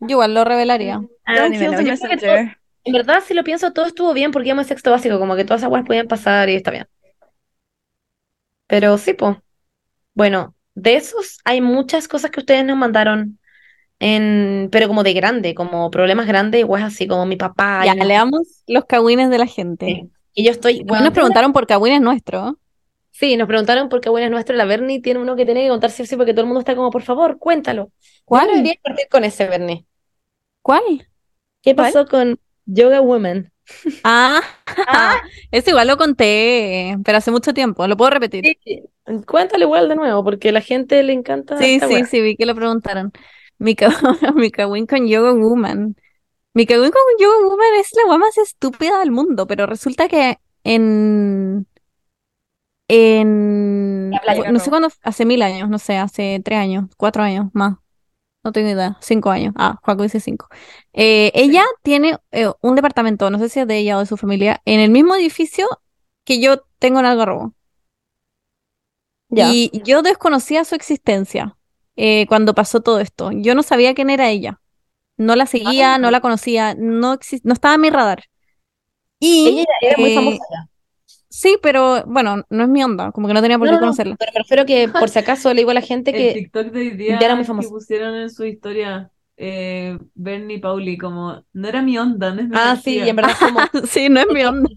[0.00, 1.00] Yo igual lo revelaría.
[1.24, 2.56] Ah, yo creo que todo- messenger.
[2.82, 5.44] En verdad, si lo pienso, todo estuvo bien porque íbamos en sexto básico, como que
[5.44, 6.88] todas esas weas podían pasar y está bien.
[8.66, 9.36] Pero sí, pues.
[10.14, 13.38] Bueno, de esos hay muchas cosas que ustedes nos mandaron,
[14.00, 17.84] en, pero como de grande, como problemas grandes, weas así como mi papá.
[17.84, 19.86] Ya, y leamos los cagüines de la gente.
[19.86, 20.10] Sí.
[20.34, 22.54] Y yo estoy, weón, nos preguntaron por cagüines nuestros.
[23.10, 24.56] Sí, nos preguntaron por qué bueno es nuestro.
[24.56, 26.90] La Bernie tiene uno que tiene que contar sí porque todo el mundo está como,
[26.90, 27.90] por favor, cuéntalo.
[28.24, 28.48] ¿Cuál?
[28.48, 29.84] Yo debería partir con ese, Bernie.
[30.62, 30.82] ¿Cuál?
[31.60, 31.92] ¿Qué ¿Cuál?
[31.92, 33.52] pasó con Yoga Woman?
[34.04, 34.40] Ah,
[35.50, 37.86] eso igual lo conté, pero hace mucho tiempo.
[37.86, 38.44] ¿Lo puedo repetir?
[38.64, 38.82] Sí,
[39.26, 42.46] Cuéntalo igual de nuevo, porque a la gente le encanta Sí, sí, sí, vi que
[42.46, 43.12] lo preguntaron.
[43.60, 43.90] Mi, ca-
[44.34, 45.94] mi cagüín con Yoga Woman.
[46.66, 51.66] Cagüín con Yoga Woman es la más estúpida del mundo, pero resulta que en...
[52.88, 54.10] En...
[54.10, 57.76] No sé cuándo, hace mil años, no sé, hace tres años, cuatro años, más.
[58.42, 59.54] No tengo idea, cinco años.
[59.56, 60.48] Ah, Juaco dice cinco.
[60.94, 64.16] Eh, ella tiene eh, un departamento, no sé si es de ella o de su
[64.16, 65.68] familia, en el mismo edificio
[66.24, 67.54] que yo tengo en Algarrobo.
[69.28, 69.52] Ya.
[69.52, 71.56] Y yo desconocía su existencia
[72.00, 73.30] eh, cuando pasó todo esto.
[73.32, 74.60] Yo no sabía quién era ella.
[75.18, 78.24] No la seguía, no la conocía, no, no estaba en mi radar.
[79.20, 80.44] Y Ella era muy eh, famosa
[81.28, 83.80] sí, pero bueno, no es mi onda, como que no tenía por No, qué no,
[83.82, 84.18] no, conocerla.
[84.18, 86.68] pero me refiero que por si acaso le digo a la gente El que TikTok
[86.72, 87.70] de hoy día ya era muy que famoso.
[87.70, 92.56] pusieron en su historia eh, Bernie Pauli como no era mi onda, no es mi
[92.56, 93.04] Ah, sí, energía".
[93.04, 94.68] y en verdad como Sí, no es mi onda.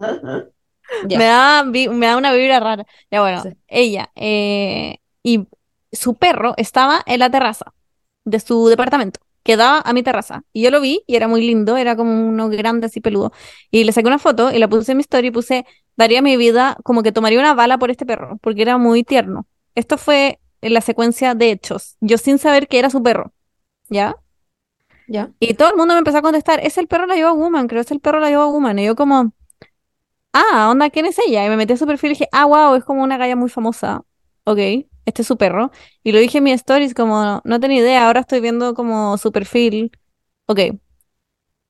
[1.02, 2.84] Me da, me da una vibra rara.
[3.10, 3.56] Ya bueno, Sí.
[3.68, 5.46] ella eh, y
[5.92, 7.74] su perro estaba en la terraza
[8.24, 10.44] de su departamento, que daba a mi terraza.
[10.52, 13.32] Y yo lo vi y era muy lindo, era como uno grande así peludo.
[13.70, 15.66] Y le saqué una foto y la puse en mi story y puse,
[15.96, 19.46] daría mi vida como que tomaría una bala por este perro, porque era muy tierno.
[19.74, 23.32] Esto fue en la secuencia de hechos, yo sin saber que era su perro,
[23.88, 24.16] ¿ya?
[25.06, 25.30] Ya.
[25.40, 27.80] Y todo el mundo me empezó a contestar, es el perro la lleva Woman, creo
[27.80, 28.78] que es el perro la lleva Woman.
[28.78, 29.32] Y yo como,
[30.32, 31.44] ah, onda, ¿quién es ella?
[31.46, 33.48] Y me metí a su perfil y dije, ah, wow, es como una galla muy
[33.48, 34.02] famosa.
[34.44, 34.58] Ok,
[35.08, 35.70] este es su perro.
[36.02, 39.32] Y lo dije en mi stories como, no tenía idea, ahora estoy viendo como su
[39.32, 39.92] perfil.
[40.46, 40.60] Ok.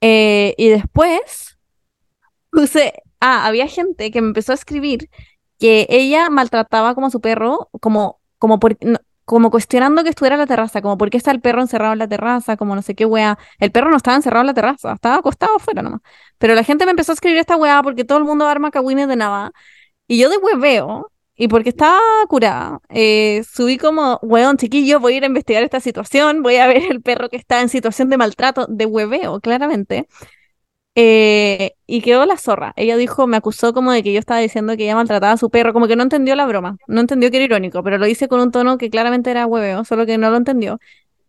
[0.00, 1.58] Eh, y después
[2.52, 5.10] puse, ah, había gente que me empezó a escribir
[5.58, 8.58] que ella maltrataba como su perro, como, como
[9.28, 11.98] como cuestionando que estuviera en la terraza, como por qué está el perro encerrado en
[11.98, 13.38] la terraza, como no sé qué wea.
[13.58, 16.00] El perro no estaba encerrado en la terraza, estaba acostado afuera nomás.
[16.38, 19.06] Pero la gente me empezó a escribir esta weá porque todo el mundo arma cagüines
[19.06, 19.52] de nada.
[20.06, 25.16] Y yo de hueveo, y porque estaba curada, eh, subí como, weón, chiquillo, voy a
[25.18, 28.16] ir a investigar esta situación, voy a ver el perro que está en situación de
[28.18, 30.08] maltrato, de hueveo, claramente.
[30.96, 32.72] Eh, y quedó la zorra.
[32.76, 35.48] Ella dijo, me acusó como de que yo estaba diciendo que ella maltrataba a su
[35.50, 38.26] perro, como que no entendió la broma, no entendió que era irónico, pero lo hice
[38.28, 40.80] con un tono que claramente era hueveo, solo que no lo entendió.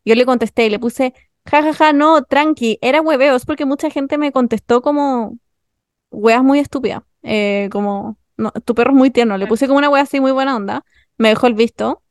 [0.05, 1.13] Yo le contesté y le puse,
[1.45, 5.37] ja, ja, ja, no, tranqui, era hueveo, es porque mucha gente me contestó como
[6.11, 9.89] weas muy estúpidas, eh, como, no, tu perro es muy tierno, le puse como una
[9.89, 10.83] wea así muy buena onda,
[11.17, 12.01] me dejó el visto,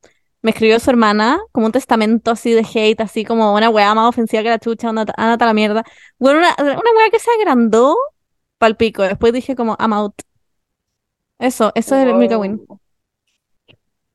[0.43, 4.09] me escribió su hermana, como un testamento así de hate, así como una wea más
[4.09, 5.85] ofensiva que la chucha, andate a la mierda.
[6.19, 7.97] Bueno, una, una wea que se agrandó
[8.59, 9.03] pal pico.
[9.03, 10.15] Después dije como, I'm out.
[11.39, 12.67] Eso, eso es mi win.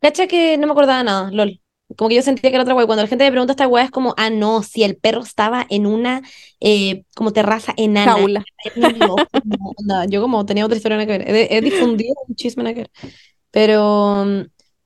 [0.02, 1.62] Cacha que no me acordaba nada, lol.
[1.98, 2.86] Como que yo sentía que era otra weá.
[2.86, 5.66] Cuando la gente me pregunta esta weá es como, ah, no, si el perro estaba
[5.70, 6.22] en una
[6.60, 8.14] eh, como terraza enana.
[8.14, 8.46] Jaula.
[9.86, 11.30] No, Yo como tenía otra historia que ver.
[11.30, 12.92] He, he difundido un chisme que ver.
[13.52, 14.42] Pero mm,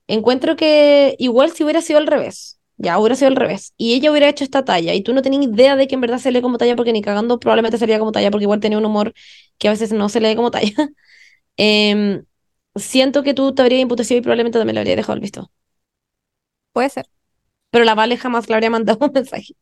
[0.08, 4.10] encuentro que igual si hubiera sido al revés, ya hubiera sido al revés, y ella
[4.10, 6.42] hubiera hecho esta talla, y tú no tenías idea de que en verdad se lee
[6.42, 9.14] como talla, porque ni cagando probablemente salía como talla, porque igual tenía un humor
[9.58, 10.72] que a veces no se lee como talla.
[11.60, 12.24] Em,
[12.76, 15.50] siento que tú te habrías imputado y probablemente también le habría dejado el visto.
[16.78, 17.06] Puede ser.
[17.72, 19.54] Pero la Vale jamás le habría mandado un mensaje.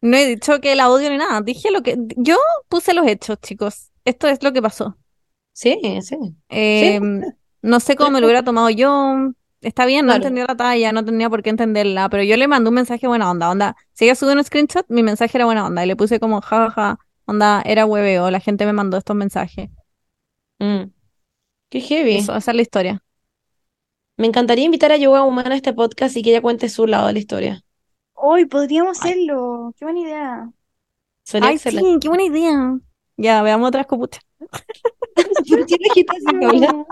[0.00, 1.42] No he dicho que la odio ni nada.
[1.42, 1.98] Dije lo que.
[2.16, 2.38] Yo
[2.70, 3.90] puse los hechos, chicos.
[4.06, 4.96] Esto es lo que pasó.
[5.52, 6.16] Sí, sí.
[6.48, 6.98] Eh,
[7.60, 9.14] no sé cómo me lo hubiera tomado yo.
[9.60, 10.22] Está bien, no Claro.
[10.22, 13.30] entendió la talla, no tenía por qué entenderla, pero yo le mandé un mensaje buena
[13.30, 13.76] onda, onda.
[13.92, 16.70] Si ella subió un screenshot, mi mensaje era buena onda y le puse como ja,
[16.70, 19.68] ja, ja, onda, era hueveo, la gente me mandó estos mensajes.
[20.60, 20.84] Mm.
[21.68, 22.16] Qué heavy.
[22.16, 23.03] Eso, esa es la historia.
[24.16, 27.08] Me encantaría invitar a Yoga Humana a este podcast y que ella cuente su lado
[27.08, 27.62] de la historia.
[28.14, 29.72] Hoy podríamos hacerlo.
[29.78, 30.50] Qué buena idea.
[31.24, 31.90] Sería Ay, excelente.
[31.90, 32.78] sí, qué buena idea.
[33.16, 34.22] Ya, veamos otras copuchas.
[34.38, 36.36] ¿Por qué dijiste así?
[36.46, 36.86] Julia.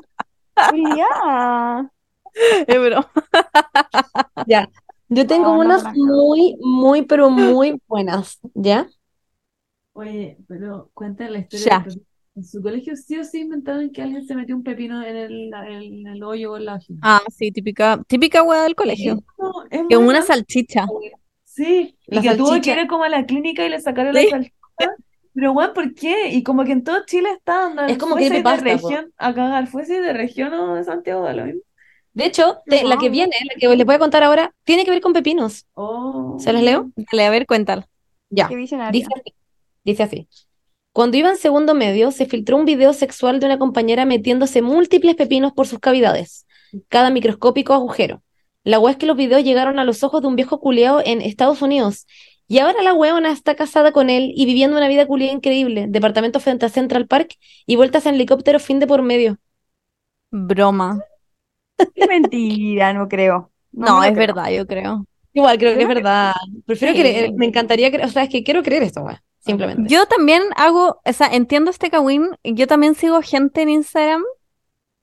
[2.66, 3.10] Es broma.
[4.46, 4.68] Ya.
[5.08, 8.88] Yo tengo No, no unas muy, muy, pero muy buenas, ¿ya?
[9.92, 11.84] Oye, pero cuenta la historia Ya.
[11.84, 12.02] pepino.
[12.34, 15.50] En su colegio sí o sí inventaron que alguien se metió un pepino en el,
[15.68, 16.98] en el hoyo o en la vagina.
[17.02, 19.18] Ah, sí, típica, típica hueá del colegio.
[19.70, 20.86] Es Que una salchicha.
[21.44, 22.80] Sí, y La que tuvo que salchicha.
[22.82, 24.24] ir como a la clínica y le sacaron Sí.
[24.24, 24.56] la salchicha.
[25.34, 26.30] Pero bueno, ¿por qué?
[26.30, 27.90] Y como que en todo Chile está andando.
[27.92, 28.50] Es como fuese de po.
[28.50, 31.60] región a cagar, fuese de región o de Santiago de lo mismo.
[32.14, 34.90] De hecho, te- la que viene, la que les voy a contar ahora, tiene que
[34.90, 35.66] ver con pepinos.
[35.74, 36.36] Oh.
[36.38, 36.90] ¿Se las leo?
[37.10, 37.86] Dale, a ver, cuéntala.
[38.28, 38.48] Ya.
[38.48, 39.04] Dice así,
[39.84, 40.28] dice así.
[40.92, 45.14] Cuando iba en segundo medio, se filtró un video sexual de una compañera metiéndose múltiples
[45.16, 46.46] pepinos por sus cavidades,
[46.88, 48.22] cada microscópico agujero.
[48.64, 51.22] La wea es que los videos llegaron a los ojos de un viejo culiao en
[51.22, 52.06] Estados Unidos.
[52.46, 55.86] Y ahora la weona está casada con él y viviendo una vida culiao increíble.
[55.88, 57.36] Departamento frente a Central Park
[57.66, 59.38] y vueltas en helicóptero fin de por medio.
[60.32, 60.98] Broma.
[61.94, 63.50] Qué mentira, no creo.
[63.72, 64.26] No, es creo.
[64.26, 65.04] verdad, yo creo.
[65.32, 66.32] Igual, creo que Yo es verdad.
[66.66, 67.00] Prefiero Sí.
[67.00, 69.92] creer, me encantaría creer, o sea, es que quiero creer esto, wea, simplemente.
[69.92, 74.22] Yo también hago, o sea, entiendo este kawin, yo también sigo gente en Instagram.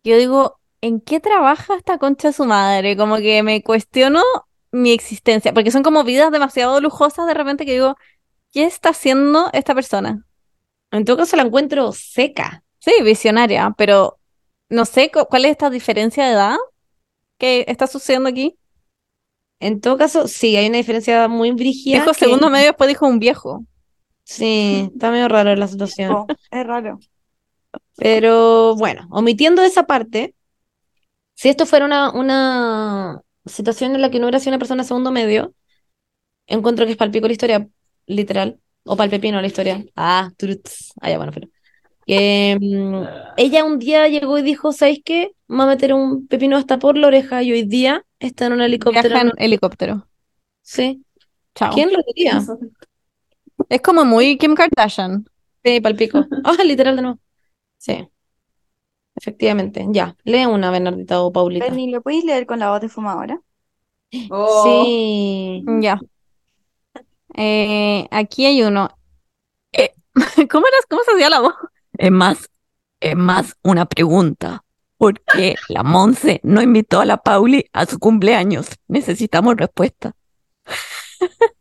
[0.03, 2.95] Yo digo, ¿en qué trabaja esta concha su madre?
[2.97, 4.23] Como que me cuestiono
[4.71, 7.95] mi existencia, porque son como vidas demasiado lujosas de repente que digo,
[8.51, 10.25] ¿qué está haciendo esta persona?
[10.91, 12.63] En todo caso la encuentro seca.
[12.79, 14.19] Sí, visionaria, pero
[14.69, 16.55] no sé cu- cuál es esta diferencia de edad
[17.37, 18.57] que está sucediendo aquí.
[19.59, 21.99] En todo caso, sí, hay una diferencia muy brígida.
[22.01, 23.65] Dijo que- segundo medio, después dijo un viejo.
[24.29, 26.13] Sí, está medio raro la situación.
[26.13, 26.99] Oh, es raro.
[27.95, 30.35] Pero bueno, omitiendo esa parte,
[31.35, 34.87] si esto fuera una, una situación en la que no hubiera sido una persona de
[34.87, 35.53] segundo medio,
[36.47, 37.67] encuentro que es palpico la historia,
[38.05, 39.83] literal, o palpepino la historia.
[39.95, 40.93] Ah, turuts.
[41.01, 41.47] Ah, ya, bueno, pero.
[42.05, 43.03] Que mm,
[43.37, 45.31] ella un día llegó y dijo, ¿sabéis qué?
[45.47, 48.53] Me voy a meter un pepino hasta por la oreja y hoy día está en
[48.53, 49.09] un helicóptero.
[49.09, 50.07] Viaja en en- helicóptero.
[50.61, 51.03] Sí.
[51.55, 51.73] Chao.
[51.73, 52.41] ¿Quién lo diría?
[53.69, 55.25] Es como muy Kim Kardashian.
[55.63, 56.25] Sí, palpico.
[56.43, 57.19] Ah, literal de nuevo.
[57.77, 58.09] Sí.
[59.15, 59.85] Efectivamente.
[59.91, 60.15] Ya.
[60.23, 61.65] Lee una, Bernardita o Paulita.
[61.65, 63.39] Bernie, ¿lo podéis leer con la voz de fumadora?
[64.31, 64.63] Oh.
[64.63, 65.63] Sí.
[65.81, 65.99] Ya.
[67.35, 68.89] Eh, aquí hay uno.
[69.71, 69.93] Eh,
[70.49, 70.85] ¿cómo eras?
[70.89, 71.53] ¿Cómo se hacía la voz?
[71.97, 72.49] Es más,
[72.99, 74.63] es más una pregunta.
[74.97, 78.67] ¿Por qué la Monse no invitó a la Pauli a su cumpleaños?
[78.87, 80.13] Necesitamos respuesta.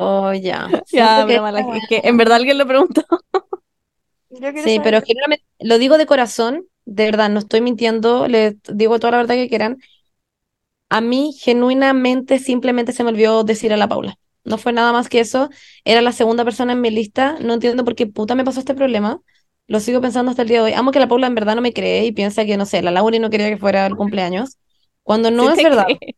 [0.00, 0.68] Oh, ya.
[0.92, 3.02] Ya, que mala- que en verdad alguien lo preguntó.
[4.30, 8.56] Yo Sí, saber- pero generalmente lo digo de corazón, de verdad, no estoy mintiendo, les
[8.72, 9.78] digo toda la verdad que quieran.
[10.90, 14.18] A mí, genuinamente, simplemente se me olvidó decir a la Paula.
[14.44, 15.50] No fue nada más que eso.
[15.84, 17.36] Era la segunda persona en mi lista.
[17.40, 19.20] No entiendo por qué puta me pasó este problema.
[19.66, 20.72] Lo sigo pensando hasta el día de hoy.
[20.72, 22.90] Amo que la Paula en verdad no me cree y piensa que, no sé, la
[22.90, 24.56] Laura no quería que fuera el cumpleaños.
[25.02, 25.86] Cuando no Sí es verdad.
[25.86, 26.16] cree.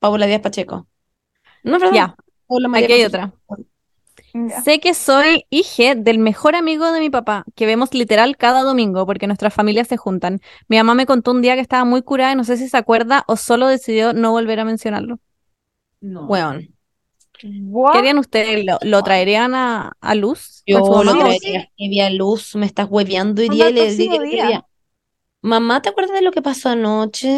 [0.00, 0.88] Paula Díaz Pacheco.
[1.64, 1.94] No es verdad.
[1.94, 2.16] Ya,
[2.74, 3.32] aquí hay otra.
[4.34, 4.62] Ya.
[4.62, 9.06] Sé que soy hija del mejor amigo de mi papá, que vemos literal cada domingo
[9.06, 10.40] porque nuestras familias se juntan.
[10.68, 12.76] Mi mamá me contó un día que estaba muy curada y no sé si se
[12.76, 15.18] acuerda o solo decidió no volver a mencionarlo.
[16.00, 16.26] No.
[16.26, 16.74] Weón.
[17.42, 17.92] What?
[17.92, 18.64] ¿Qué harían ustedes?
[18.64, 23.48] ¿Lo, lo traerían a, a luz Yo lo traería a luz, me estás hueveando hoy
[23.48, 24.66] Onda día y le diría,
[25.40, 27.28] mamá, ¿te acuerdas de lo que pasó anoche?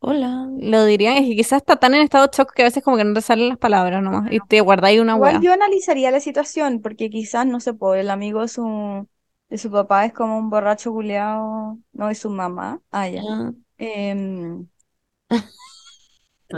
[0.00, 0.48] Hola.
[0.58, 2.96] Lo dirían, es que quizás está tan en estado de shock que a veces como
[2.96, 5.40] que no te salen las palabras nomás y te guardáis una Igual hueá.
[5.40, 9.08] yo analizaría la situación, porque quizás, no sé, pues el amigo de su,
[9.48, 12.82] de su papá es como un borracho culeado, no, de su mamá.
[12.90, 13.30] Ah, ya.
[13.30, 14.68] Ah, Em,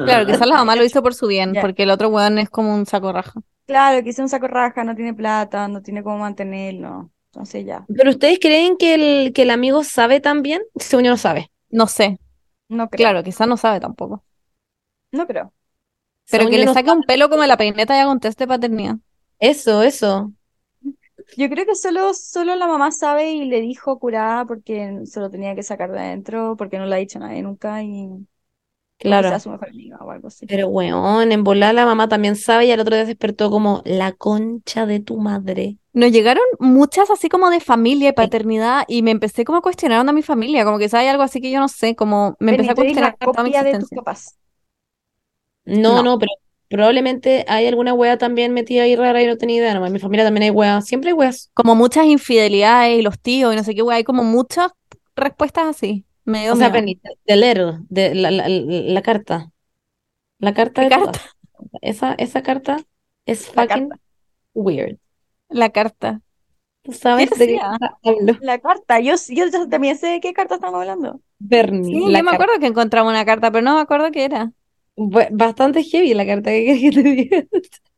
[0.04, 1.60] Claro, quizás la mamá lo hizo por su bien, Ya.
[1.60, 3.40] porque el otro weón es como un saco raja.
[3.66, 7.12] claro, quizás un saco raja, no tiene plata, no tiene cómo mantenerlo.
[7.32, 10.62] Entonces ya, ¿Pero ustedes creen que el, que el amigo sabe también?
[10.76, 11.50] Según yo no sabe.
[11.70, 12.18] No sé,
[12.68, 13.12] no creo.
[13.12, 14.24] claro, quizás no sabe tampoco.
[15.12, 15.52] No creo.
[16.30, 18.46] Pero Según que le no saque un pelo como la peineta ya con test de
[18.46, 18.96] paternidad.
[19.40, 20.32] Eso, eso.
[21.36, 25.30] Yo creo que solo, solo la mamá sabe y le dijo curada porque se lo
[25.30, 28.08] tenía que sacar de adentro, porque no le ha dicho a nadie nunca y
[28.98, 29.30] Claro.
[29.30, 30.48] quizás su mejor amiga o algo así.
[30.48, 34.12] Pero weón, en volar la mamá también sabe y al otro día despertó como la
[34.12, 35.78] concha de tu madre.
[35.98, 40.06] Nos llegaron muchas así como de familia y paternidad y me empecé como a cuestionar
[40.08, 42.70] a mi familia, como que hay algo así que yo no sé, como me empecé
[42.70, 43.96] a cuestionar la toda mi copia de tus existencia.
[44.04, 44.38] papás.
[45.64, 46.02] No, No.
[46.02, 46.30] no, pero
[46.68, 49.74] probablemente hay alguna wea también metida ahí rara y no tenía idea.
[49.74, 50.86] No, en mi familia también hay weas.
[50.86, 51.50] Siempre hay weas.
[51.54, 54.70] Como muchas infidelidades y los tíos y no sé qué, güey, hay como muchas
[55.16, 56.04] respuestas así.
[56.24, 59.50] Me dio O sea, de leer, de la, la, la- la carta.
[60.38, 60.82] La carta.
[61.80, 62.76] Esa, esa carta
[63.26, 64.00] es fucking carta.
[64.54, 64.98] weird.
[65.48, 66.20] La carta.
[66.82, 68.36] ¿Tú sabes ¿Qué de qué carta hablo?
[68.40, 71.20] La carta, yo, yo también sé de qué carta estamos hablando.
[71.38, 74.24] Bernie, Sí, la yo me acuerdo que encontramos una carta, pero no me acuerdo qué
[74.24, 74.52] era.
[74.96, 77.44] Bastante heavy la carta que querés que te diga.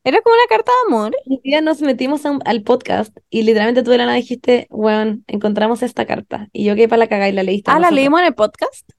[0.03, 1.15] Era como una carta de amor.
[1.25, 5.23] Un día nos metimos un- al podcast y literalmente tú de la nada dijiste, weón,
[5.27, 6.47] encontramos esta carta.
[6.51, 8.89] Y yo quedé para la cagada y la leíste Ah, ¿la leímos en el podcast?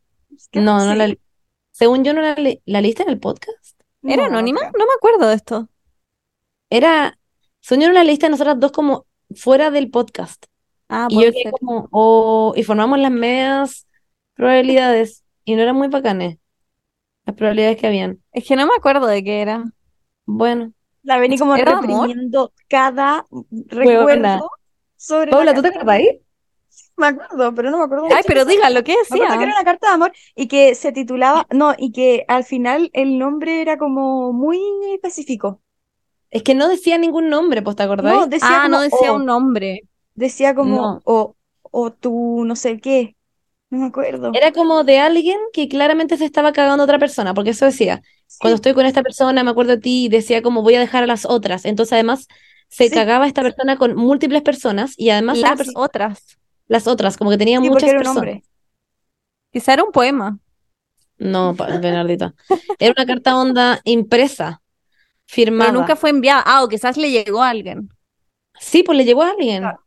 [0.52, 0.98] No, no Sí.
[0.98, 1.14] la
[1.70, 3.80] Según yo no la le- ¿La leíste en el podcast?
[4.04, 4.60] ¿Era No, anónima?
[4.62, 5.68] No me acuerdo de esto.
[6.70, 7.18] Era,
[7.70, 10.46] no la leíste nosotras dos como fuera del podcast.
[10.88, 13.86] Ah, Y yo quedé como, oh, y formamos las medias
[14.34, 16.38] probabilidades y no eran muy bacanes
[17.26, 18.22] las probabilidades que habían.
[18.32, 19.64] Es que no me acuerdo de qué era.
[20.26, 22.08] Bueno, La vení como ¿Era de amor?
[22.08, 23.26] reprimiendo cada
[23.68, 24.50] recuerdo
[24.96, 26.22] sobre la Paula, ¿tú te acuerdas ahí?
[26.96, 29.52] Me acuerdo, pero no me acuerdo Ay, pero diga lo que Me acuerdo que era
[29.52, 29.54] decía.
[29.54, 33.60] una carta de amor y que se titulaba, no, y que al final el nombre
[33.62, 34.58] era como muy
[34.94, 35.61] específico.
[36.32, 38.18] Es que no decía ningún nombre, pues, ¿te acordáis?
[38.18, 39.82] No, decía Ah, como no decía o, un nombre.
[40.14, 41.00] decía como No.
[41.04, 43.14] o, o tú no sé qué.
[43.70, 44.32] No me acuerdo.
[44.34, 48.02] Era como de alguien que claramente se estaba cagando a otra persona, porque eso decía,
[48.40, 51.04] cuando estoy con esta persona me acuerdo de ti y decía como voy a dejar
[51.04, 51.64] a las otras.
[51.66, 52.26] Entonces además
[52.68, 52.94] se Sí.
[52.94, 56.38] cagaba esta persona con múltiples personas y además Las persona- otras.
[56.66, 58.16] las otras, como que tenía sí, muchas era un personas.
[58.18, 58.42] hombre.
[59.52, 60.38] Quizá era un poema.
[61.18, 62.34] No, Bernardita.
[62.78, 64.61] Era una carta onda impresa,
[65.26, 65.70] firmada.
[65.70, 66.42] Pero nunca fue enviada.
[66.46, 67.88] Ah, o quizás le llegó a alguien.
[68.60, 69.62] Sí, pues le llegó a alguien.
[69.62, 69.80] Claro.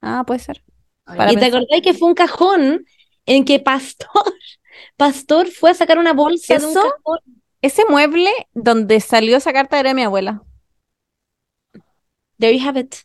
[0.00, 0.62] Ah, puede ser.
[1.04, 1.58] Para Y te pensar.
[1.60, 2.84] acordáis que fue un cajón
[3.26, 4.08] en que Pastor,
[4.96, 7.18] Pastor fue a sacar una bolsa de un Eso- cajón.
[7.62, 10.42] Ese mueble donde salió esa carta era de mi abuela.
[12.38, 13.04] There you have it.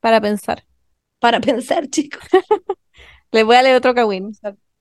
[0.00, 0.64] Para pensar.
[1.18, 2.20] Para pensar, chicos.
[3.32, 4.32] Le voy a leer otro cagüín.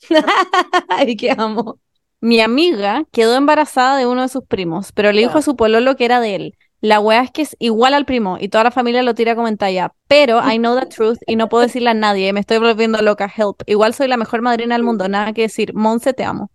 [0.90, 1.80] Ay, qué amo.
[2.22, 5.96] Mi amiga quedó embarazada de uno de sus primos, pero le dijo a su pololo
[5.96, 6.58] que era de él.
[6.82, 9.48] La wea es que es igual al primo y toda la familia lo tira como
[9.48, 9.94] en talla.
[10.08, 12.32] Pero I know the truth y no puedo decirle a nadie.
[12.34, 13.32] Me estoy volviendo loca.
[13.36, 13.62] Help.
[13.68, 15.08] Igual soy la mejor madrina del mundo.
[15.08, 15.74] Nada que decir.
[15.74, 16.52] Monse, te amo.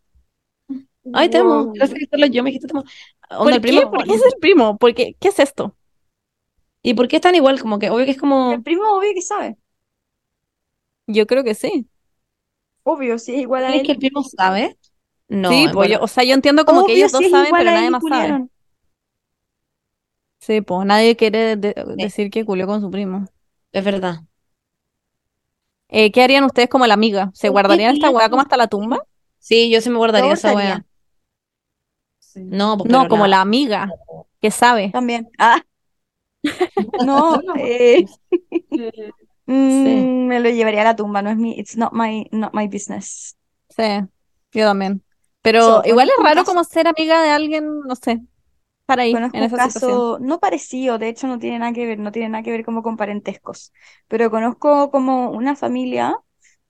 [1.12, 1.64] Ay, te amo.
[1.64, 1.72] Wow.
[1.74, 2.84] Gracias por hacerlo yo, me dijiste te amo.
[3.28, 3.60] ¿Por qué?
[3.60, 3.90] primo.
[3.90, 4.78] ¿Por qué es el primo?
[4.78, 5.16] ¿Por qué?
[5.18, 5.74] ¿Qué es esto?
[6.82, 7.60] ¿Y por qué es tan igual?
[7.60, 8.52] Como que obvio que es como.
[8.52, 9.56] El primo obvio que sabe.
[11.06, 11.88] Yo creo que sí.
[12.82, 13.86] Obvio, sí, es igual a ¿Crees él.
[13.86, 14.78] que el primo sabe?
[15.30, 17.62] No, sí, pues yo, o sea, yo entiendo como que ellos dos sí saben, igual
[17.64, 18.48] pero nadie más sabe.
[20.40, 23.26] Sí, pues nadie quiere de- decir que culió con su primo.
[23.72, 24.24] Es verdad.
[25.88, 27.30] Eh, ¿qué harían ustedes como la amiga?
[27.34, 28.98] ¿Se ¿Por qué guardarían esta weá como hasta la tumba?
[29.38, 30.84] Sí, yo sí me guardaría esa.
[32.20, 32.40] Sí.
[32.44, 33.90] No, pues, No, como la- la amiga
[34.40, 34.90] que sabe.
[34.92, 35.28] También.
[35.38, 35.62] Ah.
[37.04, 37.54] No, no.
[37.56, 38.06] eh,
[38.52, 39.10] Eh,
[39.46, 42.66] mm, me lo llevaría a la tumba, no es mi, it's not my, not my
[42.68, 43.36] business.
[43.68, 43.82] Sí,
[44.52, 45.02] yo también.
[45.42, 48.20] Pero So, igual es un raro caso- como ser amiga de alguien, no sé,
[48.82, 50.04] estar ahí Conozco en un esa situación.
[50.04, 52.64] caso no parecido, de hecho no tiene nada que ver, no tiene nada que ver
[52.64, 53.72] como con parentescos,
[54.06, 56.16] pero conozco como una familia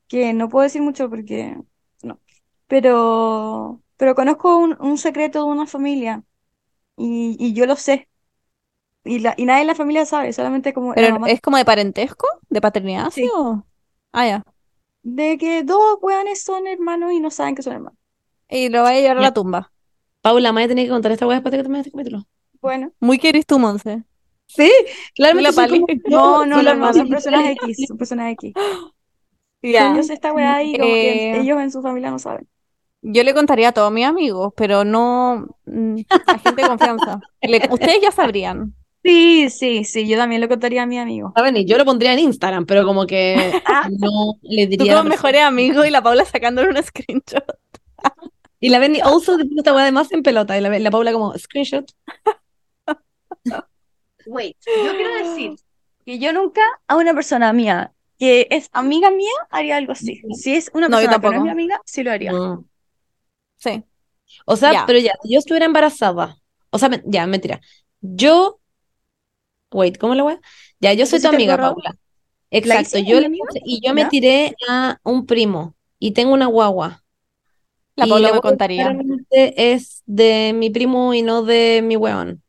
[0.09, 1.57] que no puedo decir mucho porque
[2.03, 2.21] no,
[2.69, 6.25] pero, pero conozco un, un secreto de una familia
[6.97, 8.09] y, y yo lo sé
[9.05, 11.65] y, la, y nadie en la familia sabe, solamente como Pero mamá, es como de
[11.65, 13.23] parentesco, de paternidad, ¿sí?
[13.23, 13.31] Sí.
[13.35, 13.65] o?
[14.13, 14.45] Ah, ya.
[15.03, 17.99] de que dos weones son hermanos y no saben que son hermanos.
[18.51, 19.73] Y lo va a llevar a la tumba.
[20.23, 22.27] Paula, me voy a tener que contar esta wea después de que termine este capítulo.
[22.61, 24.03] Bueno, Muy querís tú, Monse.
[24.47, 24.71] Sí,
[25.15, 27.51] claramente La como- no, no, la no, no, son personas.
[27.51, 28.53] X, son personas X.
[29.63, 29.95] Ya.
[29.95, 32.49] Yo sé esta weá y como que Eh, ellos en su familia no saben.
[33.03, 35.97] Yo le contaría a todos mis amigos, pero no mm,
[36.27, 37.21] a gente de confianza.
[37.43, 38.75] Le- ustedes ya sabrían.
[39.05, 41.33] Sí, sí, sí, yo también lo contaría a mi amigo.
[41.37, 43.53] Saben, y yo lo pondría en Instagram, pero como que
[43.99, 44.95] no le Tú diría.
[44.95, 47.45] a como mejores amigos y la Paula sacándole un screenshot.
[48.61, 50.57] Y la Benny also diciendo esta wea además en pelota.
[50.57, 51.91] Y la, la Paula como screenshot.
[54.27, 55.53] Wait, yo quiero decir
[56.05, 60.21] que yo nunca a una persona mía que es amiga mía haría algo así.
[60.35, 61.45] Si es una No, yo persona que no es tampoco.
[61.45, 62.33] mi amiga, sí lo haría.
[62.33, 62.65] No.
[63.57, 63.83] Sí.
[64.47, 66.37] O sea, pero ya, si yo estuviera embarazada.
[66.71, 67.61] O sea, men- ya, mentira.
[68.01, 68.61] Yo.
[69.73, 70.41] Wait, ¿cómo la wea?
[70.81, 71.57] Ya, yo soy tu ¿Pusiste el amiga?
[71.57, 71.97] Paula.
[72.51, 73.31] ¿La Exacto, yo le
[73.65, 77.03] y yo me tiré a un primo y tengo una guagua.
[78.01, 78.97] La Y Paula la me contaría.
[79.31, 82.43] es de mi primo y no de mi weón.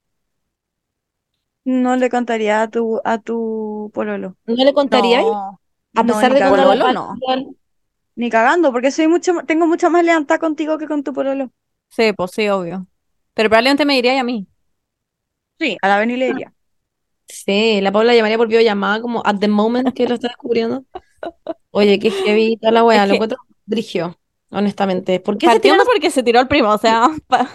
[1.63, 4.35] No le contaría a tu, a tu pololo.
[4.45, 5.21] ¿No le contaría?
[5.21, 5.59] No,
[5.95, 7.17] A pesar de que la No.
[8.15, 11.51] Ni cagando, porque soy mucho, tengo mucha más lealtad contigo que con tu pololo.
[11.89, 12.87] sí, pues sí, obvio.
[13.33, 14.47] Pero probablemente me diría y a mí.
[15.59, 16.53] Sí, a la Beni le diría.
[17.27, 20.85] Sí, la Paula llamaría por videollamada como at the moment que lo está descubriendo.
[21.71, 24.19] Oye, qué heavy la wea, Es lo que- encuentro brigio,
[24.51, 25.19] honestamente.
[25.19, 25.93] ¿Por qué se Partiendo tiran?
[25.93, 27.49] porque se tiró al primo, o sea, pa-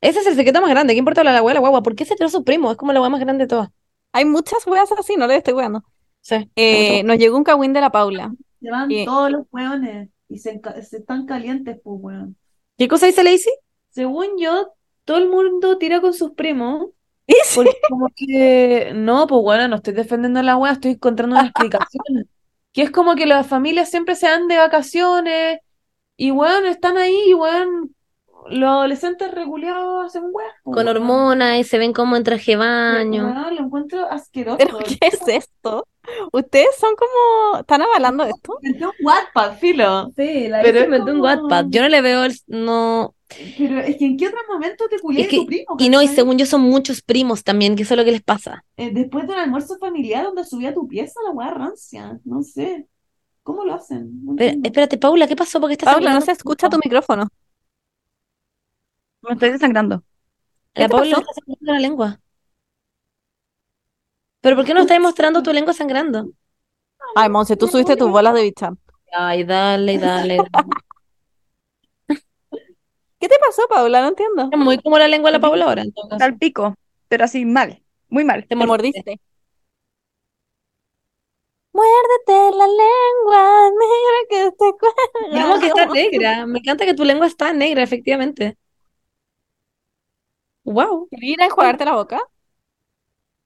[0.00, 0.94] Ese es el secreto más grande.
[0.94, 1.82] ¿Qué importa la wea, la guagua?
[1.82, 2.70] ¿Por qué se tiró su primo?
[2.70, 3.68] Es como la wea más grande de todas.
[4.12, 5.82] hay muchas weas así, no le estoy weando.
[6.22, 8.32] Sí, Eh, nos llegó un cagüín de la Paula.
[8.60, 10.60] Se van Y- todos los hueones y se,
[10.92, 12.36] están calientes, pues, weón.
[12.76, 13.52] ¿Qué cosa dice Lacey?
[13.90, 14.72] Según yo,
[15.04, 16.88] todo el mundo tira con sus primos.
[17.26, 21.36] Sí, Porque como que, no, pues bueno, no estoy defendiendo a la wea, estoy encontrando
[21.36, 22.28] una explicación.
[22.72, 25.58] Que es como que las familias siempre se dan de vacaciones
[26.26, 27.94] y weón, están ahí y weón,
[28.48, 30.88] los adolescentes reculeados hacen pues, Con weón.
[30.88, 33.26] hormonas y se ven como en traje baño.
[33.26, 34.58] Weón, lo encuentro asqueroso.
[34.58, 35.86] ¿Pero qué es esto?
[36.32, 37.60] ¿Ustedes son como...
[37.60, 38.58] ¿Están avalando esto?
[38.62, 40.10] Inventé un Wattpad, filo.
[40.16, 41.66] Sí, la Pero es inventó un como- Wattpad.
[41.68, 42.34] Yo no le veo el...
[42.46, 43.14] No...
[43.58, 46.08] Pero es que en qué otro momento te Es que- tu primo, Y no, y
[46.08, 48.64] según yo son muchos primos también, que eso es lo que les pasa.
[48.76, 52.18] Eh, después de un almuerzo familiar donde subía tu pieza, la weá rancia.
[52.24, 52.88] No sé.
[53.42, 54.24] ¿Cómo lo hacen?
[54.24, 55.60] No Pero, espérate, Paula, ¿qué pasó?
[55.60, 57.28] Porque estás Paula, no se escucha tu micrófono.
[59.22, 60.02] Me estoy desangrando.
[60.74, 61.20] ¿Qué La Paula pasó?
[61.20, 62.20] está sangrando la lengua.
[64.40, 66.30] ¿Pero por qué no estás mostrando tu lengua sangrando?
[67.14, 68.72] Ay, Monse, tú subiste tus bolas de bichar.
[69.12, 70.36] Ay, dale, dale.
[70.52, 70.70] dale.
[73.18, 74.00] ¿Qué te pasó, Paula?
[74.00, 74.48] No entiendo.
[74.50, 76.24] Es muy como la lengua de la Paula ahora, en todo caso.
[76.24, 76.74] Al pico,
[77.08, 78.42] pero así mal, muy mal.
[78.42, 79.20] Te Te mordiste.
[81.72, 85.42] Muérdete la lengua, negra que te cuelga.
[85.42, 86.46] Como que está negra.
[86.46, 88.56] Me encanta que tu lengua está negra, efectivamente.
[90.64, 91.08] Wow.
[91.10, 92.20] ¿Quieres a enjuagarte la boca?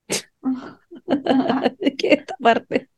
[1.97, 2.89] ¿Qué es esta parte?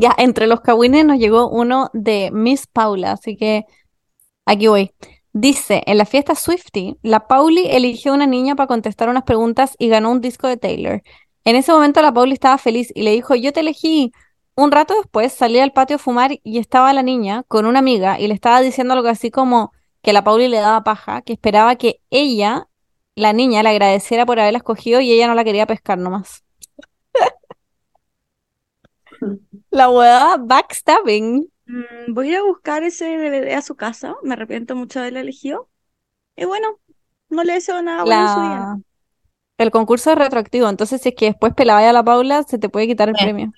[0.00, 3.64] Ya, entre los cagüines nos llegó uno de Miss Paula, así que
[4.46, 4.92] aquí voy.
[5.32, 9.88] Dice, en la fiesta Swifty, la Pauli eligió una niña para contestar unas preguntas y
[9.88, 11.02] ganó un disco de Taylor.
[11.44, 14.12] En ese momento la Pauli estaba feliz y le dijo, yo te elegí.
[14.54, 18.20] Un rato después salí al patio a fumar y estaba la niña con una amiga
[18.20, 19.72] y le estaba diciendo algo así como
[20.02, 22.68] que la Pauli le daba paja, que esperaba que ella,
[23.16, 26.44] la niña, le agradeciera por haberla escogido y ella no la quería pescar nomás.
[29.70, 31.48] La hueá backstabbing.
[31.66, 34.16] Mm, voy a ir a buscar ese DVD a su casa.
[34.22, 35.68] Me arrepiento mucho de haberlo elegido.
[36.36, 36.78] Y bueno,
[37.28, 38.58] no le deseo nada bueno en su vida.
[38.58, 38.78] La...
[39.58, 42.68] El concurso es retroactivo, entonces si es que después pelaba a la Paula, se te
[42.68, 43.24] puede quitar el Sí.
[43.24, 43.52] premio.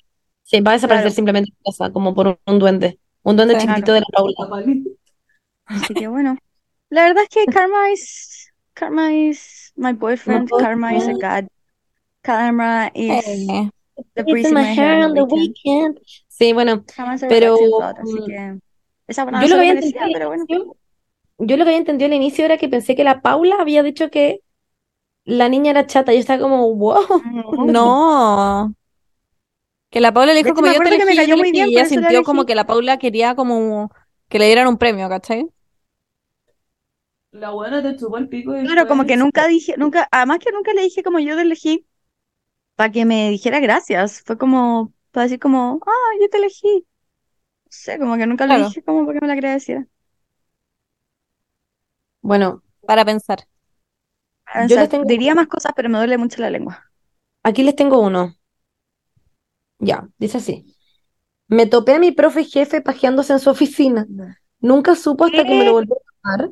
[0.45, 1.15] Sí, va a desaparecer Claro.
[1.15, 2.99] simplemente en tu casa, como por un, duende.
[3.23, 3.67] Un duende Sí.
[3.67, 4.75] chiquitito de la Paula.
[5.67, 6.37] Así que bueno.
[6.89, 10.49] La verdad es que Karma is, Karma is my boyfriend.
[10.49, 10.81] boyfriend.
[10.81, 11.49] Karma is a god.
[12.23, 13.71] Karma is
[14.15, 15.57] the breeze in my hair on the weekend.
[15.65, 15.99] weekend.
[16.29, 16.85] Sí, bueno,
[17.27, 17.57] Pero,
[18.01, 18.59] así que
[19.07, 20.47] esa yo lo había entendido pero al bueno.
[20.49, 20.77] inicio,
[21.39, 24.11] yo lo que había entendido al inicio era que pensé que la Paula había dicho
[24.11, 24.41] que
[25.25, 26.13] la niña era chata.
[26.15, 27.05] Yo estaba como, wow.
[27.55, 28.75] no.
[29.91, 31.37] Que la Paula le dijo hecho, como yo te acuerdo que me elegí, yo cayó
[31.37, 33.91] te muy elegí", bien, y ella sintió como que la Paula quería como
[34.29, 35.49] que le dieran un premio, ¿cachai?
[37.33, 40.53] La buena te chupó el pico y Claro, como que nunca dije, nunca, además que
[40.53, 41.87] nunca le dije como yo te elegí
[42.81, 44.23] para que me dijera gracias.
[44.25, 46.79] Fue como para decir como, ah, yo te elegí.
[46.79, 48.69] No sé, como que nunca Claro.
[48.69, 49.87] dije como para que me la agradeciera.
[52.23, 53.41] Bueno, Para pensar.
[54.67, 56.91] Yo les tengo- diría más cosas, pero me duele mucho la lengua.
[57.43, 58.35] aquí les tengo uno.
[59.79, 60.75] Ya, dice así.
[61.49, 64.07] Me topé a mi profe jefe pajeándose en su oficina.
[64.61, 66.51] Nunca supo hasta que me lo volvió a llamar.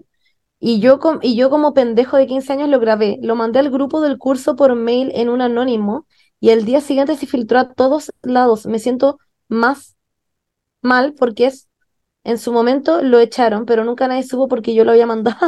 [0.60, 3.18] Y yo, com- y yo como pendejo de 15 años lo grabé.
[3.22, 6.06] Lo mandé al grupo del curso por mail en un anónimo.
[6.40, 8.66] Y el día siguiente se filtró a todos lados.
[8.66, 9.96] Me siento más
[10.82, 11.68] mal porque es,
[12.24, 15.38] en su momento lo echaron, pero nunca nadie supo porque yo lo había mandado.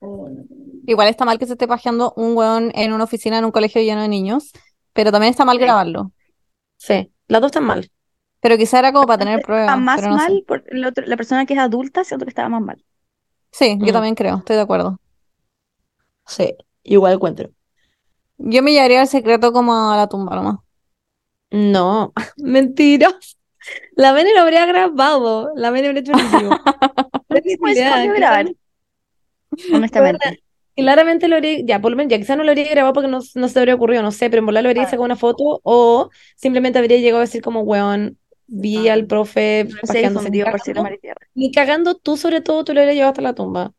[0.86, 3.82] Igual está mal que se esté pajeando un weón en una oficina en un colegio
[3.82, 4.52] lleno de niños,
[4.92, 6.12] pero también está mal grabarlo.
[6.76, 7.90] Sí, las dos están mal.
[8.40, 10.26] Pero quizá era como para tener Estaba pruebas, más pero no sé.
[10.26, 12.84] mal por el otro- la persona que es adulta, siento que estaba más mal.
[13.50, 13.92] Sí, yo Mm.
[13.92, 14.98] también creo, estoy de acuerdo.
[16.26, 17.50] Sí, igual encuentro.
[18.38, 20.56] Yo me llevaría el secreto como a la tumba nomás.
[21.50, 23.14] No, mentira.
[23.96, 25.50] La Vene lo habría grabado.
[25.56, 26.50] La Vene habría hecho escogió
[28.14, 28.46] grabar,
[29.72, 30.42] honestamente.
[30.76, 33.18] Claramente lo habría, ya, por lo menos, ya quizás no lo habría grabado porque no,
[33.34, 36.08] no se habría ocurrido, no sé, pero en volar lo habría sacado una foto o
[36.36, 38.16] simplemente habría llegado a decir como, weón,
[38.46, 40.30] vi al profe pajeándose.
[40.30, 41.26] Ni difundió por cielo, cagando, mar y tierra.
[41.34, 43.72] ni cagando tú sobre todo, tú lo habrías llevado hasta la tumba.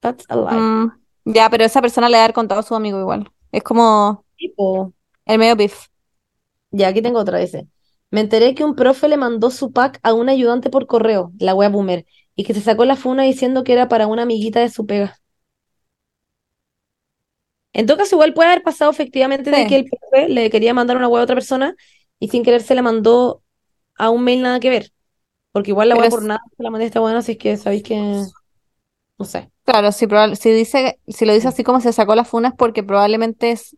[0.00, 0.60] That's a lie.
[0.60, 0.92] Mm,
[1.24, 3.28] ya, pero esa persona le ha de haber contado a su amigo igual.
[3.52, 4.92] Es como Tipo,
[5.26, 5.88] el medio beef.
[6.70, 7.52] ya, aquí tengo otra vez.
[8.10, 11.54] Me enteré que un profe le mandó su pack a un ayudante por correo, la
[11.54, 14.70] wea boomer, y que se sacó la funa diciendo que era para una amiguita de
[14.70, 15.16] su pega.
[17.72, 20.96] En todo caso, igual puede haber pasado efectivamente de que el profe le quería mandar
[20.96, 21.74] una web a otra persona
[22.18, 23.42] y sin querer se la mandó
[23.96, 24.92] a un mail nada que ver.
[25.52, 27.82] Porque igual la es- por nada se la mandé a esta buena, así que sabéis
[27.84, 27.96] que.
[29.20, 29.50] No sé.
[29.64, 32.82] Claro, si, si dice, si lo dice así como se sacó la funa es porque
[32.82, 33.76] probablemente es,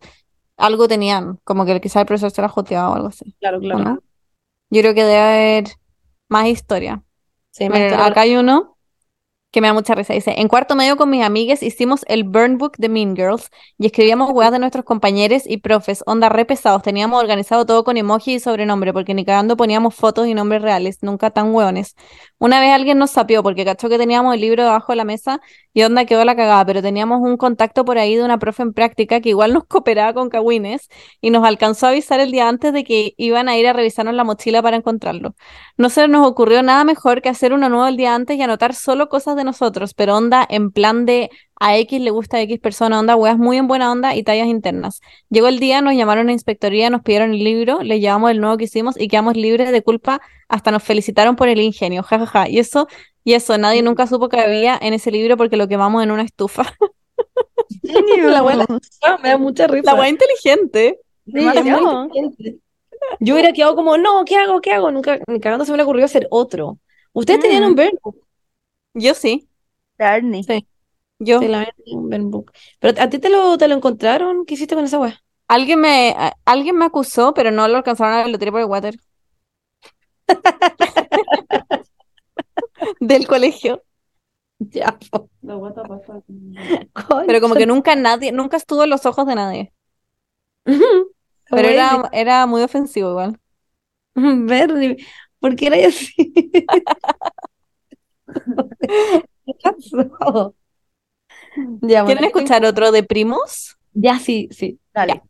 [0.56, 3.34] algo tenían, como que quizá el profesor se la joteaba o algo así.
[3.40, 3.82] Claro, ¿o claro.
[3.82, 4.02] no?
[4.70, 5.64] Yo creo que debe haber
[6.28, 7.02] más historia.
[7.50, 8.71] Sí, historia acá hay uno
[9.52, 10.14] que me da mucha risa.
[10.14, 13.86] Dice, en cuarto medio con mis amigues hicimos el burn book de Mean Girls y
[13.86, 16.82] escribíamos weas de nuestros compañeros y profes, onda re pesados.
[16.82, 20.98] Teníamos organizado todo con emoji y sobrenombre, porque ni cagando poníamos fotos y nombres reales,
[21.02, 21.94] nunca tan hueones.
[22.38, 25.40] Una vez alguien nos sapió porque cachó que teníamos el libro debajo de la mesa
[25.74, 28.72] y onda quedó la cagada, pero teníamos un contacto por ahí de una profe en
[28.72, 30.88] práctica que igual nos cooperaba con cagüines
[31.20, 34.14] y nos alcanzó a avisar el día antes de que iban a ir a revisarnos
[34.14, 35.34] la mochila para encontrarlo.
[35.76, 38.74] No se nos ocurrió nada mejor que hacer uno nuevo el día antes y anotar
[38.74, 42.58] solo cosas de nosotros, pero onda en plan de a X le gusta a X
[42.60, 45.00] persona, onda weas muy en buena onda y tallas internas.
[45.30, 48.56] Llegó el día, nos llamaron a inspectoría, nos pidieron el libro, les llevamos el nuevo
[48.56, 52.48] que hicimos y quedamos libres de culpa, hasta nos felicitaron por el ingenio, jajaja.
[52.48, 52.88] Y eso,
[53.24, 56.22] y eso, nadie nunca supo que había en ese libro porque lo quemamos en una
[56.22, 56.64] estufa.
[57.82, 58.66] La abuela.
[59.02, 59.92] Ah, me da mucha risa.
[59.94, 60.98] La wea inteligente.
[61.24, 62.04] Sí, es muy Demasiado.
[62.12, 62.58] inteligente.
[63.20, 64.60] Yo hubiera quedado como, no, ¿qué hago?
[64.60, 64.90] ¿Qué hago?
[64.90, 66.78] Nunca, ni cagando se me le ocurrió hacer otro.
[67.12, 67.66] ¿Ustedes tenían Mm.
[67.66, 68.16] un book?
[68.94, 69.48] Yo sí,
[69.98, 70.42] Barney.
[70.42, 70.66] Sí.
[71.18, 71.40] yo.
[71.40, 71.68] Sí, la
[72.20, 72.52] book.
[72.80, 75.20] Pero a ti te lo, te lo encontraron, ¿qué hiciste con esa wea?
[75.48, 78.60] Alguien me, a- alguien me acusó, pero no lo alcanzaron a ver, lo tiré por
[78.60, 78.96] el water.
[83.00, 83.82] Del colegio.
[84.58, 84.98] Ya.
[87.26, 89.72] Pero como que nunca nadie, nunca estuvo en los ojos de nadie.
[91.50, 93.38] Pero era, era muy ofensivo igual.
[94.14, 94.98] Bernie,
[95.40, 96.14] ¿por qué era así?
[99.46, 100.54] ¿Qué pasó?
[101.82, 103.76] Ya, ¿Quieren escuchar otro de primos?
[103.92, 104.78] Ya, sí, sí.
[104.94, 105.22] Dale.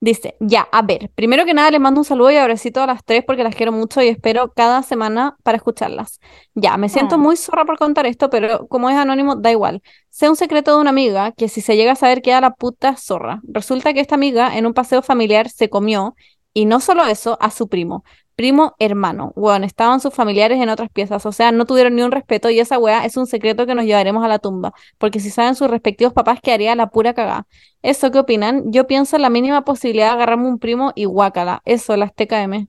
[0.00, 3.04] Dice, ya, a ver, primero que nada les mando un saludo y abracito a las
[3.04, 6.20] tres porque las quiero mucho y espero cada semana para escucharlas.
[6.54, 7.18] Ya, me siento Ah.
[7.18, 9.82] muy zorra por contar esto, pero como es anónimo, da igual.
[10.08, 12.94] Sé un secreto de una amiga que si se llega a saber queda la puta
[12.96, 13.40] zorra.
[13.48, 16.14] Resulta que esta amiga en un paseo familiar se comió,
[16.54, 18.04] y no solo eso, a su primo.
[18.38, 19.32] Primo hermano.
[19.34, 22.60] Weón, estaban sus familiares en otras piezas, o sea, no tuvieron ni un respeto y
[22.60, 25.68] esa weá es un secreto que nos llevaremos a la tumba, porque si saben sus
[25.68, 27.48] respectivos papás quedaría la pura cagada.
[27.82, 28.70] ¿Eso qué opinan?
[28.70, 31.62] Yo pienso en la mínima posibilidad de agarrarme un primo y guácala.
[31.64, 32.68] Eso, las TKM.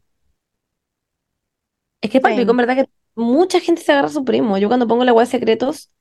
[2.01, 4.57] Es que es en verdad que mucha gente se agarra a su primo.
[4.57, 5.91] Yo cuando pongo la web de secretos,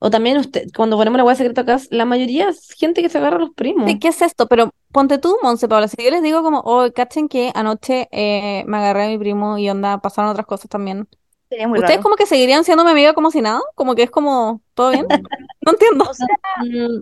[0.00, 3.08] o también usted, cuando ponemos la web de secretos acá, la mayoría es gente que
[3.08, 3.90] se agarra a los primos.
[4.00, 4.46] ¿qué es esto?
[4.46, 8.64] Pero ponte tú, Monse Paula, si yo les digo como, oh, cachen que anoche eh,
[8.66, 11.08] me agarré a mi primo y onda, pasaron otras cosas también.
[11.48, 12.02] Sería muy ¿Ustedes raro.
[12.04, 13.60] como que seguirían siendo mi amiga como si nada?
[13.74, 15.06] Como que es como, ¿todo bien?
[15.62, 16.04] No entiendo.
[16.08, 16.26] O sea,
[16.60, 17.00] Mm,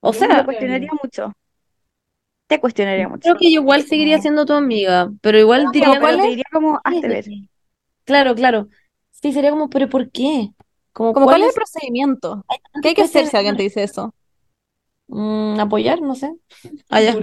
[0.00, 1.32] o me sea, cuestionaría mucho.
[2.46, 3.22] Te cuestionaría mucho.
[3.22, 6.28] creo que yo igual seguiría siendo tu amiga, pero igual diría Pero ¿cuál como- te
[6.30, 7.24] diría como, hazte ver.
[8.04, 8.68] Claro, claro.
[9.10, 10.50] Sí, sería como, pero ¿por qué?
[10.94, 12.46] Como, Como, ¿cuál es el procedimiento?
[12.80, 14.14] ¿Qué hay que hacer si alguien te dice eso?
[15.08, 16.32] Mm, apoyar, no sé.
[16.88, 17.16] Ah, ya.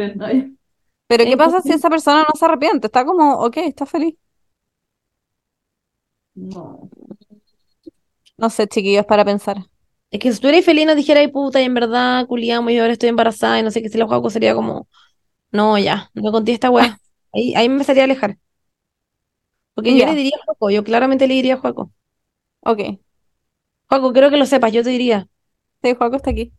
[1.07, 2.87] Pero ¿qué pasa si esa persona no se arrepiente?
[2.87, 4.15] Está como, ok, está feliz.
[6.35, 6.89] No.
[8.37, 9.57] No sé, chiquillos, para pensar.
[10.09, 12.77] Es que si tú eres feliz, no dijera, ay puta, y en verdad, culiamos, y
[12.79, 14.87] ahora estoy embarazada, y no sé qué, si la juego sería como,
[15.51, 16.99] no, ya, no conté esta weá.
[17.33, 18.37] Ahí, ahí me empezaría a alejar.
[19.73, 21.91] Porque yo le diría a Juaco, yo claramente le diría a Juaco.
[22.61, 22.79] Ok.
[23.91, 25.27] Juaco, creo que lo sepas, yo te diría.
[25.83, 26.53] Sí, Juaco está aquí.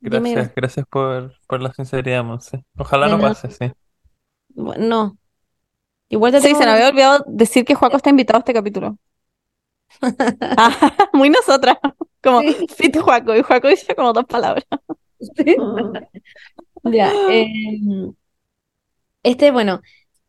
[0.00, 2.64] Dime, Gracias, gracias por, por la sinceridad, Monse.
[2.78, 3.30] Ojalá De no nada.
[3.34, 3.72] pase, sí.
[4.48, 5.18] bueno, no.
[6.08, 8.98] Igual te se me una- había olvidado decir que Juaco está invitado a este capítulo.
[10.56, 10.70] Ah,
[11.12, 11.76] muy nosotras.
[12.22, 12.66] Como, Sí.
[12.68, 13.34] fit Juaco.
[13.36, 14.64] Y Juaco dice como dos palabras.
[15.20, 15.56] Sí.
[16.84, 17.46] Ya, eh,
[19.22, 19.80] este, bueno,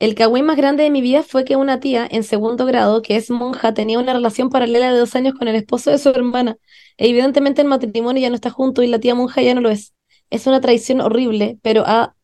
[0.02, 3.18] el cagüín más grande de mi vida fue que una tía en segundo grado, que
[3.18, 6.58] es monja, tenía una relación paralela de dos años con el esposo de su hermana.
[6.98, 9.70] E evidentemente el matrimonio ya no está junto y la tía monja ya no lo
[9.70, 9.94] es.
[10.32, 12.16] Es una traición horrible, pero ha,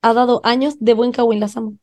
[0.00, 1.74] ha dado años de buen cagüín, las amo.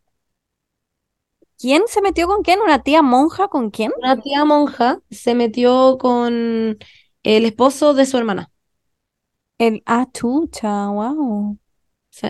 [1.60, 2.60] ¿Quién se metió con quién?
[2.62, 3.92] ¿Una tía monja con quién?
[4.00, 6.80] Una tía monja se metió con
[7.22, 8.50] el esposo de su hermana.
[9.60, 11.60] El ah, chucha, wow.
[12.10, 12.30] Sí.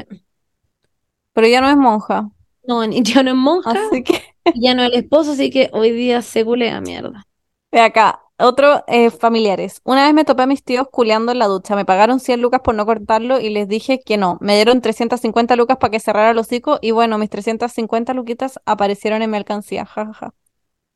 [1.31, 2.29] Pero ella no es monja.
[2.67, 5.91] No, ya no es monja, Así que, ya no es el esposo, así que hoy
[5.91, 7.25] día se culea mierda.
[7.71, 9.81] de acá, otro, eh, familiares.
[9.83, 11.75] Una vez me topé a mis tíos culeando en la ducha.
[11.75, 14.37] Me pagaron 100 lucas por no cortarlo y les dije que no.
[14.41, 19.21] Me dieron 350 lucas para que cerrara el hocico y bueno, mis 350 luquitas aparecieron
[19.21, 19.85] en mi alcancía.
[19.85, 20.33] jajaja.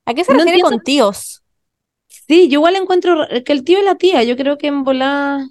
[0.05, 0.61] ¿A qué se No refiere entiendo.
[0.61, 1.43] con tíos?
[2.07, 5.47] Sí, yo igual encuentro que el tío y la tía, yo creo que en volá.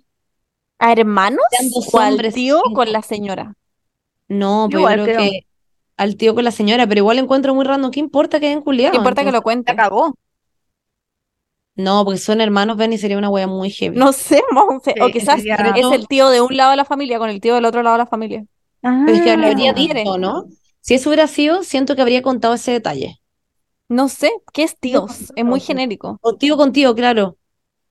[0.81, 3.55] ¿A hermanos o al tío con la señora?
[4.29, 5.11] No, pues yo Igual creo creo.
[5.11, 5.47] que
[5.99, 7.91] al tío con la señora, pero igual encuentro muy random.
[7.91, 8.93] ¿Qué importa que hayan culiado?
[8.93, 9.73] ¿Qué importa que lo cuente?
[9.73, 10.15] La cagó.
[11.75, 13.97] No, porque son hermanos, ven, y sería una wea muy heavy.
[13.97, 14.95] No sé, Monse.
[15.01, 17.55] O quizás sería- es el tío de un lado de la familia con el tío
[17.55, 18.45] del otro lado de la familia.
[18.81, 19.51] Pero es que lo Ah.
[19.51, 20.47] habría dicho, ¿no?
[20.81, 23.21] Si eso hubiera sido, siento que habría contado ese detalle.
[23.89, 25.33] No sé, ¿qué es tíos?
[25.35, 25.65] Es muy no.
[25.67, 26.19] genérico.
[26.21, 27.38] O tío con tío, claro.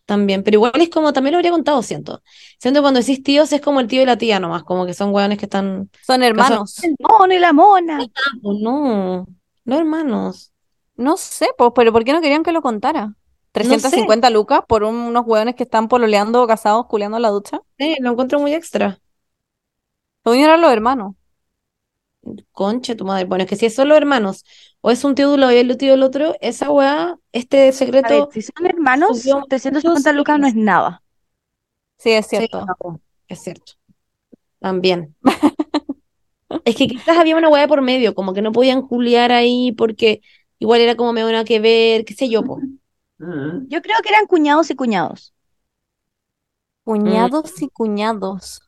[0.08, 2.24] También, pero igual es como, también lo habría contado, siento.
[2.60, 4.94] Siento que cuando decís tíos es como el tío y la tía nomás, como que
[4.96, 5.90] son weones que están.
[6.02, 6.84] Son hermanos.
[6.84, 8.00] El mono y la mona.
[8.42, 9.28] Oh, no,
[9.66, 10.54] no hermanos.
[10.96, 13.14] No sé, pues, pero ¿por qué no querían que lo contara?
[13.52, 17.62] 350 lucas por un- unos hueones que están pololeando casados, culeando en la ducha.
[17.78, 19.00] Sí, lo encuentro muy extra.
[20.26, 21.16] Yo eran los hermanos.
[22.52, 23.26] Concha tu madre.
[23.26, 24.44] Bueno, es que si es solo hermanos
[24.88, 27.58] o es un tío de un lado y el tío del otro, esa weá, este
[27.58, 28.30] ver, secreto.
[28.32, 31.04] si son hermanos, subió 350 lucas no es nada.
[31.98, 32.66] Sí, es cierto.
[33.28, 33.74] es cierto.
[34.60, 35.14] También.
[36.64, 40.22] Es que quizás había una weá por medio, como que no podían culiar ahí porque
[40.60, 42.60] igual era como me nada que ver, qué sé yo, po.
[43.20, 45.34] Yo creo que eran cuñados y cuñados.
[46.86, 48.62] Cuñados y cuñados.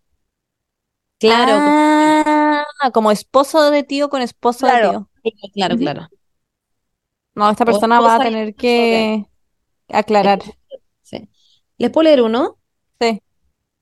[1.20, 4.90] Claro, Ah, como esposo de tío con esposo de Claro.
[4.92, 5.09] tío.
[5.54, 6.08] Claro, claro.
[7.36, 9.26] No, esta persona va a tener que
[9.88, 10.42] aclarar.
[11.02, 11.30] Sí.
[11.78, 12.58] ¿Les puedo leer uno?
[13.00, 13.22] Sí.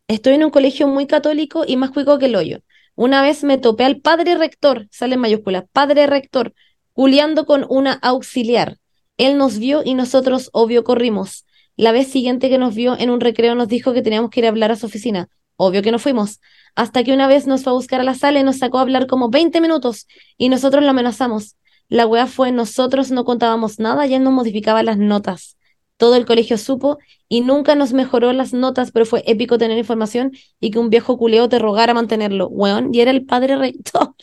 [0.08, 2.60] Estoy en un colegio muy católico y más cuico que el hoyo.
[2.96, 6.54] Una vez me topé al padre rector, sale en mayúsculas, padre rector,
[6.94, 8.78] culiando con una auxiliar.
[9.18, 11.46] Él nos vio y nosotros, obvio, corrimos.
[11.76, 14.46] La vez siguiente que nos vio en un recreo nos dijo que teníamos que ir
[14.48, 15.30] a hablar a su oficina.
[15.58, 16.40] Obvio que no fuimos.
[16.76, 18.82] Hasta que una vez nos fue a buscar a la sala y nos sacó a
[18.82, 20.08] hablar como 20 minutos
[20.38, 21.56] y nosotros lo amenazamos.
[21.90, 25.58] La wea fue nosotros no contábamos nada y él nos modificaba las notas.
[25.98, 30.32] Todo el colegio supo y nunca nos mejoró las notas, pero fue épico tener información
[30.60, 32.48] y que un viejo culeo te rogara mantenerlo.
[32.50, 34.14] Weón, y era el padre rector.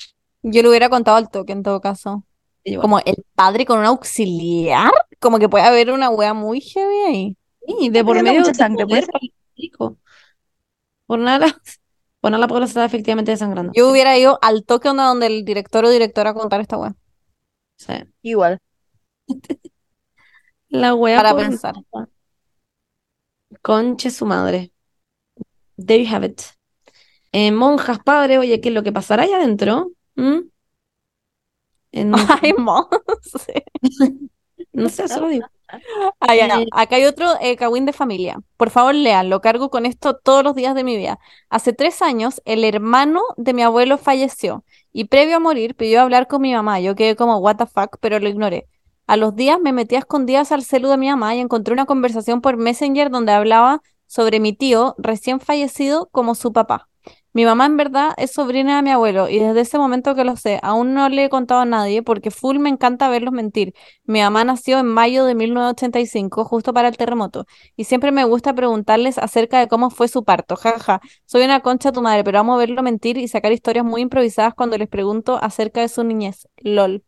[0.42, 2.24] Yo le hubiera contado al toque en todo caso.
[2.80, 7.36] Como el padre con un auxiliar, como que puede haber una wea muy heavy ahí.
[7.66, 9.92] Sí, de por medio de sangre, poder pues.
[11.06, 11.46] Por nada,
[12.24, 13.70] por nada la pobla se estaba efectivamente desangrando.
[13.74, 16.94] Yo hubiera ido al toque onda donde el director o directora a contar esta wea.
[17.76, 17.92] Sí.
[18.22, 18.60] Igual.
[20.70, 21.74] La wea Para por pensar.
[23.60, 24.72] Conche su madre.
[25.76, 26.40] There you have it.
[27.32, 29.90] Eh, monjas, padre, oye, ¿qué es lo que pasará allá adentro?
[30.14, 30.48] ¿Mm?
[31.92, 33.64] En- Ay, monse.
[34.72, 35.46] no sé, solo digo.
[36.20, 36.34] Ah,
[36.72, 38.38] Acá hay otro eh, de familia.
[38.56, 41.18] Por favor, lean, lo cargo con esto todos los días de mi vida.
[41.48, 46.26] Hace tres años, el hermano de mi abuelo falleció y previo a morir pidió hablar
[46.28, 46.80] con mi mamá.
[46.80, 48.66] Yo quedé como, what the fuck, pero lo ignoré.
[49.06, 51.84] A los días me metí a escondidas al celu de mi mamá y encontré una
[51.86, 56.88] conversación por Messenger donde hablaba sobre mi tío recién fallecido como su papá.
[57.34, 60.36] Mi mamá en verdad es sobrina de mi abuelo y desde ese momento que lo
[60.36, 63.74] sé, aún no le he contado a nadie porque full me encanta verlos mentir.
[64.04, 67.46] Mi mamá nació en mayo de 1985, justo para el terremoto,
[67.76, 70.54] y siempre me gusta preguntarles acerca de cómo fue su parto.
[70.56, 74.54] Jaja, soy una concha tu madre, pero amo verlo mentir y sacar historias muy improvisadas
[74.54, 76.48] cuando les pregunto acerca de su niñez.
[76.58, 77.02] LOL.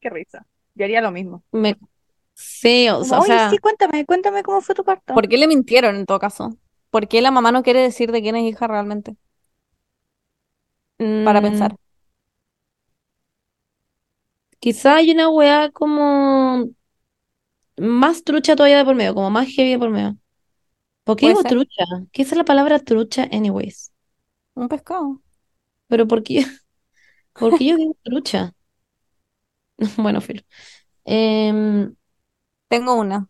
[0.00, 0.46] Qué risa.
[0.74, 1.44] Yo haría lo mismo.
[1.52, 1.76] Me...
[2.38, 5.14] Sí, o, Como, o sea, sí, cuéntame, cuéntame cómo fue tu parto.
[5.14, 6.50] ¿Por qué le mintieron en todo caso?
[6.90, 9.16] ¿Por qué la mamá no quiere decir de quién es hija realmente?
[11.24, 11.76] Para mm, pensar.
[14.60, 16.66] quizá hay una weá como
[17.78, 20.16] más trucha todavía de por medio, como más heavy de por medio.
[21.04, 21.50] ¿Por qué digo ser.
[21.50, 21.84] trucha?
[22.12, 23.92] ¿Qué es la palabra trucha, anyways?
[24.54, 25.22] Un pescado.
[25.88, 26.44] Pero ¿por qué,
[27.38, 28.54] por qué yo digo trucha?
[29.98, 30.42] Bueno, filo.
[31.04, 31.94] Em,
[32.68, 33.28] Tengo una.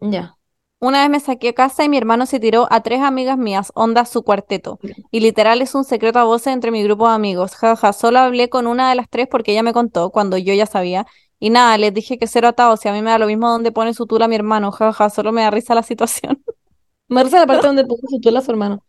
[0.00, 0.36] ya.
[0.78, 3.72] Una vez me saqué a casa y mi hermano se tiró a tres amigas mías,
[3.74, 4.78] onda su cuarteto.
[5.10, 7.54] Y literal es un secreto a voces entre mi grupo de amigos.
[7.56, 10.66] Jaja, solo hablé con una de las tres porque ella me contó cuando yo ya
[10.66, 11.06] sabía.
[11.38, 13.72] Y nada, les dije que cero atados y a mí me da lo mismo donde
[13.72, 14.70] pone su tula mi hermano.
[14.70, 16.42] Jaja, solo me da risa la situación.
[17.08, 18.82] Me risa la parte donde puso su tula a su hermano.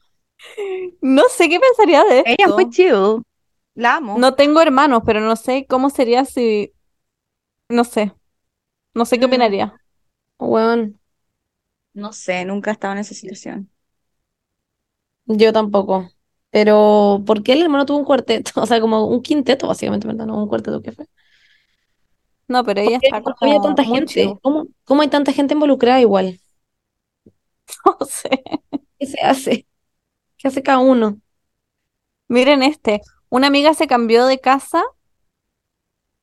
[1.02, 2.56] No sé qué pensaría de Ella esto.
[2.56, 3.22] fue chill.
[3.76, 4.18] La amo.
[4.18, 6.74] No tengo hermanos, pero no sé cómo sería si...
[7.70, 8.14] No sé.
[8.98, 9.28] No sé qué Mm.
[9.28, 9.74] opinaría.
[10.40, 11.00] Weón,
[11.94, 13.70] No sé, nunca he estado en esa situación.
[15.26, 16.10] yo tampoco.
[16.50, 18.52] Pero, ¿por qué el hermano tuvo un cuarteto?
[18.62, 20.26] O sea, como un quinteto, básicamente, ¿verdad?
[20.26, 21.08] No un cuarteto, ¿qué fue?
[22.50, 24.40] No, pero ella ¿Por qué está no había como tanta gente?
[24.42, 26.40] ¿Cómo, cómo hay tanta gente involucrada igual?
[27.86, 28.30] No sé.
[29.00, 29.68] ¿Qué se hace?
[30.38, 31.22] ¿Qué hace cada uno?
[32.30, 33.02] Miren este.
[33.30, 34.82] Una amiga se cambió de casa,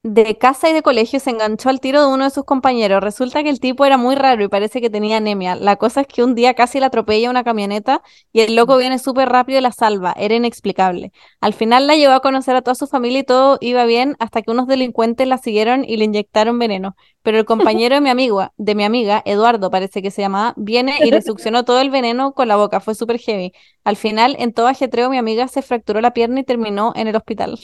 [0.04, 3.02] de casa y de colegio se enganchó al tiro de uno de sus compañeros.
[3.02, 5.56] Resulta que el tipo era muy raro y parece que tenía anemia.
[5.56, 8.98] La cosa es que un día casi la atropella una camioneta y el loco viene
[8.98, 10.14] súper rápido y la salva.
[10.18, 11.10] Era inexplicable.
[11.40, 14.42] Al final la llevó a conocer a toda su familia y todo iba bien hasta
[14.42, 16.96] que unos delincuentes la siguieron y le inyectaron veneno.
[17.22, 20.98] Pero el compañero de mi amiga, de mi amiga, Eduardo parece que se llamaba, viene
[21.00, 22.80] y le succionó todo el veneno con la boca.
[22.80, 23.52] Fue súper heavy.
[23.84, 27.16] Al final, en todo ajetreo, mi amiga se fracturó la pierna y terminó en el
[27.16, 27.58] hospital.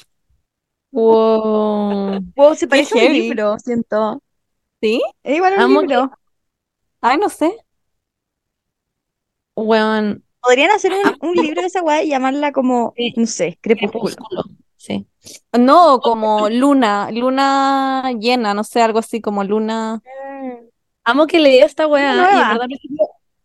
[0.92, 2.20] Wow.
[2.36, 4.22] Wow, se parece a un libro, siento.
[4.80, 5.02] ¿Sí?
[5.22, 6.10] Es igual a un Amo libro.
[7.00, 7.56] Ay, no sé.
[9.56, 13.12] Weón, Podrían hacer un, un libro de esa weá y llamarla como, Sí.
[13.16, 14.42] no sé, Crepúsculo.
[14.76, 15.06] Sí.
[15.52, 20.00] No, como luna, luna llena, no sé, algo así como luna.
[21.04, 22.48] Amo que leí esta weá y en Nueva.
[22.54, 22.66] verdad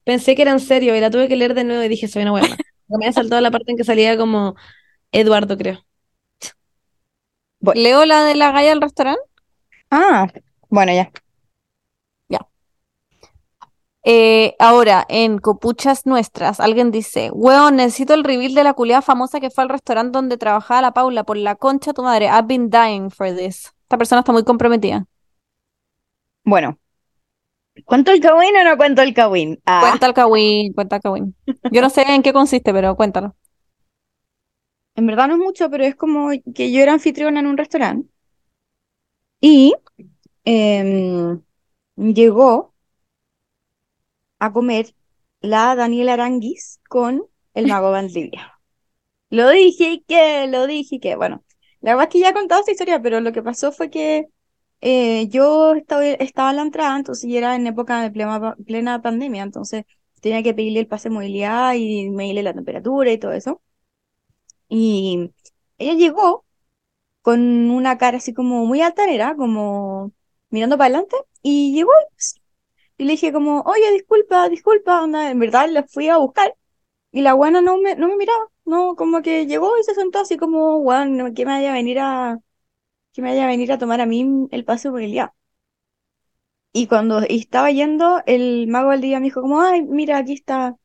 [0.06, 2.08] pensé que- que era en serio y la tuve que leer de nuevo y dije,
[2.08, 2.44] soy una weá.
[2.88, 4.56] Me había saltado la parte en que salía como
[5.12, 5.85] Eduardo, creo.
[7.66, 7.82] Voy.
[7.82, 9.22] Leo la de la galla del restaurante.
[9.92, 10.28] Ah,
[10.70, 11.12] bueno, ya.
[14.08, 19.40] Eh, ahora, en Copuchas Nuestras, alguien dice, weón, necesito el reveal de la culiada famosa
[19.40, 22.28] que fue al restaurante donde trabajaba la Paula, por la concha tu madre.
[22.28, 23.74] I've been dying for this.
[23.82, 25.08] Esta persona está muy comprometida.
[26.44, 26.78] Bueno.
[27.84, 29.60] ¿Cuánto el Kawin o no cuento el Kawin?
[29.66, 31.36] Ah, Cuenta el Kawin, cuenta el Kawin.
[31.72, 33.36] Yo no sé en qué consiste, pero cuéntalo.
[34.96, 38.10] En verdad no es mucho, pero es como que yo era anfitriona en un restaurante.
[39.42, 39.74] Y
[40.46, 41.42] em,
[41.98, 42.74] llegó
[44.40, 44.94] a comer
[45.42, 47.24] la Daniela Aranguis con
[47.54, 48.54] el mago Valdivia.
[49.30, 51.44] Lo dije y que, lo dije y que, bueno,
[51.82, 54.28] la verdad es que ya he contado esta historia, pero lo que pasó fue que
[54.82, 59.02] eh, yo estaba, estaba en la entrada, entonces y era en época de plena, plena
[59.02, 59.86] pandemia, entonces
[60.22, 63.62] tenía que pedirle el pase de movilidad y medirle la temperatura y todo eso.
[64.78, 65.32] Y
[65.78, 66.46] ella llegó
[67.22, 70.12] con una cara así como muy altanera, como
[70.50, 71.92] mirando para adelante y llegó
[72.98, 76.56] y le dije como, oye, disculpa, disculpa, onda, en verdad la fui a buscar
[77.12, 80.20] y la buena no me, no me miraba, no, como que llegó y se sentó
[80.20, 82.40] así como, bueno, que me vaya a venir a,
[83.14, 85.34] que me venir a tomar a mí el paso por el día.
[86.74, 90.76] Y cuando estaba yendo, el mago del día me dijo como, ay, mira, aquí está,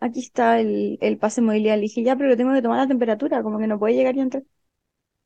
[0.00, 1.76] aquí está el, el pase de movilidad.
[1.76, 4.20] Le dije, ya, pero tengo que tomar la temperatura, como que no puede llegar y
[4.20, 4.44] entrar.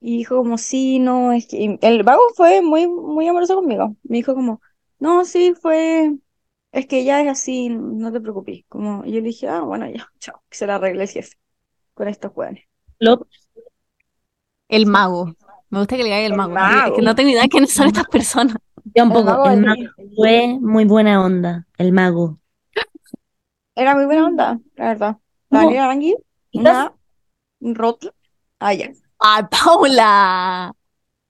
[0.00, 1.58] Y dijo como, sí, no, es que...
[1.58, 3.96] y el mago fue muy, muy amoroso conmigo.
[4.04, 4.60] Me dijo como,
[4.98, 6.16] no, sí, fue...
[6.72, 8.64] Es que ya es así, no te preocupes.
[8.68, 11.36] Como, y yo le dije, ah, bueno, ya, chao, que se la arregle el jefe
[11.94, 12.64] con estos jóvenes.
[13.00, 13.26] Lo-
[14.68, 15.34] El mago.
[15.70, 16.58] Me gusta que le diga el El mago.
[16.58, 16.86] mago.
[16.86, 18.56] Es que no tengo idea de quiénes son estas personas.
[18.94, 19.76] Ya un El poco, mago el mago
[20.16, 22.40] fue muy buena onda, el mago.
[23.80, 25.16] Era muy buena onda, la verdad.
[25.50, 26.14] Daniela Arangui,
[26.52, 26.92] una
[27.60, 28.12] rota.
[28.58, 28.92] Ah, ya.
[29.18, 30.74] ¡Ay, Paula!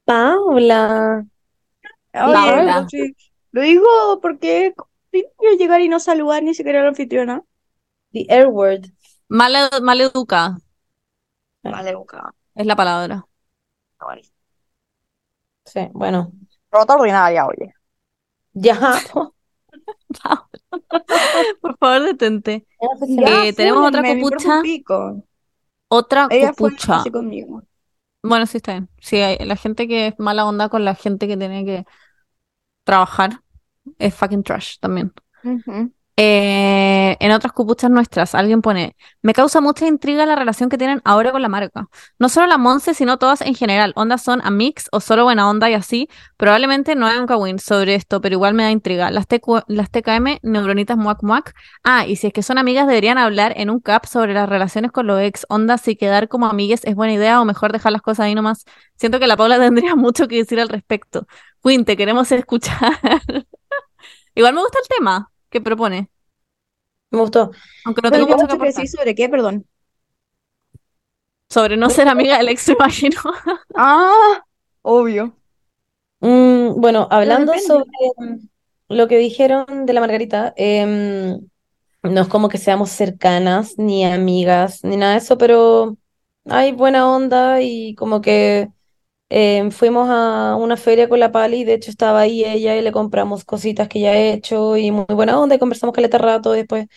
[0.05, 1.25] Paula.
[2.15, 2.89] Oye, Paula.
[2.91, 3.17] sí,
[3.53, 4.75] Lo digo porque
[5.15, 7.43] a llegar y no saludar ni siquiera a la anfitriona.
[8.13, 8.87] The Air Word.
[9.29, 9.53] Mal,
[9.83, 10.59] mal educada
[11.63, 12.35] Vale, buscaba.
[12.55, 13.27] es la palabra.
[15.65, 16.33] Sí, bueno.
[16.73, 17.75] Rota ordinaria, oye.
[18.55, 18.77] Ya.
[21.61, 22.67] Por favor, detente.
[23.09, 24.63] Ya, Eh, tenemos otra copucha.
[25.89, 27.05] Otra Ella copucha.
[27.11, 27.63] conmigo.
[28.23, 28.89] Bueno, sí está bien.
[29.01, 31.85] Sí, hay- la gente que es mala onda con la gente que tiene que
[32.85, 33.43] trabajar
[33.99, 35.13] es fucking trash también.
[35.45, 35.93] Ujú.
[36.23, 41.01] Eh, en otras cupuchas nuestras, alguien pone, me causa mucha intriga la relación que tienen
[41.03, 41.89] ahora con la marca.
[42.19, 43.95] No solo la Monse, sino todas en general.
[43.97, 46.11] Ondas son a mix o solo buena onda y así.
[46.37, 49.11] Probablemente no hay un kawin sobre esto, pero igual me da intriga.
[49.11, 49.25] Las,
[49.69, 51.55] las TKM, neuronitas muac muac.
[51.85, 54.93] Ah, y si es que son amigas, deberían hablar en un cap sobre las relaciones
[54.93, 55.47] con los ex.
[55.49, 58.67] Ondas, si quedar como amigues es buena idea o mejor dejar las cosas ahí nomás.
[58.97, 61.27] Siento que la Paula tendría mucho que decir al respecto.
[61.65, 62.99] Queen, te queremos escuchar.
[64.35, 66.09] Igual me gusta el tema que propone.
[67.11, 67.51] Me gustó.
[67.85, 69.67] Aunque no tengo ¿qué mucho que decir sobre qué, perdón?
[71.49, 73.21] Sobre no ser amiga del ex, imagino.
[73.75, 74.45] Ah,
[74.83, 75.37] obvio.
[76.21, 78.49] Mm, bueno, hablando sobre mm,
[78.89, 81.41] lo que dijeron de la Margarita, em,
[82.03, 85.97] no es como que seamos cercanas, ni amigas, ni nada de eso, pero
[86.45, 88.69] hay buena onda y como que
[89.31, 92.93] em, fuimos a una feria con la Pali, de hecho estaba ahí ella y le
[92.93, 96.59] compramos cositas que ya he hecho y muy buena onda y conversamos caleta rato y
[96.61, 96.89] después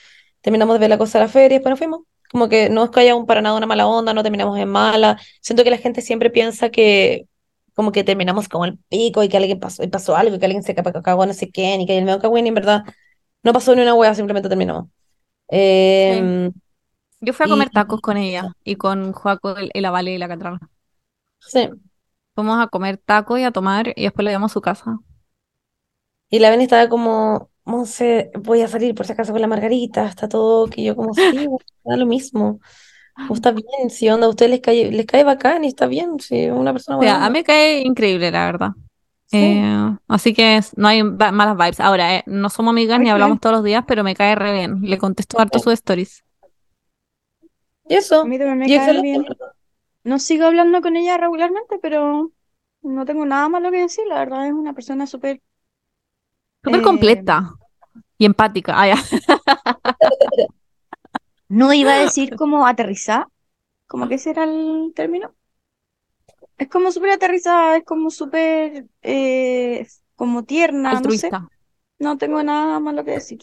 [0.41, 2.01] terminamos de ver la cosa de la feria y después nos fuimos.
[2.31, 4.69] Como que no es que haya un, para nada una mala onda, no terminamos en
[4.69, 5.19] mala.
[5.41, 7.27] Siento que la gente siempre piensa que
[7.76, 10.45] como que terminamos como el pico y que alguien pasó, y pasó algo, y que
[10.45, 12.84] alguien se ca- cagó no sé quién, y que el medio cagó y en verdad
[13.43, 14.88] no pasó ni una wea, simplemente terminamos.
[15.49, 16.53] Em,
[17.22, 20.18] Yo fui a comer Y- tacos con ella y con Joaco, el, el Avale y
[20.19, 20.60] la Catrala.
[21.39, 21.69] sí.
[22.35, 24.99] Fuimos a comer tacos y a tomar y después le llevamos a su casa.
[26.30, 30.07] Y la Beni estaba como, Monse, voy a salir por si acaso con la Margarita,
[30.07, 31.47] está todo, que yo como, sí,
[31.84, 32.60] da lo mismo.
[33.27, 36.19] Pues está bien, si onda, a ustedes les cae, les cae bacán y está bien,
[36.19, 38.72] si una persona O sea, a mí me cae increíble, la verdad.
[39.27, 39.38] Sí.
[39.39, 41.80] Eh, así que es- no hay malas vibes.
[41.80, 44.81] Ahora, eh, no somos amigas ni hablamos todos los días, pero me cae re bien.
[44.81, 46.23] Le contesto harto sus stories.
[47.88, 49.26] Y eso, A mí también me y cae bien.
[50.06, 52.32] No sigo hablando con ella regularmente, pero
[52.82, 54.06] no tengo nada malo que decir.
[54.08, 55.42] La verdad es una persona súper...
[56.64, 57.54] Súper Eh, completa
[58.18, 58.74] y empática.
[58.80, 58.98] Ah, ya.
[61.48, 63.30] No iba a decir como aterrizada,
[63.88, 65.36] como que ese era el término.
[66.58, 71.36] Es como súper aterrizada, es como súper eh, como tierna, no sé.
[71.36, 71.50] Altruista.
[72.00, 73.40] No tengo nada malo que decir.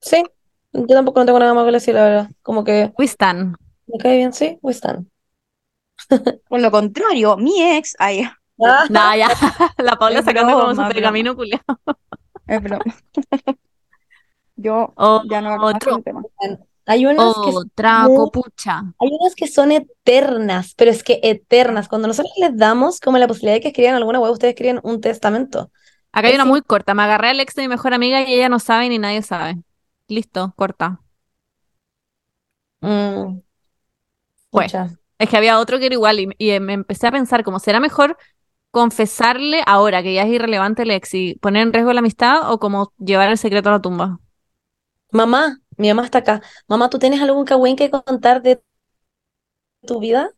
[0.00, 0.22] Sí,
[0.72, 2.30] yo tampoco no tengo nada más que decir, la verdad.
[2.42, 3.56] Como que Wistan.
[3.86, 5.10] me cae bien, sí, están.
[6.48, 8.28] Por lo contrario, mi ex, ay,
[8.90, 9.28] Nah, ya.
[9.78, 10.94] La Paula Es sacando como broma, su broma.
[10.94, 11.60] pergamino culiao.
[12.46, 12.84] es broma.
[14.56, 16.02] Yo O- ya no otro.
[16.02, 16.22] tema.
[16.86, 17.52] Hay unas que
[18.16, 18.78] copucha.
[18.98, 21.86] Hay unas que son eternas, pero es que eternas.
[21.88, 25.00] Cuando nosotros les damos como la posibilidad de que escriban alguna web, ustedes escriben un
[25.00, 25.70] testamento.
[26.10, 26.48] Acá hay una Sí.
[26.50, 26.94] muy corta.
[26.94, 29.58] Me agarré al ex de mi mejor amiga y ella no sabe ni nadie sabe.
[30.08, 31.00] Listo, corta.
[32.80, 33.40] Mm.
[34.50, 34.64] Fue.
[34.64, 34.88] Pucha.
[35.18, 37.80] Es que había otro que era igual y, y me empecé a pensar como, ¿será
[37.80, 38.16] mejor
[38.70, 42.58] confesarle ahora que ya es irrelevante el ex y poner en riesgo la amistad o
[42.60, 44.20] como llevar el secreto a la tumba?
[45.12, 46.40] Mamá, mi mamá está acá.
[46.66, 48.62] Mamá, ¿tú tienes algún cagüín que contar de
[49.86, 50.30] tu vida?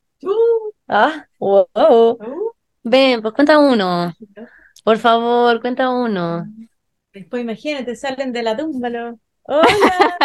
[0.89, 2.19] Ah, wow.
[2.83, 4.13] Ven, pues cuenta uno.
[4.85, 6.47] Por favor, cuenta uno.
[7.13, 8.89] Después imagínate, salen de la tumba.
[8.91, 10.19] lo- Hola.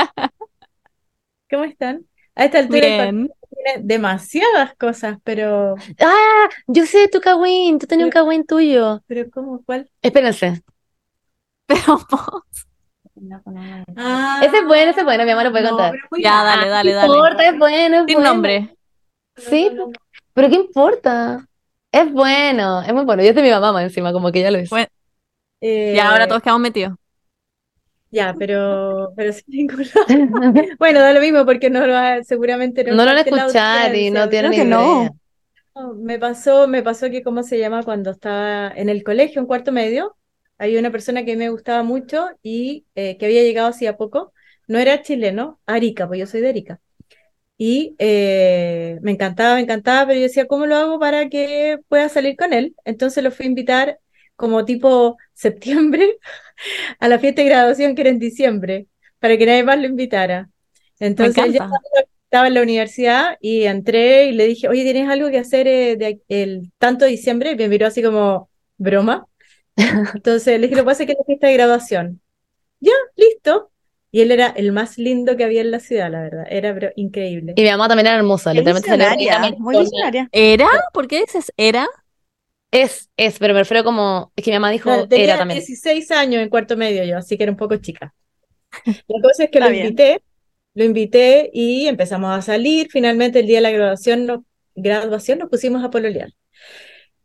[1.50, 2.08] ¿Cómo están?
[2.36, 3.30] A esta altura Bien.
[3.66, 9.02] Tiene demasiadas cosas, pero, Ah, yo sé tu cagüín, tú tenías un cagüín tuyo.
[9.08, 9.62] pero ¿cómo?
[9.66, 9.90] ¿Cuál?
[10.02, 10.62] Espérense.
[11.68, 12.00] Pero
[13.98, 15.94] Ah, Ese es bueno, ese es bueno, mi mamá lo puede no, contar.
[16.18, 17.14] ya, dale, dale, No dale.
[17.14, 18.30] importa, es bueno, es Sin bueno.
[18.34, 18.76] nombre.
[19.38, 19.72] Sí,
[20.34, 21.48] pero ¿qué importa?
[21.92, 23.24] Es bueno, es muy bueno.
[23.24, 24.60] Yo es de mi mamá más encima, como que ya lo.
[24.70, 24.88] Bueno,
[25.62, 26.94] Eh, Ya ahora todos quedamos metidos.
[28.16, 29.86] Ya, pero, pero sin ningún
[30.80, 33.32] Bueno, da lo mismo porque no lo va, seguramente no No lo van a parte
[33.32, 34.84] la escuchar y no tienen ni no.
[34.94, 35.10] idea.
[35.76, 37.84] No, Me pasó, me pasó que, ¿cómo se llama?
[37.84, 40.18] Cuando estaba en el colegio, en cuarto medio,
[40.58, 44.34] había una persona que me gustaba mucho y eh, que había llegado hacía poco.
[44.68, 46.82] No era chileno, Arica, pues yo soy de Arica.
[47.58, 52.10] Y eh, me encantaba, me encantaba, pero yo decía, ¿cómo lo hago para que pueda
[52.10, 52.76] salir con él?
[52.86, 54.00] Entonces lo fui a invitar
[54.36, 56.18] como tipo septiembre
[57.00, 58.88] a la fiesta de graduación que era en diciembre,
[59.20, 60.50] para que nadie más lo invitara.
[61.00, 61.70] Entonces ya
[62.24, 65.96] estaba en la universidad y entré y le dije, oye, ¿tienes algo que hacer eh,
[65.96, 67.52] de, el tanto de diciembre?
[67.52, 69.28] Y me miró así como, ¿broma?
[69.76, 72.22] Entonces le dije, lo que pasa es que es la fiesta de graduación.
[72.80, 73.72] Ya, listo.
[74.12, 76.46] Y él era el más lindo que había en la ciudad, la verdad.
[76.50, 77.54] Era pero, increíble.
[77.58, 80.30] Y mi mamá también era hermosa, literalmente visionaria, muy visionaria.
[80.32, 80.68] ¿Era?
[80.94, 81.86] ¿Por qué dices era?
[82.78, 85.60] Es, es, pero me refiero como, es que mi mamá dijo, tenía era también.
[85.60, 88.14] 16 años en cuarto medio yo, así que era un poco chica.
[89.08, 89.72] La cosa es que lo bien.
[89.72, 90.22] invité,
[90.76, 92.90] lo invité y empezamos a salir.
[92.92, 94.46] Finalmente el día de la graduación, no-
[94.76, 96.30] graduación nos pusimos a pololear.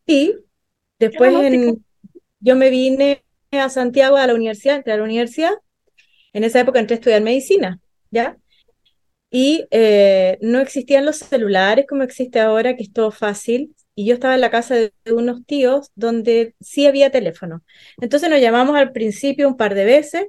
[0.07, 0.35] Y
[0.99, 1.85] después en-
[2.41, 5.53] yo me vine a Santiago a la universidad, entré a la universidad.
[6.33, 8.39] En esa época entré a estudiar medicina, ¿ya?
[9.31, 13.75] Y eh, no existían los celulares como existe ahora, que es todo fácil.
[14.01, 17.63] Y yo estaba en la casa de unos tíos donde sí había teléfono.
[18.01, 20.29] Entonces nos llamamos al principio un par de veces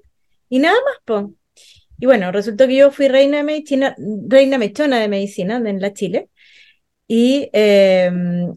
[0.49, 0.75] y nada
[1.07, 1.29] más.
[1.97, 3.95] Y bueno, resultó que yo fui reina, de medicina,
[4.27, 6.29] reina mechona de medicina en la Chile.
[7.07, 8.11] Y eh,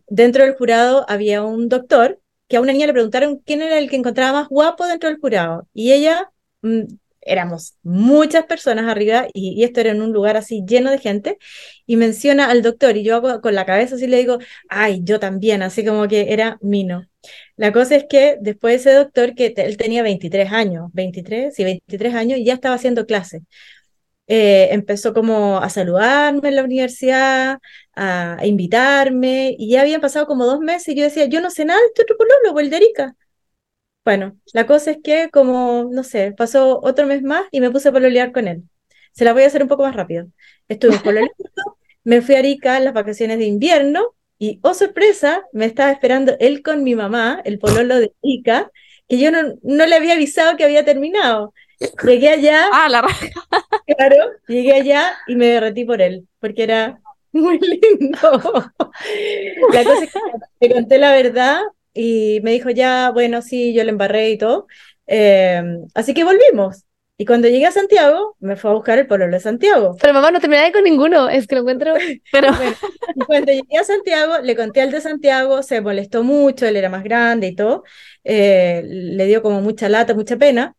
[0.09, 3.89] dentro del jurado había un doctor que a una niña le preguntaron quién era el
[3.89, 5.69] que encontraba más guapo dentro del jurado.
[5.73, 6.33] Y ella,
[6.63, 6.87] mm,
[7.25, 11.39] éramos muchas personas arriba y, esto era en un lugar así lleno de gente.
[11.87, 14.39] Y menciona al doctor y yo hago con la cabeza así le digo,
[14.69, 17.07] ay, yo también, así como que era Mino.
[17.57, 22.15] La cosa es que después ese doctor, que él tenía 23 años, 23, sí, 23
[22.15, 23.43] años, ya estaba haciendo clases.
[24.27, 27.59] Eh, empezó como a saludarme en la universidad,
[27.95, 31.65] a, invitarme, y ya habían pasado como dos meses, y yo decía, yo no sé
[31.65, 33.17] nada de este otro pololo, pues, el de Arica.
[34.05, 37.89] Bueno, la cosa es que como, no sé, pasó otro mes más y me puse
[37.89, 38.65] a pololear con él.
[39.13, 40.27] Se la voy a hacer un poco más rápido.
[40.69, 41.33] Estuve pololeando,
[42.05, 46.37] me fui a Arica en las vacaciones de invierno y, oh sorpresa, me estaba esperando
[46.39, 48.71] él con mi mamá, el pololo de Arica,
[49.09, 51.55] que yo no, no le había avisado que había terminado.
[52.03, 53.07] Llegué allá, Ah, la
[53.87, 54.17] claro,
[54.49, 57.01] llegué allá y me derretí por él, porque era
[57.33, 58.19] muy lindo.
[59.73, 61.63] La cosa es que le conté la verdad
[61.95, 64.67] y me dijo ya, bueno, sí, yo le embarré y todo.
[65.07, 65.63] Eh,
[65.95, 66.85] así que volvimos.
[67.17, 69.97] Y cuando llegué a Santiago, me fue a buscar el pololo de Santiago.
[70.01, 71.95] Pero mamá, no terminé con ninguno, es que lo encuentro.
[72.33, 72.49] Pero
[73.15, 76.89] Y cuando llegué a Santiago, le conté al de Santiago, se molestó mucho, él era
[76.89, 77.85] más grande y todo,
[78.25, 80.75] eh, le dio como mucha lata, mucha pena.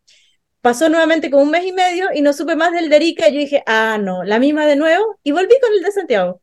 [0.62, 3.30] Pasó nuevamente como un mes y medio y no supe más del de Arica.
[3.30, 5.20] Y yo dije, ah, no, la misma de nuevo.
[5.24, 6.42] Y volví con el de Santiago.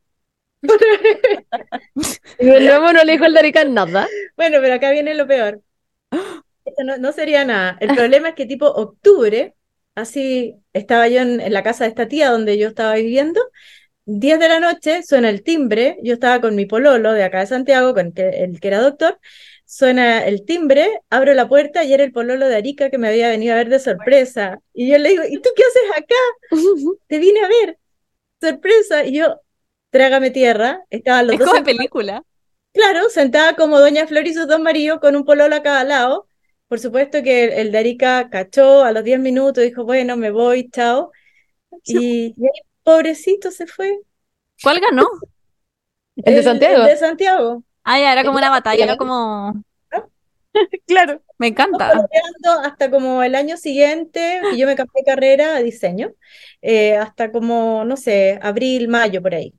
[2.39, 4.09] Y de nuevo no le dijo el de Arica nada.
[4.37, 5.63] Bueno, pero acá viene lo peor.
[6.65, 7.77] Esto no, no sería nada.
[7.81, 9.55] El problema es que tipo octubre,
[9.95, 13.41] así estaba yo en, en la casa de esta tía donde yo estaba viviendo,
[14.07, 17.47] 10 de la noche, suena el timbre, yo estaba con mi pololo de acá de
[17.49, 19.19] Santiago, con que- el que era doctor,
[19.67, 23.29] suena el timbre, abro la puerta y era el pololo de Arica que me había
[23.31, 24.61] venido a ver de sorpresa.
[24.75, 26.15] Y yo le digo, ¿y tú qué haces acá?
[27.09, 27.79] Te vine a ver,
[28.41, 29.05] sorpresa.
[29.05, 29.41] Y yo,
[29.93, 32.23] trágame tierra, estaban los es dos como sentados película.
[32.73, 36.27] Claro, sentada como Doña Flor y sus dos maridos con un pololo a cada lado.
[36.67, 40.31] Por supuesto que el, el de Arica cachó a los 10 minutos, dijo, bueno, me
[40.31, 41.13] voy, chao.
[41.85, 42.51] Y, y
[42.83, 44.01] pobrecito se fue.
[44.63, 45.07] ¿Cuál ganó?
[46.17, 46.83] El de Santiago.
[46.83, 47.63] El de Santiago.
[47.85, 49.53] Ah, ya, era como una batalla, era como...
[50.87, 51.23] Claro.
[51.39, 51.93] Me encanta.
[52.65, 56.13] Hasta como el año siguiente, que yo me cambié de carrera a diseño,
[56.61, 59.55] eh, hasta como, no sé, abril, mayo, por ahí.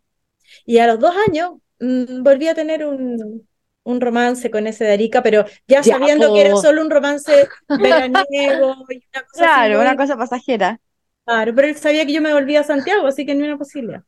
[0.66, 3.48] Y a los dos años mm, volví a tener un,
[3.84, 6.62] un romance con ese de Arica, pero ya Ya, sabiendo que era po.
[6.62, 10.80] solo un romance veraniego y una cosa Claro, muy una cosa pasajera.
[11.26, 14.04] Claro, pero él sabía que yo me volvía a Santiago, así que ni una posibilidad.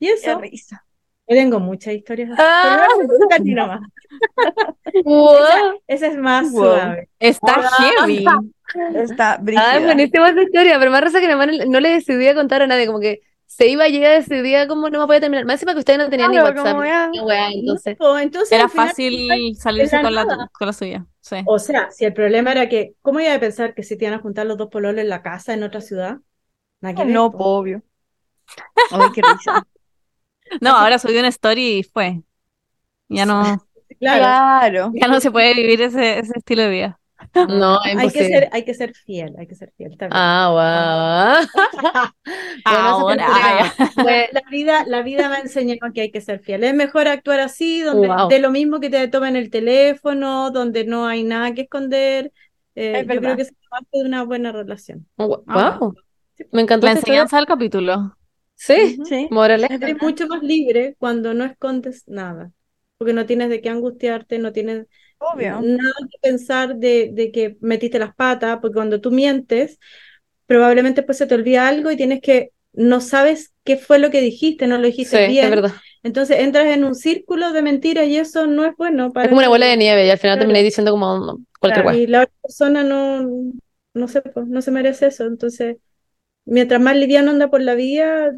[0.00, 2.88] Y eso, yo tengo muchas historias Ah.
[2.98, 3.80] pero no, ni nomás.
[5.04, 5.80] Wow.
[5.86, 6.62] Esa es más Wow.
[6.62, 7.08] suave.
[7.18, 8.24] Está heavy.
[8.94, 9.80] Está Ah, brígida.
[9.80, 13.00] buenísima esa historia, pero más risa que no no le decidía contar a nadie, como
[13.00, 13.20] que
[13.56, 15.44] se iba a llegar ese día como no me podía terminar.
[15.44, 17.10] Más encima que ustedes no tenían ni Claro, WhatsApp.
[17.12, 17.96] ni weá, entonces.
[17.98, 21.06] No, entonces Era final, fácil salirse con la, con la suya.
[21.20, 21.36] Sí.
[21.46, 24.18] O sea, si el problema era que, ¿cómo iba a pensar que se te iban
[24.18, 26.18] a juntar los dos pololos en la casa en otra ciudad?
[26.80, 27.44] Nada No, po.
[27.58, 27.82] obvio.
[28.90, 29.64] Ay, qué risa.
[30.60, 32.22] No, ahora subió una story y fue.
[33.08, 33.66] Ya no,
[34.00, 34.92] Claro, Claro.
[34.94, 37.00] ya no se puede vivir ese, ese estilo de vida.
[37.48, 39.90] No, hay que ser, hay que ser fiel, hay que ser fiel.
[39.90, 40.08] bien.
[40.12, 42.12] Ah, wow.
[42.64, 43.24] Ahora, Bueno,
[44.02, 46.64] Pues, la vida, la vida me ha enseñado que hay que ser fiel.
[46.64, 48.28] Es mejor actuar así, donde Wow.
[48.28, 52.32] de lo mismo que te tomen el teléfono, donde no hay nada que esconder.
[52.74, 55.06] Eh, Es yo creo que es parte de una buena relación.
[55.16, 55.94] wow.
[56.52, 58.16] Me encantó La enseñanza del capítulo.
[58.56, 59.28] Sí, Sí.
[59.30, 59.74] moraleja.
[59.74, 62.52] Eres mucho más libre cuando no escondes nada,
[62.98, 64.86] porque no tienes de qué angustiarte, no tienes
[65.18, 65.66] Obvio.
[65.78, 69.78] nada que pensar de, de que metiste las patas, porque cuando tú mientes,
[70.46, 74.20] probablemente después se te olvida algo y tienes que, no sabes qué fue lo que
[74.20, 75.72] dijiste, no lo Sí, dijiste es bien, verdad.
[76.02, 79.38] entonces entras en un círculo de mentiras y eso no es bueno para Es como
[79.40, 80.38] una bola de nieve y al final Claro.
[80.38, 83.28] terminé diciendo como cualquier Claro, y la otra persona no,
[83.94, 85.78] no sé, pues, no se merece eso, entonces
[86.46, 88.32] mientras más liviano anda por la vida,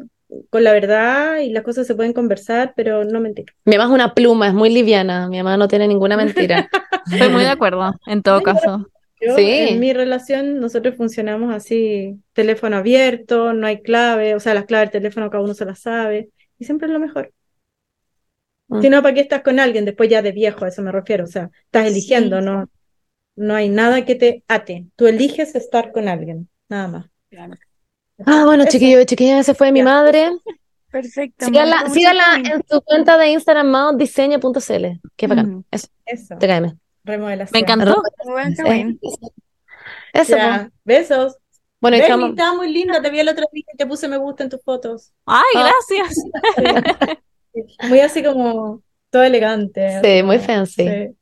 [0.49, 3.45] con la verdad y las cosas se pueden conversar, pero no mentir.
[3.65, 5.27] Mi mamá es una pluma, es muy liviana.
[5.29, 6.69] Mi mamá no tiene ninguna mentira.
[7.11, 8.89] Estoy muy de acuerdo, en todo caso.
[9.19, 9.49] Yo, Sí.
[9.49, 14.91] en mi relación, nosotros funcionamos así, teléfono abierto, no hay clave, o sea, las claves
[14.91, 16.29] del teléfono cada uno se las sabe,
[16.59, 17.33] y siempre es lo mejor.
[18.67, 18.81] Mm.
[18.81, 19.85] Si no, ¿para qué estás con alguien?
[19.85, 22.69] Después ya de viejo, a eso me refiero, o sea, estás eligiendo, no,
[23.35, 27.05] no hay nada que te ate, tú eliges estar con alguien, nada más.
[28.25, 28.71] Ah, bueno, Eso.
[28.71, 30.31] chiquillos, chiquillas, ese fue mi madre.
[30.91, 31.45] Perfecto.
[31.45, 32.53] síganla también.
[32.53, 34.85] en su cuenta de Instagram, maodiseña.cl.
[35.15, 35.49] Qué bacán.
[35.49, 35.65] Ujú.
[35.69, 36.77] Eso, Eso, TKM.
[37.03, 37.51] remodelación.
[37.53, 38.01] Me encantó.
[40.13, 41.07] Eso, Ya, pues.
[41.09, 41.37] besos.
[41.79, 42.29] Bueno, y Bernie, estamos.
[42.31, 44.63] estaba muy linda, te vi el otro día y te puse me gusta en tus
[44.63, 45.11] fotos.
[45.27, 45.69] Ay, Ah.
[45.87, 46.15] gracias.
[47.89, 48.81] Muy así como,
[49.11, 49.99] todo elegante.
[50.03, 50.87] Sí, así muy fancy.
[50.87, 51.15] sí.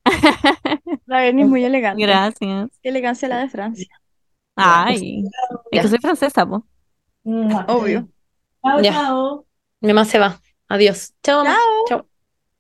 [1.08, 2.02] La Berni es muy elegante.
[2.02, 2.70] Gracias.
[2.82, 3.88] Qué elegancia la de Francia.
[4.56, 5.26] Ay,
[5.72, 6.66] es que soy francesa, po.
[7.26, 8.08] Obvio.
[8.64, 8.92] Chao, Ya.
[8.94, 9.46] chao.
[9.82, 10.40] Mi mamá se va.
[10.68, 11.14] Adiós.
[11.24, 11.58] Chao, mamá.
[11.88, 12.08] Chao.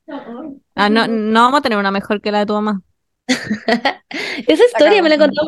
[0.07, 0.55] Chao.
[0.75, 2.81] Ah, no, no vamos a tener una mejor que la de tu mamá.
[4.47, 5.47] Esa historia me la he contado.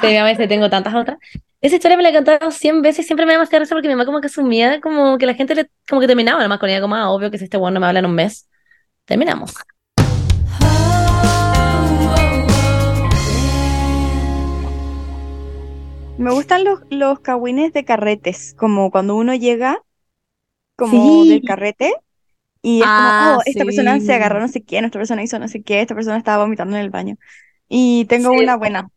[0.00, 1.18] Sí, a veces tengo tantas otras.
[1.60, 3.88] Esa historia me la he contado 100 veces y siempre me da demasiada risa porque
[3.88, 6.68] mi mamá como que asumía como que la gente le, como que terminaba nomás con
[6.68, 8.48] ella, como, ah, obvio que si este bueno no me habla en un mes.
[9.04, 9.54] Terminamos.
[16.18, 19.82] Me gustan los, los cagüines de carretes, como cuando uno llega
[20.76, 21.28] como Sí.
[21.30, 21.94] del carrete
[22.62, 24.06] y es Ah, como, oh, esta persona sí.
[24.06, 26.76] se agarró no sé quién, esta persona hizo no sé qué, esta persona estaba vomitando
[26.76, 27.16] en el baño.
[27.68, 28.36] Y tengo Sí.
[28.44, 28.88] una buena.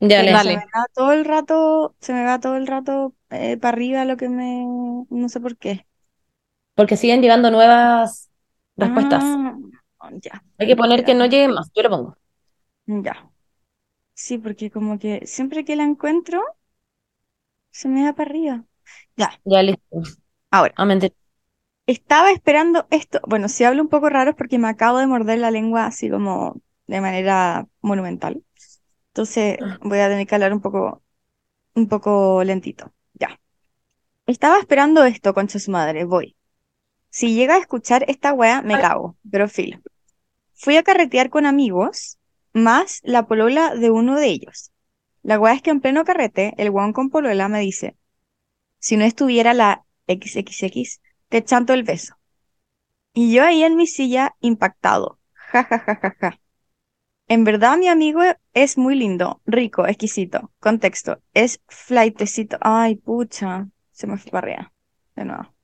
[0.00, 0.50] Ya, le- Dale.
[0.52, 4.04] Se me va todo el rato, se me va todo el rato eh, para arriba
[4.04, 4.64] lo que me,
[5.10, 5.86] no sé por qué.
[6.74, 8.30] Porque siguen llegando nuevas
[8.76, 9.22] respuestas.
[9.24, 9.56] Ah,
[10.22, 11.70] ya, Hay que poner que no lleguen más.
[11.74, 12.16] Yo lo pongo.
[12.86, 13.30] ya.
[14.14, 16.42] Sí, porque como que siempre que la encuentro,
[17.70, 18.64] se me va para arriba.
[19.16, 20.02] Ya, Ya listo.
[20.50, 20.74] ahora.
[20.76, 21.14] Ah, mentira.
[21.86, 23.20] Estaba esperando esto.
[23.26, 26.08] Bueno, si hablo un poco raro es porque me acabo de morder la lengua así
[26.10, 28.42] como de manera monumental.
[29.08, 31.02] Entonces voy a tener que hablar un poco,
[31.74, 32.94] un poco lentito.
[33.14, 33.40] Ya.
[34.26, 36.04] Estaba esperando esto, concha su madre.
[36.04, 36.36] Voy.
[37.10, 39.16] Si llega a escuchar esta wea, me cago.
[39.30, 39.78] Pero filo.
[40.54, 42.18] Fui a carretear con amigos,
[42.54, 44.72] más la polola de uno de ellos.
[45.22, 47.96] La wea es que en pleno carrete, el weón con polola me dice,
[48.78, 52.14] si no estuviera la XXX, te chanto el beso.
[53.12, 55.18] Y yo ahí en mi silla, impactado.
[55.34, 56.40] Ja, ja, ja, ja, ja.
[57.26, 58.20] En verdad, mi amigo
[58.52, 60.52] es muy lindo, rico, exquisito.
[60.60, 62.58] Contexto, es flightecito.
[62.60, 64.72] Ay, pucha, se me fue para.
[65.16, 65.54] De nuevo.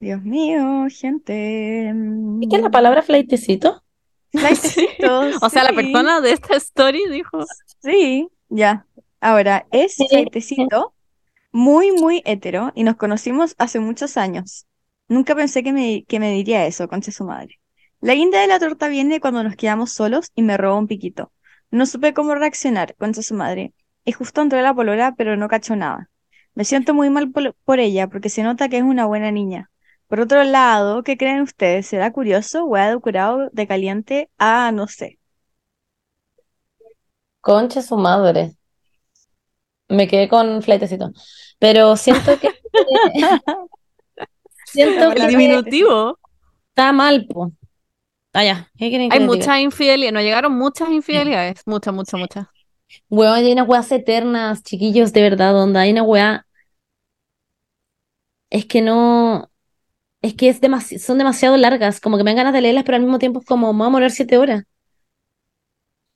[0.00, 1.92] Dios mío, gente.
[2.40, 3.82] ¿Y qué es la palabra flightecito?
[4.32, 5.76] Flightecito, O sea, la sí.
[5.76, 7.44] persona de esta story dijo.
[7.82, 8.86] Sí, ya.
[9.20, 9.96] Ahora, es
[11.52, 14.66] muy, muy hetero, y nos conocimos hace muchos años.
[15.08, 17.58] Nunca pensé que me, que me diría eso, concha su madre.
[18.00, 21.32] La guinda de la torta viene cuando nos quedamos solos y me robó un piquito.
[21.70, 23.72] No supe cómo reaccionar, concha su madre.
[24.04, 26.08] Y justo entró la polola, pero no cachó nada.
[26.54, 29.70] Me siento muy mal por, por ella, porque se nota que es una buena niña.
[30.08, 31.86] Por otro lado, ¿qué creen ustedes?
[31.86, 32.64] ¿Será curioso?
[32.64, 34.30] ¿Hueá de curado de caliente?
[34.38, 35.18] Ah, no sé.
[37.40, 38.54] Concha su madre.
[39.88, 41.10] Me quedé con flightecito.
[41.58, 42.50] Pero siento que.
[44.66, 46.18] siento El que diminutivo.
[46.70, 47.52] está mal, po.
[48.32, 48.70] Ah, ya.
[48.76, 50.12] ¿Qué quieren que Hay muchas infidelidades.
[50.12, 51.62] Nos llegaron muchas infidelidades.
[51.66, 52.46] Muchas, muchas, muchas.
[53.10, 56.46] Weón, hay unas weas eternas, chiquillos, de verdad, donde hay una wea.
[58.50, 59.50] es que no,
[60.22, 62.96] es que es demasi- son demasiado largas, como que me dan ganas de leerlas, pero
[62.96, 64.64] al mismo tiempo es como, me voy a morir siete horas.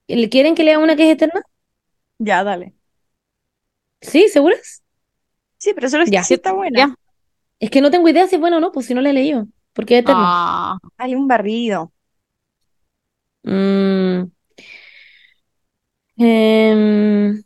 [0.09, 1.43] ¿Le quieren que lea una que es eterna?
[2.19, 2.75] Ya, dale.
[4.01, 4.83] Sí, ¿seguras?
[5.59, 6.25] Sí, pero solo Ya.
[6.25, 6.79] si está buena.
[6.79, 6.95] Ya.
[7.61, 9.13] Es que no tengo idea si es bueno o no, pues si no la he
[9.13, 10.23] leído, porque es eterna.
[10.25, 11.93] Ah, Hay un barrido.
[13.45, 14.31] Mm.
[16.19, 17.43] Em,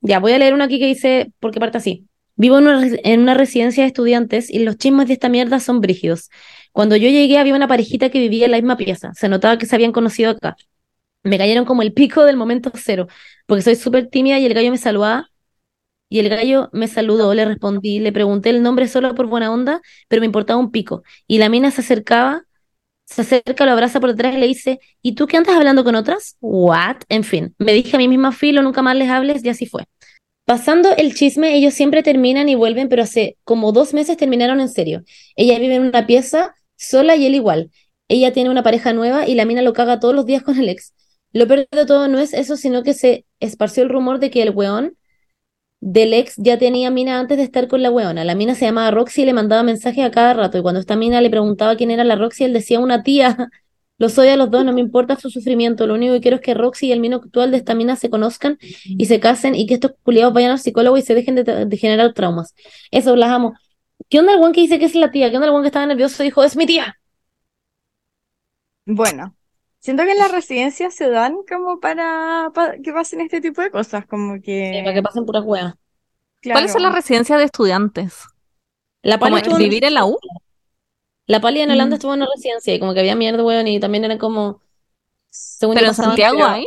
[0.00, 2.08] ya, voy a leer una aquí que dice, porque parte así.
[2.38, 5.60] Vivo en una, res- en una residencia de estudiantes y los chismes de esta mierda
[5.60, 6.30] son brígidos.
[6.72, 9.12] Cuando yo llegué había una parejita que vivía en la misma pieza.
[9.14, 10.56] Se notaba que se habían conocido acá.
[11.24, 13.08] Me cayeron como el pico del momento cero,
[13.46, 15.30] porque soy súper tímida y el gallo me saludaba.
[16.10, 19.82] Y el gallo me saludó, le respondí, le pregunté el nombre solo por buena onda,
[20.08, 21.02] pero me importaba un pico.
[21.26, 22.44] Y la mina se acercaba
[23.06, 25.94] se acerca, lo abraza por detrás y le dice, ¿y tú qué andas hablando con
[25.96, 26.36] otras?
[26.40, 26.98] ¿What?
[27.08, 29.86] En fin, me dije a mí misma, filo, nunca más les hables y así fue.
[30.48, 34.70] Pasando el chisme, ellos siempre terminan y vuelven, pero hace como dos meses terminaron en
[34.70, 35.04] serio.
[35.36, 37.70] Ella vive en una pieza sola y él igual.
[38.08, 40.70] Ella tiene una pareja nueva y la mina lo caga todos los días con el
[40.70, 40.94] ex.
[41.34, 44.40] Lo peor de todo no es eso, sino que se esparció el rumor de que
[44.40, 44.96] el weón
[45.80, 48.24] del ex ya tenía mina antes de estar con la weona.
[48.24, 50.56] La mina se llamaba Roxy y le mandaba mensajes a cada rato.
[50.56, 53.50] Y cuando esta mina le preguntaba quién era la Roxy, él decía una tía.
[53.98, 55.86] Los odio a los dos, no me importa su sufrimiento.
[55.86, 58.10] Lo único que quiero es que Roxy y el mino actual de esta mina se
[58.10, 61.44] conozcan y se casen y que estos culiados vayan al psicólogo y se dejen de,
[61.66, 62.54] de generar traumas.
[62.90, 63.54] Eso, las amo.
[64.08, 65.30] ¿Qué onda el weón que dice que es la tía?
[65.30, 66.96] ¿Qué onda el weón que estaba nervioso y dijo, es mi tía?
[68.86, 69.36] Bueno,
[69.80, 73.70] siento que en las residencias se dan como para, pa- que pasen este tipo de
[73.70, 75.74] cosas, como Sí, que, para que pasen puras weas.
[76.50, 76.94] ¿Cuáles son las claro.
[76.94, 78.24] residencias de estudiantes?
[79.02, 80.18] La ¿Como Pali estuvo en vivir en la U?
[81.28, 81.98] La Pali en Holanda Mm.
[81.98, 84.60] estuvo en una residencia y como que había mierda, weón, y también era como,
[85.30, 86.66] según ¿Pero en Santiago hay?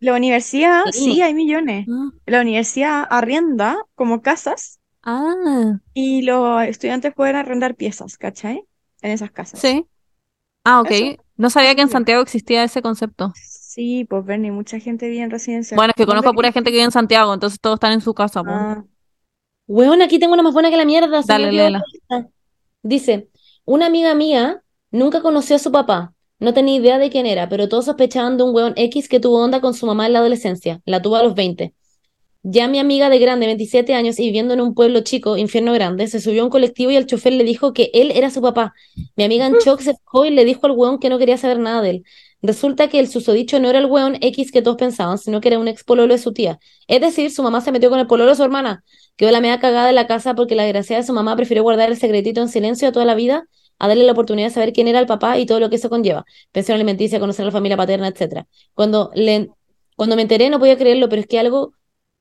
[0.00, 1.14] La universidad, Sí.
[1.14, 1.86] sí, hay millones.
[1.90, 2.10] Ah.
[2.26, 8.64] La universidad arrienda como casas Ah, y los estudiantes pueden arrendar piezas, ¿cachai?
[9.00, 9.60] En esas casas.
[9.60, 9.86] sí.
[10.62, 10.90] Ah, ok.
[10.90, 11.22] Eso.
[11.38, 11.88] No sabía que en.
[11.88, 13.32] Santiago existía ese concepto.
[13.34, 15.74] Sí, pues Bernie, mucha gente vive en residencia.
[15.74, 17.92] Bueno, es que conozco a ¿Dónde pura gente que vive en Santiago, entonces todos están
[17.92, 18.50] en su casa, po.
[18.52, 18.84] Ah,
[19.66, 21.22] Weón, aquí tengo una más buena que la mierda.
[21.24, 21.82] Dale, léela.
[22.82, 23.29] Dice,
[23.70, 26.12] una amiga mía nunca conoció a su papá.
[26.40, 29.38] No tenía idea de quién era, pero todos sospechaban de un weón X que tuvo
[29.38, 30.82] onda con su mamá en la adolescencia.
[30.86, 31.72] La tuvo a los 20.
[32.42, 36.08] Ya mi amiga de grande, 27 años y viviendo en un pueblo chico, infierno grande,
[36.08, 38.74] se subió a un colectivo y el chofer le dijo que él era su papá.
[39.14, 41.60] Mi amiga en shock se fue y le dijo al weón que no quería saber
[41.60, 42.04] nada de él.
[42.42, 45.60] Resulta que el susodicho no era el weón X que todos pensaban, sino que era
[45.60, 46.58] un ex pololo de su tía.
[46.88, 48.82] Es decir, su mamá se metió con el pololo de su hermana.
[49.14, 51.88] Quedó la media cagada en la casa porque la desgraciada de su mamá prefirió guardar
[51.88, 53.46] el secretito en silencio de toda la vida
[53.80, 55.90] a darle la oportunidad de saber quién era el papá y todo lo que eso
[55.90, 56.26] conlleva.
[56.52, 58.48] Pensión alimenticia, conocer a la familia paterna, etcétera.
[58.74, 59.50] Cuando, le,
[59.96, 61.74] cuando me enteré no podía creerlo, pero es que algo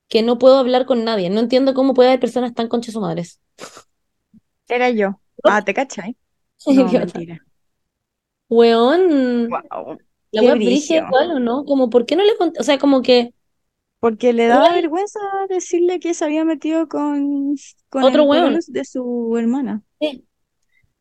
[0.09, 1.29] que no puedo hablar con nadie.
[1.31, 3.41] No entiendo cómo puede haber personas tan conchas su madres.
[4.67, 5.21] era yo.
[5.45, 6.15] Ah, ¿te cachai?
[6.67, 7.39] No, mentira.
[8.49, 9.97] Weón, Wow.
[10.31, 11.65] la brígida igual, ¿o no?
[11.65, 12.59] Como, ¿por qué no le conté?
[12.59, 13.33] O sea, como que
[13.99, 15.19] Porque le daba vergüenza
[15.49, 17.55] decirle que se había metido con,
[17.89, 18.59] con Otro el hueón.
[18.67, 19.83] de su hermana.
[19.99, 20.25] sí.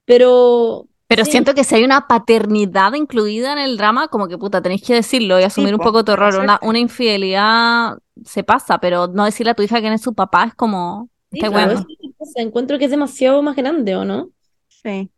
[0.09, 4.39] Pero Pero sí, siento que si hay una paternidad incluida en el drama, como que
[4.39, 6.35] puta, tenéis que decirlo y asumir un po, poco tu error.
[6.43, 10.45] Una, una infidelidad se pasa, pero no decirle a tu hija quién es su papá
[10.45, 11.87] es como, sí, está claro, bueno.
[12.21, 12.37] es.
[12.37, 14.31] Encuentro que es demasiado más grande, ¿o no?
[14.69, 15.11] Sí.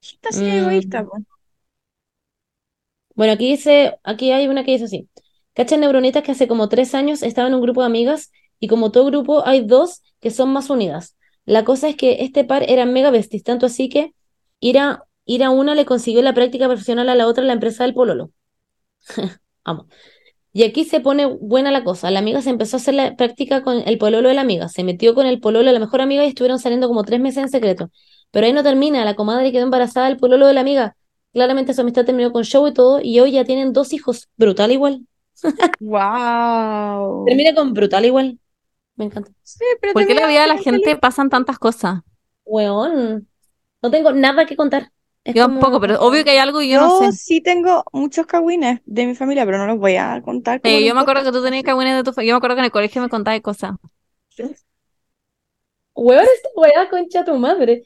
[0.00, 0.58] Gente así Mm.
[0.58, 1.12] egoísta, po.
[3.14, 5.08] Bueno, aquí dice, aquí hay una que dice así.
[5.54, 8.90] Cachan neuronitas que hace como tres años estaba en un grupo de amigas y como
[8.90, 11.16] todo grupo hay dos que son más unidas.
[11.44, 14.14] La cosa es que este par eran mega besties, tanto así que
[14.60, 17.54] ir a, ir a una le consiguió la práctica profesional a la otra en la
[17.54, 18.30] empresa del pololo.
[19.64, 19.88] Amo.
[20.54, 22.10] Y aquí se pone buena la cosa.
[22.10, 24.68] La amiga se empezó a hacer la práctica con el pololo de la amiga.
[24.68, 27.44] Se metió con el pololo de la mejor amiga y estuvieron saliendo como tres meses
[27.44, 27.90] en secreto.
[28.30, 29.04] Pero ahí no termina.
[29.04, 30.96] La comadre quedó embarazada del pololo de la amiga.
[31.32, 33.00] Claramente su amistad terminó con show y todo.
[33.02, 34.28] Y hoy ya tienen dos hijos.
[34.36, 35.06] Brutal igual.
[35.80, 37.24] Wow.
[37.26, 38.38] Termina con brutal igual.
[38.96, 39.30] Me encanta.
[39.42, 42.00] Sí, pero ¿Por qué la vida de la gente pasan tantas cosas?
[42.44, 43.28] Weón.
[43.82, 44.90] No tengo nada que contar.
[45.24, 47.16] Es Yo como- tampoco, pero obvio que hay algo y yo no Yo sé.
[47.16, 50.94] sí tengo muchos cagüines de mi familia, pero no los voy a contar Eh, yo
[50.96, 52.70] me acuerdo que tú tenías cagüines de tu fa- Yo me acuerdo que en el
[52.72, 53.72] colegio me contabas cosas.
[55.94, 57.84] Weón, esta weá, concha tu madre.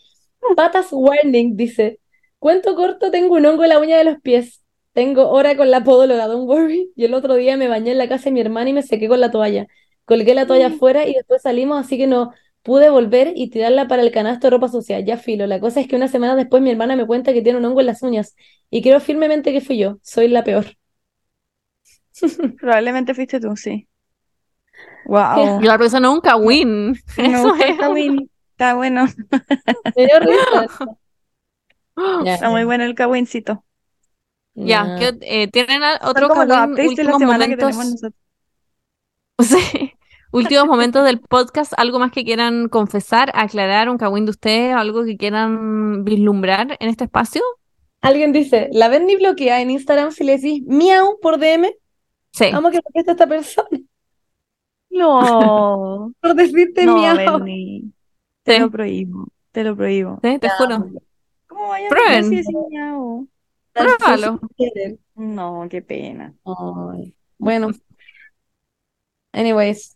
[0.56, 2.00] Patas warning, dice.
[2.38, 4.62] Cuento corto, tengo un hongo en la uña de los pies.
[4.92, 6.92] Tengo hora con la podóloga, don't worry.
[6.96, 9.08] Y el otro día me bañé en la casa de mi hermana y me sequé
[9.08, 9.66] con la toalla.
[10.06, 14.02] Colgué la toalla afuera y después salimos, así que no pude volver y tirarla para
[14.02, 15.00] el canasto de ropa sucia.
[15.00, 15.46] Ya filo.
[15.46, 17.80] La cosa es que una semana después mi hermana me cuenta que tiene un hongo
[17.80, 18.34] en las uñas.
[18.70, 19.98] Y creo firmemente que fui yo.
[20.02, 20.66] Soy la peor.
[22.60, 23.86] Probablemente fuiste tú, sí.
[25.06, 25.60] Wow.
[25.60, 26.90] La persona nunca win.
[26.90, 27.76] Me Eso es.
[27.78, 28.30] cagüín.
[28.52, 29.06] Está bueno.
[29.96, 30.66] Me dio risa.
[32.26, 33.64] Está muy bueno el cagüincito.
[34.54, 34.96] Ya, ya.
[34.98, 37.58] ¿qué ot- eh, ¿tienen a- Son otro como los de la semana que momentos?
[37.58, 38.14] tenemos nosotros.
[39.38, 39.92] Sí,
[40.32, 45.04] últimos momentos del podcast, algo más que quieran confesar, aclarar, un Kawin de ustedes, algo
[45.04, 47.42] que quieran vislumbrar en este espacio.
[48.02, 51.72] Alguien dice, la Berni bloquea en Instagram si le decís miau por DM.
[52.32, 53.68] Sí, Amo que bloqueaste a esta persona
[54.90, 57.44] No, por decirte no, miau.
[58.44, 60.18] Te sí, lo prohíbo, te lo prohíbo.
[60.22, 60.86] sí, te juro.
[61.48, 63.26] ¿Cómo vaya a decís miau?
[63.72, 64.40] Pruébalo.
[65.14, 66.34] No, qué pena.
[66.44, 67.70] Ay, Bueno,
[69.32, 69.95] anyways.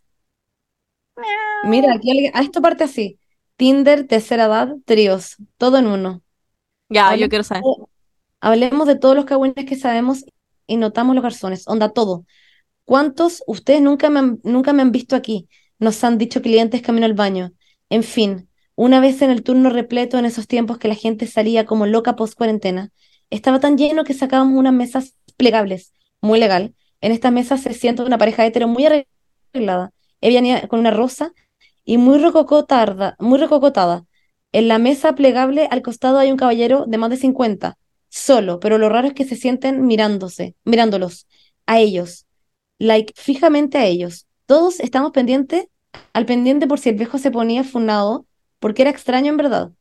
[1.63, 3.19] Mira, aquí alguien- a esto parte así.
[3.55, 6.21] Tinder, tercera edad, tríos, todo en uno.
[6.89, 7.63] Ya, yo quiero saber.
[8.39, 10.25] hablemos de todos los cagüines que sabemos
[10.67, 11.67] y notamos los garzones.
[11.67, 12.25] Onda, todo.
[12.85, 15.47] ¿Cuántos ustedes nunca me han, nunca me han visto aquí?
[15.79, 17.53] Nos han dicho clientes camino al baño.
[17.89, 21.65] En fin, una vez en el turno repleto en esos tiempos que la gente salía
[21.65, 22.91] como loca post cuarentena,
[23.29, 26.75] estaba tan lleno que sacábamos unas mesas plegables, muy legal.
[27.01, 29.91] En estas mesas se sienta una pareja hetero muy arreglada.
[30.21, 31.33] Ella venía con una rosa
[31.83, 34.05] y muy muy rococotada.
[34.51, 37.77] En la mesa plegable al costado hay un caballero de más de 50,
[38.09, 41.27] solo, pero lo raro es que se sienten mirándose, mirándolos,
[41.65, 42.25] a ellos,
[42.77, 44.27] like fijamente a ellos.
[44.45, 45.67] Todos estamos pendientes,
[46.13, 48.25] al pendiente por si el viejo se ponía funado,
[48.59, 49.71] porque era extraño en verdad.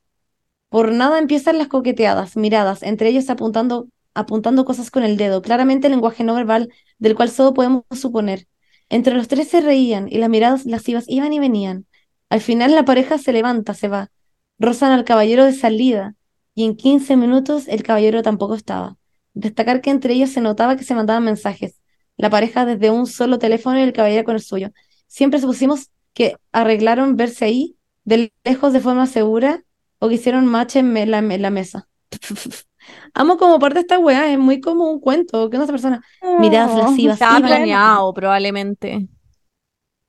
[0.69, 5.89] Por nada empiezan las coqueteadas, miradas, entre ellos apuntando, apuntando cosas con el dedo, claramente
[5.89, 8.47] el lenguaje no verbal del cual solo podemos suponer.
[8.91, 11.87] Entre los tres se reían y las miradas lascivas iban y venían.
[12.29, 14.11] Al final la pareja se levanta, se va.
[14.59, 16.17] Rozan al caballero de salida
[16.55, 18.97] y en 15 minutos el caballero tampoco estaba.
[19.33, 21.81] Destacar que entre ellos se notaba que se mandaban mensajes.
[22.17, 24.71] La pareja desde un solo teléfono y el caballero con el suyo.
[25.07, 29.65] Siempre supusimos que arreglaron verse ahí, de lejos de forma segura,
[29.99, 31.89] o que hicieron match en en la mesa.
[33.15, 36.03] Amo como parte de esta weá, es muy como un cuento, que una persona.
[36.37, 39.09] Miradas No, lascivas, Estaba planeado, probablemente.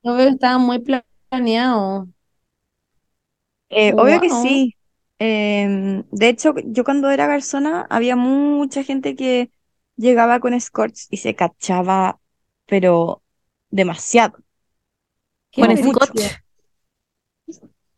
[0.04, 2.08] Yo veo que estaba muy pla- planeado.
[3.70, 4.76] Eh, obvio que sí.
[5.20, 9.52] Em, de hecho, yo cuando era garzona había mucha gente que
[9.96, 12.20] llegaba con escorts y se cachaba,
[12.66, 13.24] pero
[13.70, 14.40] demasiado.
[15.52, 16.42] Qué Con scotch.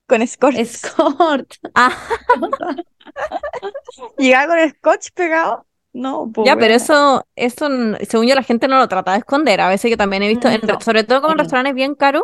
[0.08, 0.58] Con escorts.
[0.60, 1.58] Escort.
[1.76, 1.92] Ah,
[4.18, 5.66] Llegaba con scotch pegado.
[5.94, 7.68] No, pues ya, pero eso, eso,
[8.10, 9.62] según yo, la gente no lo trata de esconder.
[9.62, 10.82] A veces yo también he visto, en No.
[10.82, 11.44] sobre todo como en No.
[11.44, 12.24] restaurantes bien caros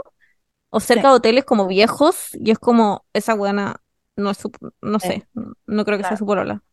[0.71, 3.81] o cerca de hoteles como viejos, y es como, esa buena,
[4.15, 4.51] no es su,
[4.81, 5.07] no Sí.
[5.09, 5.27] sé,
[5.67, 6.63] no creo que sea su polola.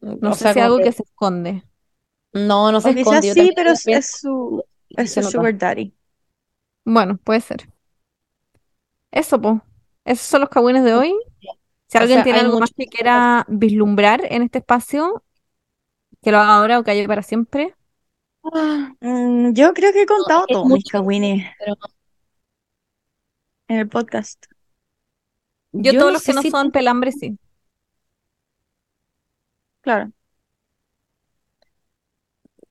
[0.00, 1.64] No O sé sea, si algo que- que se esconde.
[2.32, 3.28] No, no se O quizás esconde.
[3.28, 5.94] yo sí, también pero es, pienso es su, es su sugar daddy.
[6.84, 7.68] Bueno, puede ser.
[9.10, 9.60] Eso, pues.
[10.08, 11.14] Esos son los cagüines de hoy.
[11.88, 15.24] Si O alguien sea, tiene algo más que quiera vislumbrar en este espacio,
[16.22, 17.74] que lo haga ahora o que haya para siempre.
[18.44, 21.74] Ah, Mm, yo creo que he contado es todos mis cagüines pero
[23.68, 24.44] en el podcast.
[25.72, 27.38] Yo, yo todos no los que no si son pelambres, sí.
[29.80, 30.12] Claro.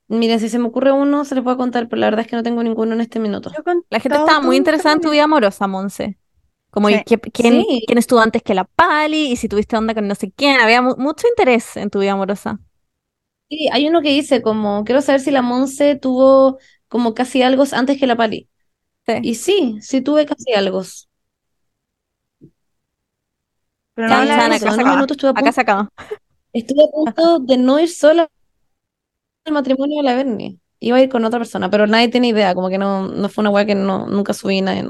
[0.10, 2.36] Miren, si se me ocurre uno, se les puedo contar, pero la verdad es que
[2.36, 3.52] no tengo ninguno en este minuto.
[3.90, 6.18] La gente estaba muy interesada en tu vida amorosa, Monse.
[6.78, 6.96] Como, Sí.
[6.96, 7.84] ¿y qué- quién, Sí.
[7.88, 9.32] quién estuvo antes que la Pali?
[9.32, 10.60] Y si tuviste onda con no sé quién.
[10.62, 12.60] Había mu- mucho interés en tu vida amorosa.
[13.50, 16.58] Sí, hay uno que dice como, quiero saber si la Monse tuvo
[16.90, 18.50] como casi algo antes que la Pali.
[19.08, 19.14] Sí.
[19.24, 20.84] Y sí, sí tuve casi algo.
[23.96, 24.68] Pero no acá Eso, eso.
[24.68, 24.96] en se un acaba.
[24.96, 25.90] minuto estuve a Acá punto, se acaba.
[26.54, 28.30] estuve a punto de no ir sola
[29.46, 30.60] al matrimonio de la Berni.
[30.80, 33.42] Iba a ir con otra persona, pero nadie tiene idea, como que no, no fue
[33.42, 34.84] una weá que no, nunca subí nada.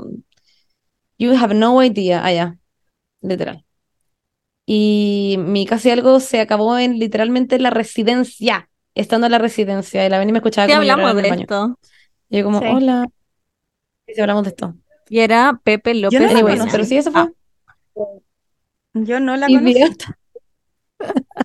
[1.17, 2.57] You have no idea, allá,
[3.21, 3.63] literal.
[4.65, 10.05] Y mi casi algo se acabó en literalmente la residencia, estando en la residencia.
[10.05, 11.41] Y la Berni me escuchaba Sí, como hablamos de baño.
[11.43, 11.79] esto.
[12.29, 12.65] Y yo como, Sí.
[12.69, 13.07] hola.
[14.07, 14.75] Y si hablamos de esto.
[15.09, 16.57] Y era Pepe Yo López no Anyways, Reina.
[16.59, 16.71] conocí.
[16.71, 17.21] pero sí, eso fue.
[17.21, 17.29] Ah,
[18.93, 19.83] Yo no la conocí.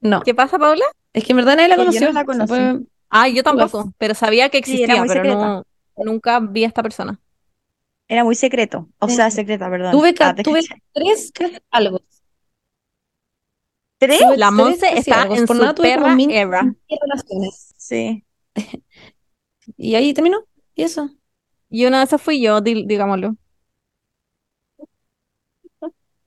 [0.00, 0.84] No, ¿qué pasa, Paula?
[1.12, 2.12] es que en verdad nadie la yo no conoció.
[2.12, 2.48] la Se conocí.
[2.48, 2.80] fue-
[3.10, 5.64] Ah, yo tampoco, pero sabía que existía, pero no,
[5.96, 7.18] nunca vi a esta persona.
[8.08, 8.88] Era muy secreto.
[8.98, 9.16] O Sí.
[9.16, 9.92] sea, secreta, perdón.
[9.92, 10.60] Tuve, Ah, tuve
[10.92, 11.32] tres
[11.70, 12.00] algo.
[13.98, 14.20] ¿Tres?
[14.20, 16.74] Tuve La Monse está en Por su nada tuve como perra era.
[16.88, 17.74] relaciones.
[17.76, 18.24] Sí.
[19.76, 20.44] Y ahí terminó.
[20.74, 21.10] Y eso.
[21.70, 23.36] Y una de esas fui yo, di- digámoslo.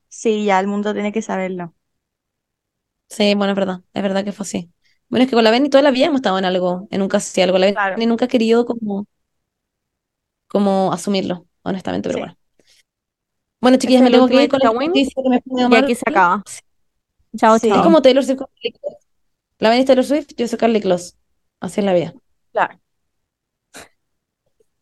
[0.09, 1.73] Sí, ya el mundo tiene que saberlo.
[3.09, 3.81] Sí, bueno, es verdad.
[3.93, 4.71] Es verdad que fue así.
[5.09, 7.09] Bueno, es que con la Benny toda la vida hemos estado en algo, en un
[7.09, 7.57] casi algo.
[7.57, 7.97] La Claro.
[8.07, 9.05] Nunca ha querido como,
[10.47, 12.21] como asumirlo, honestamente, pero Sí.
[12.21, 12.37] bueno.
[13.61, 16.43] Bueno, chiquillas, ¿Es me tengo que ir con la pone Y aquí se acaba.
[17.37, 17.67] Chao, Sí.
[17.67, 17.83] Es chao.
[17.83, 18.97] como Taylor Swift con Carly Close.
[19.59, 21.13] La es Taylor Swift, yo soy Carly Close.
[21.59, 22.13] Así es la vida.
[22.51, 22.79] Claro.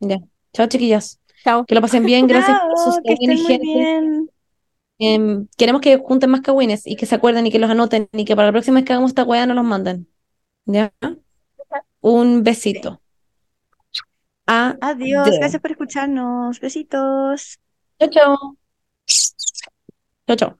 [0.00, 0.18] Ya.
[0.54, 1.20] Chao, chiquillas.
[1.44, 1.64] Chao.
[1.66, 2.26] Que lo pasen bien.
[2.26, 4.30] Gracias por sus Chao, que estén muy bien.
[4.98, 8.24] Em, queremos que junten más cagüines y que se acuerden y que los anoten y
[8.24, 10.06] que para la próxima vez que hagamos esta weá no los manden.
[10.66, 10.92] ¿Ya?
[12.00, 13.00] Un besito.
[14.80, 15.38] Adiós.
[15.38, 16.58] Gracias por escucharnos.
[16.58, 17.58] Besitos.
[17.98, 18.56] Chao, chao.
[20.26, 20.58] Chao, chao.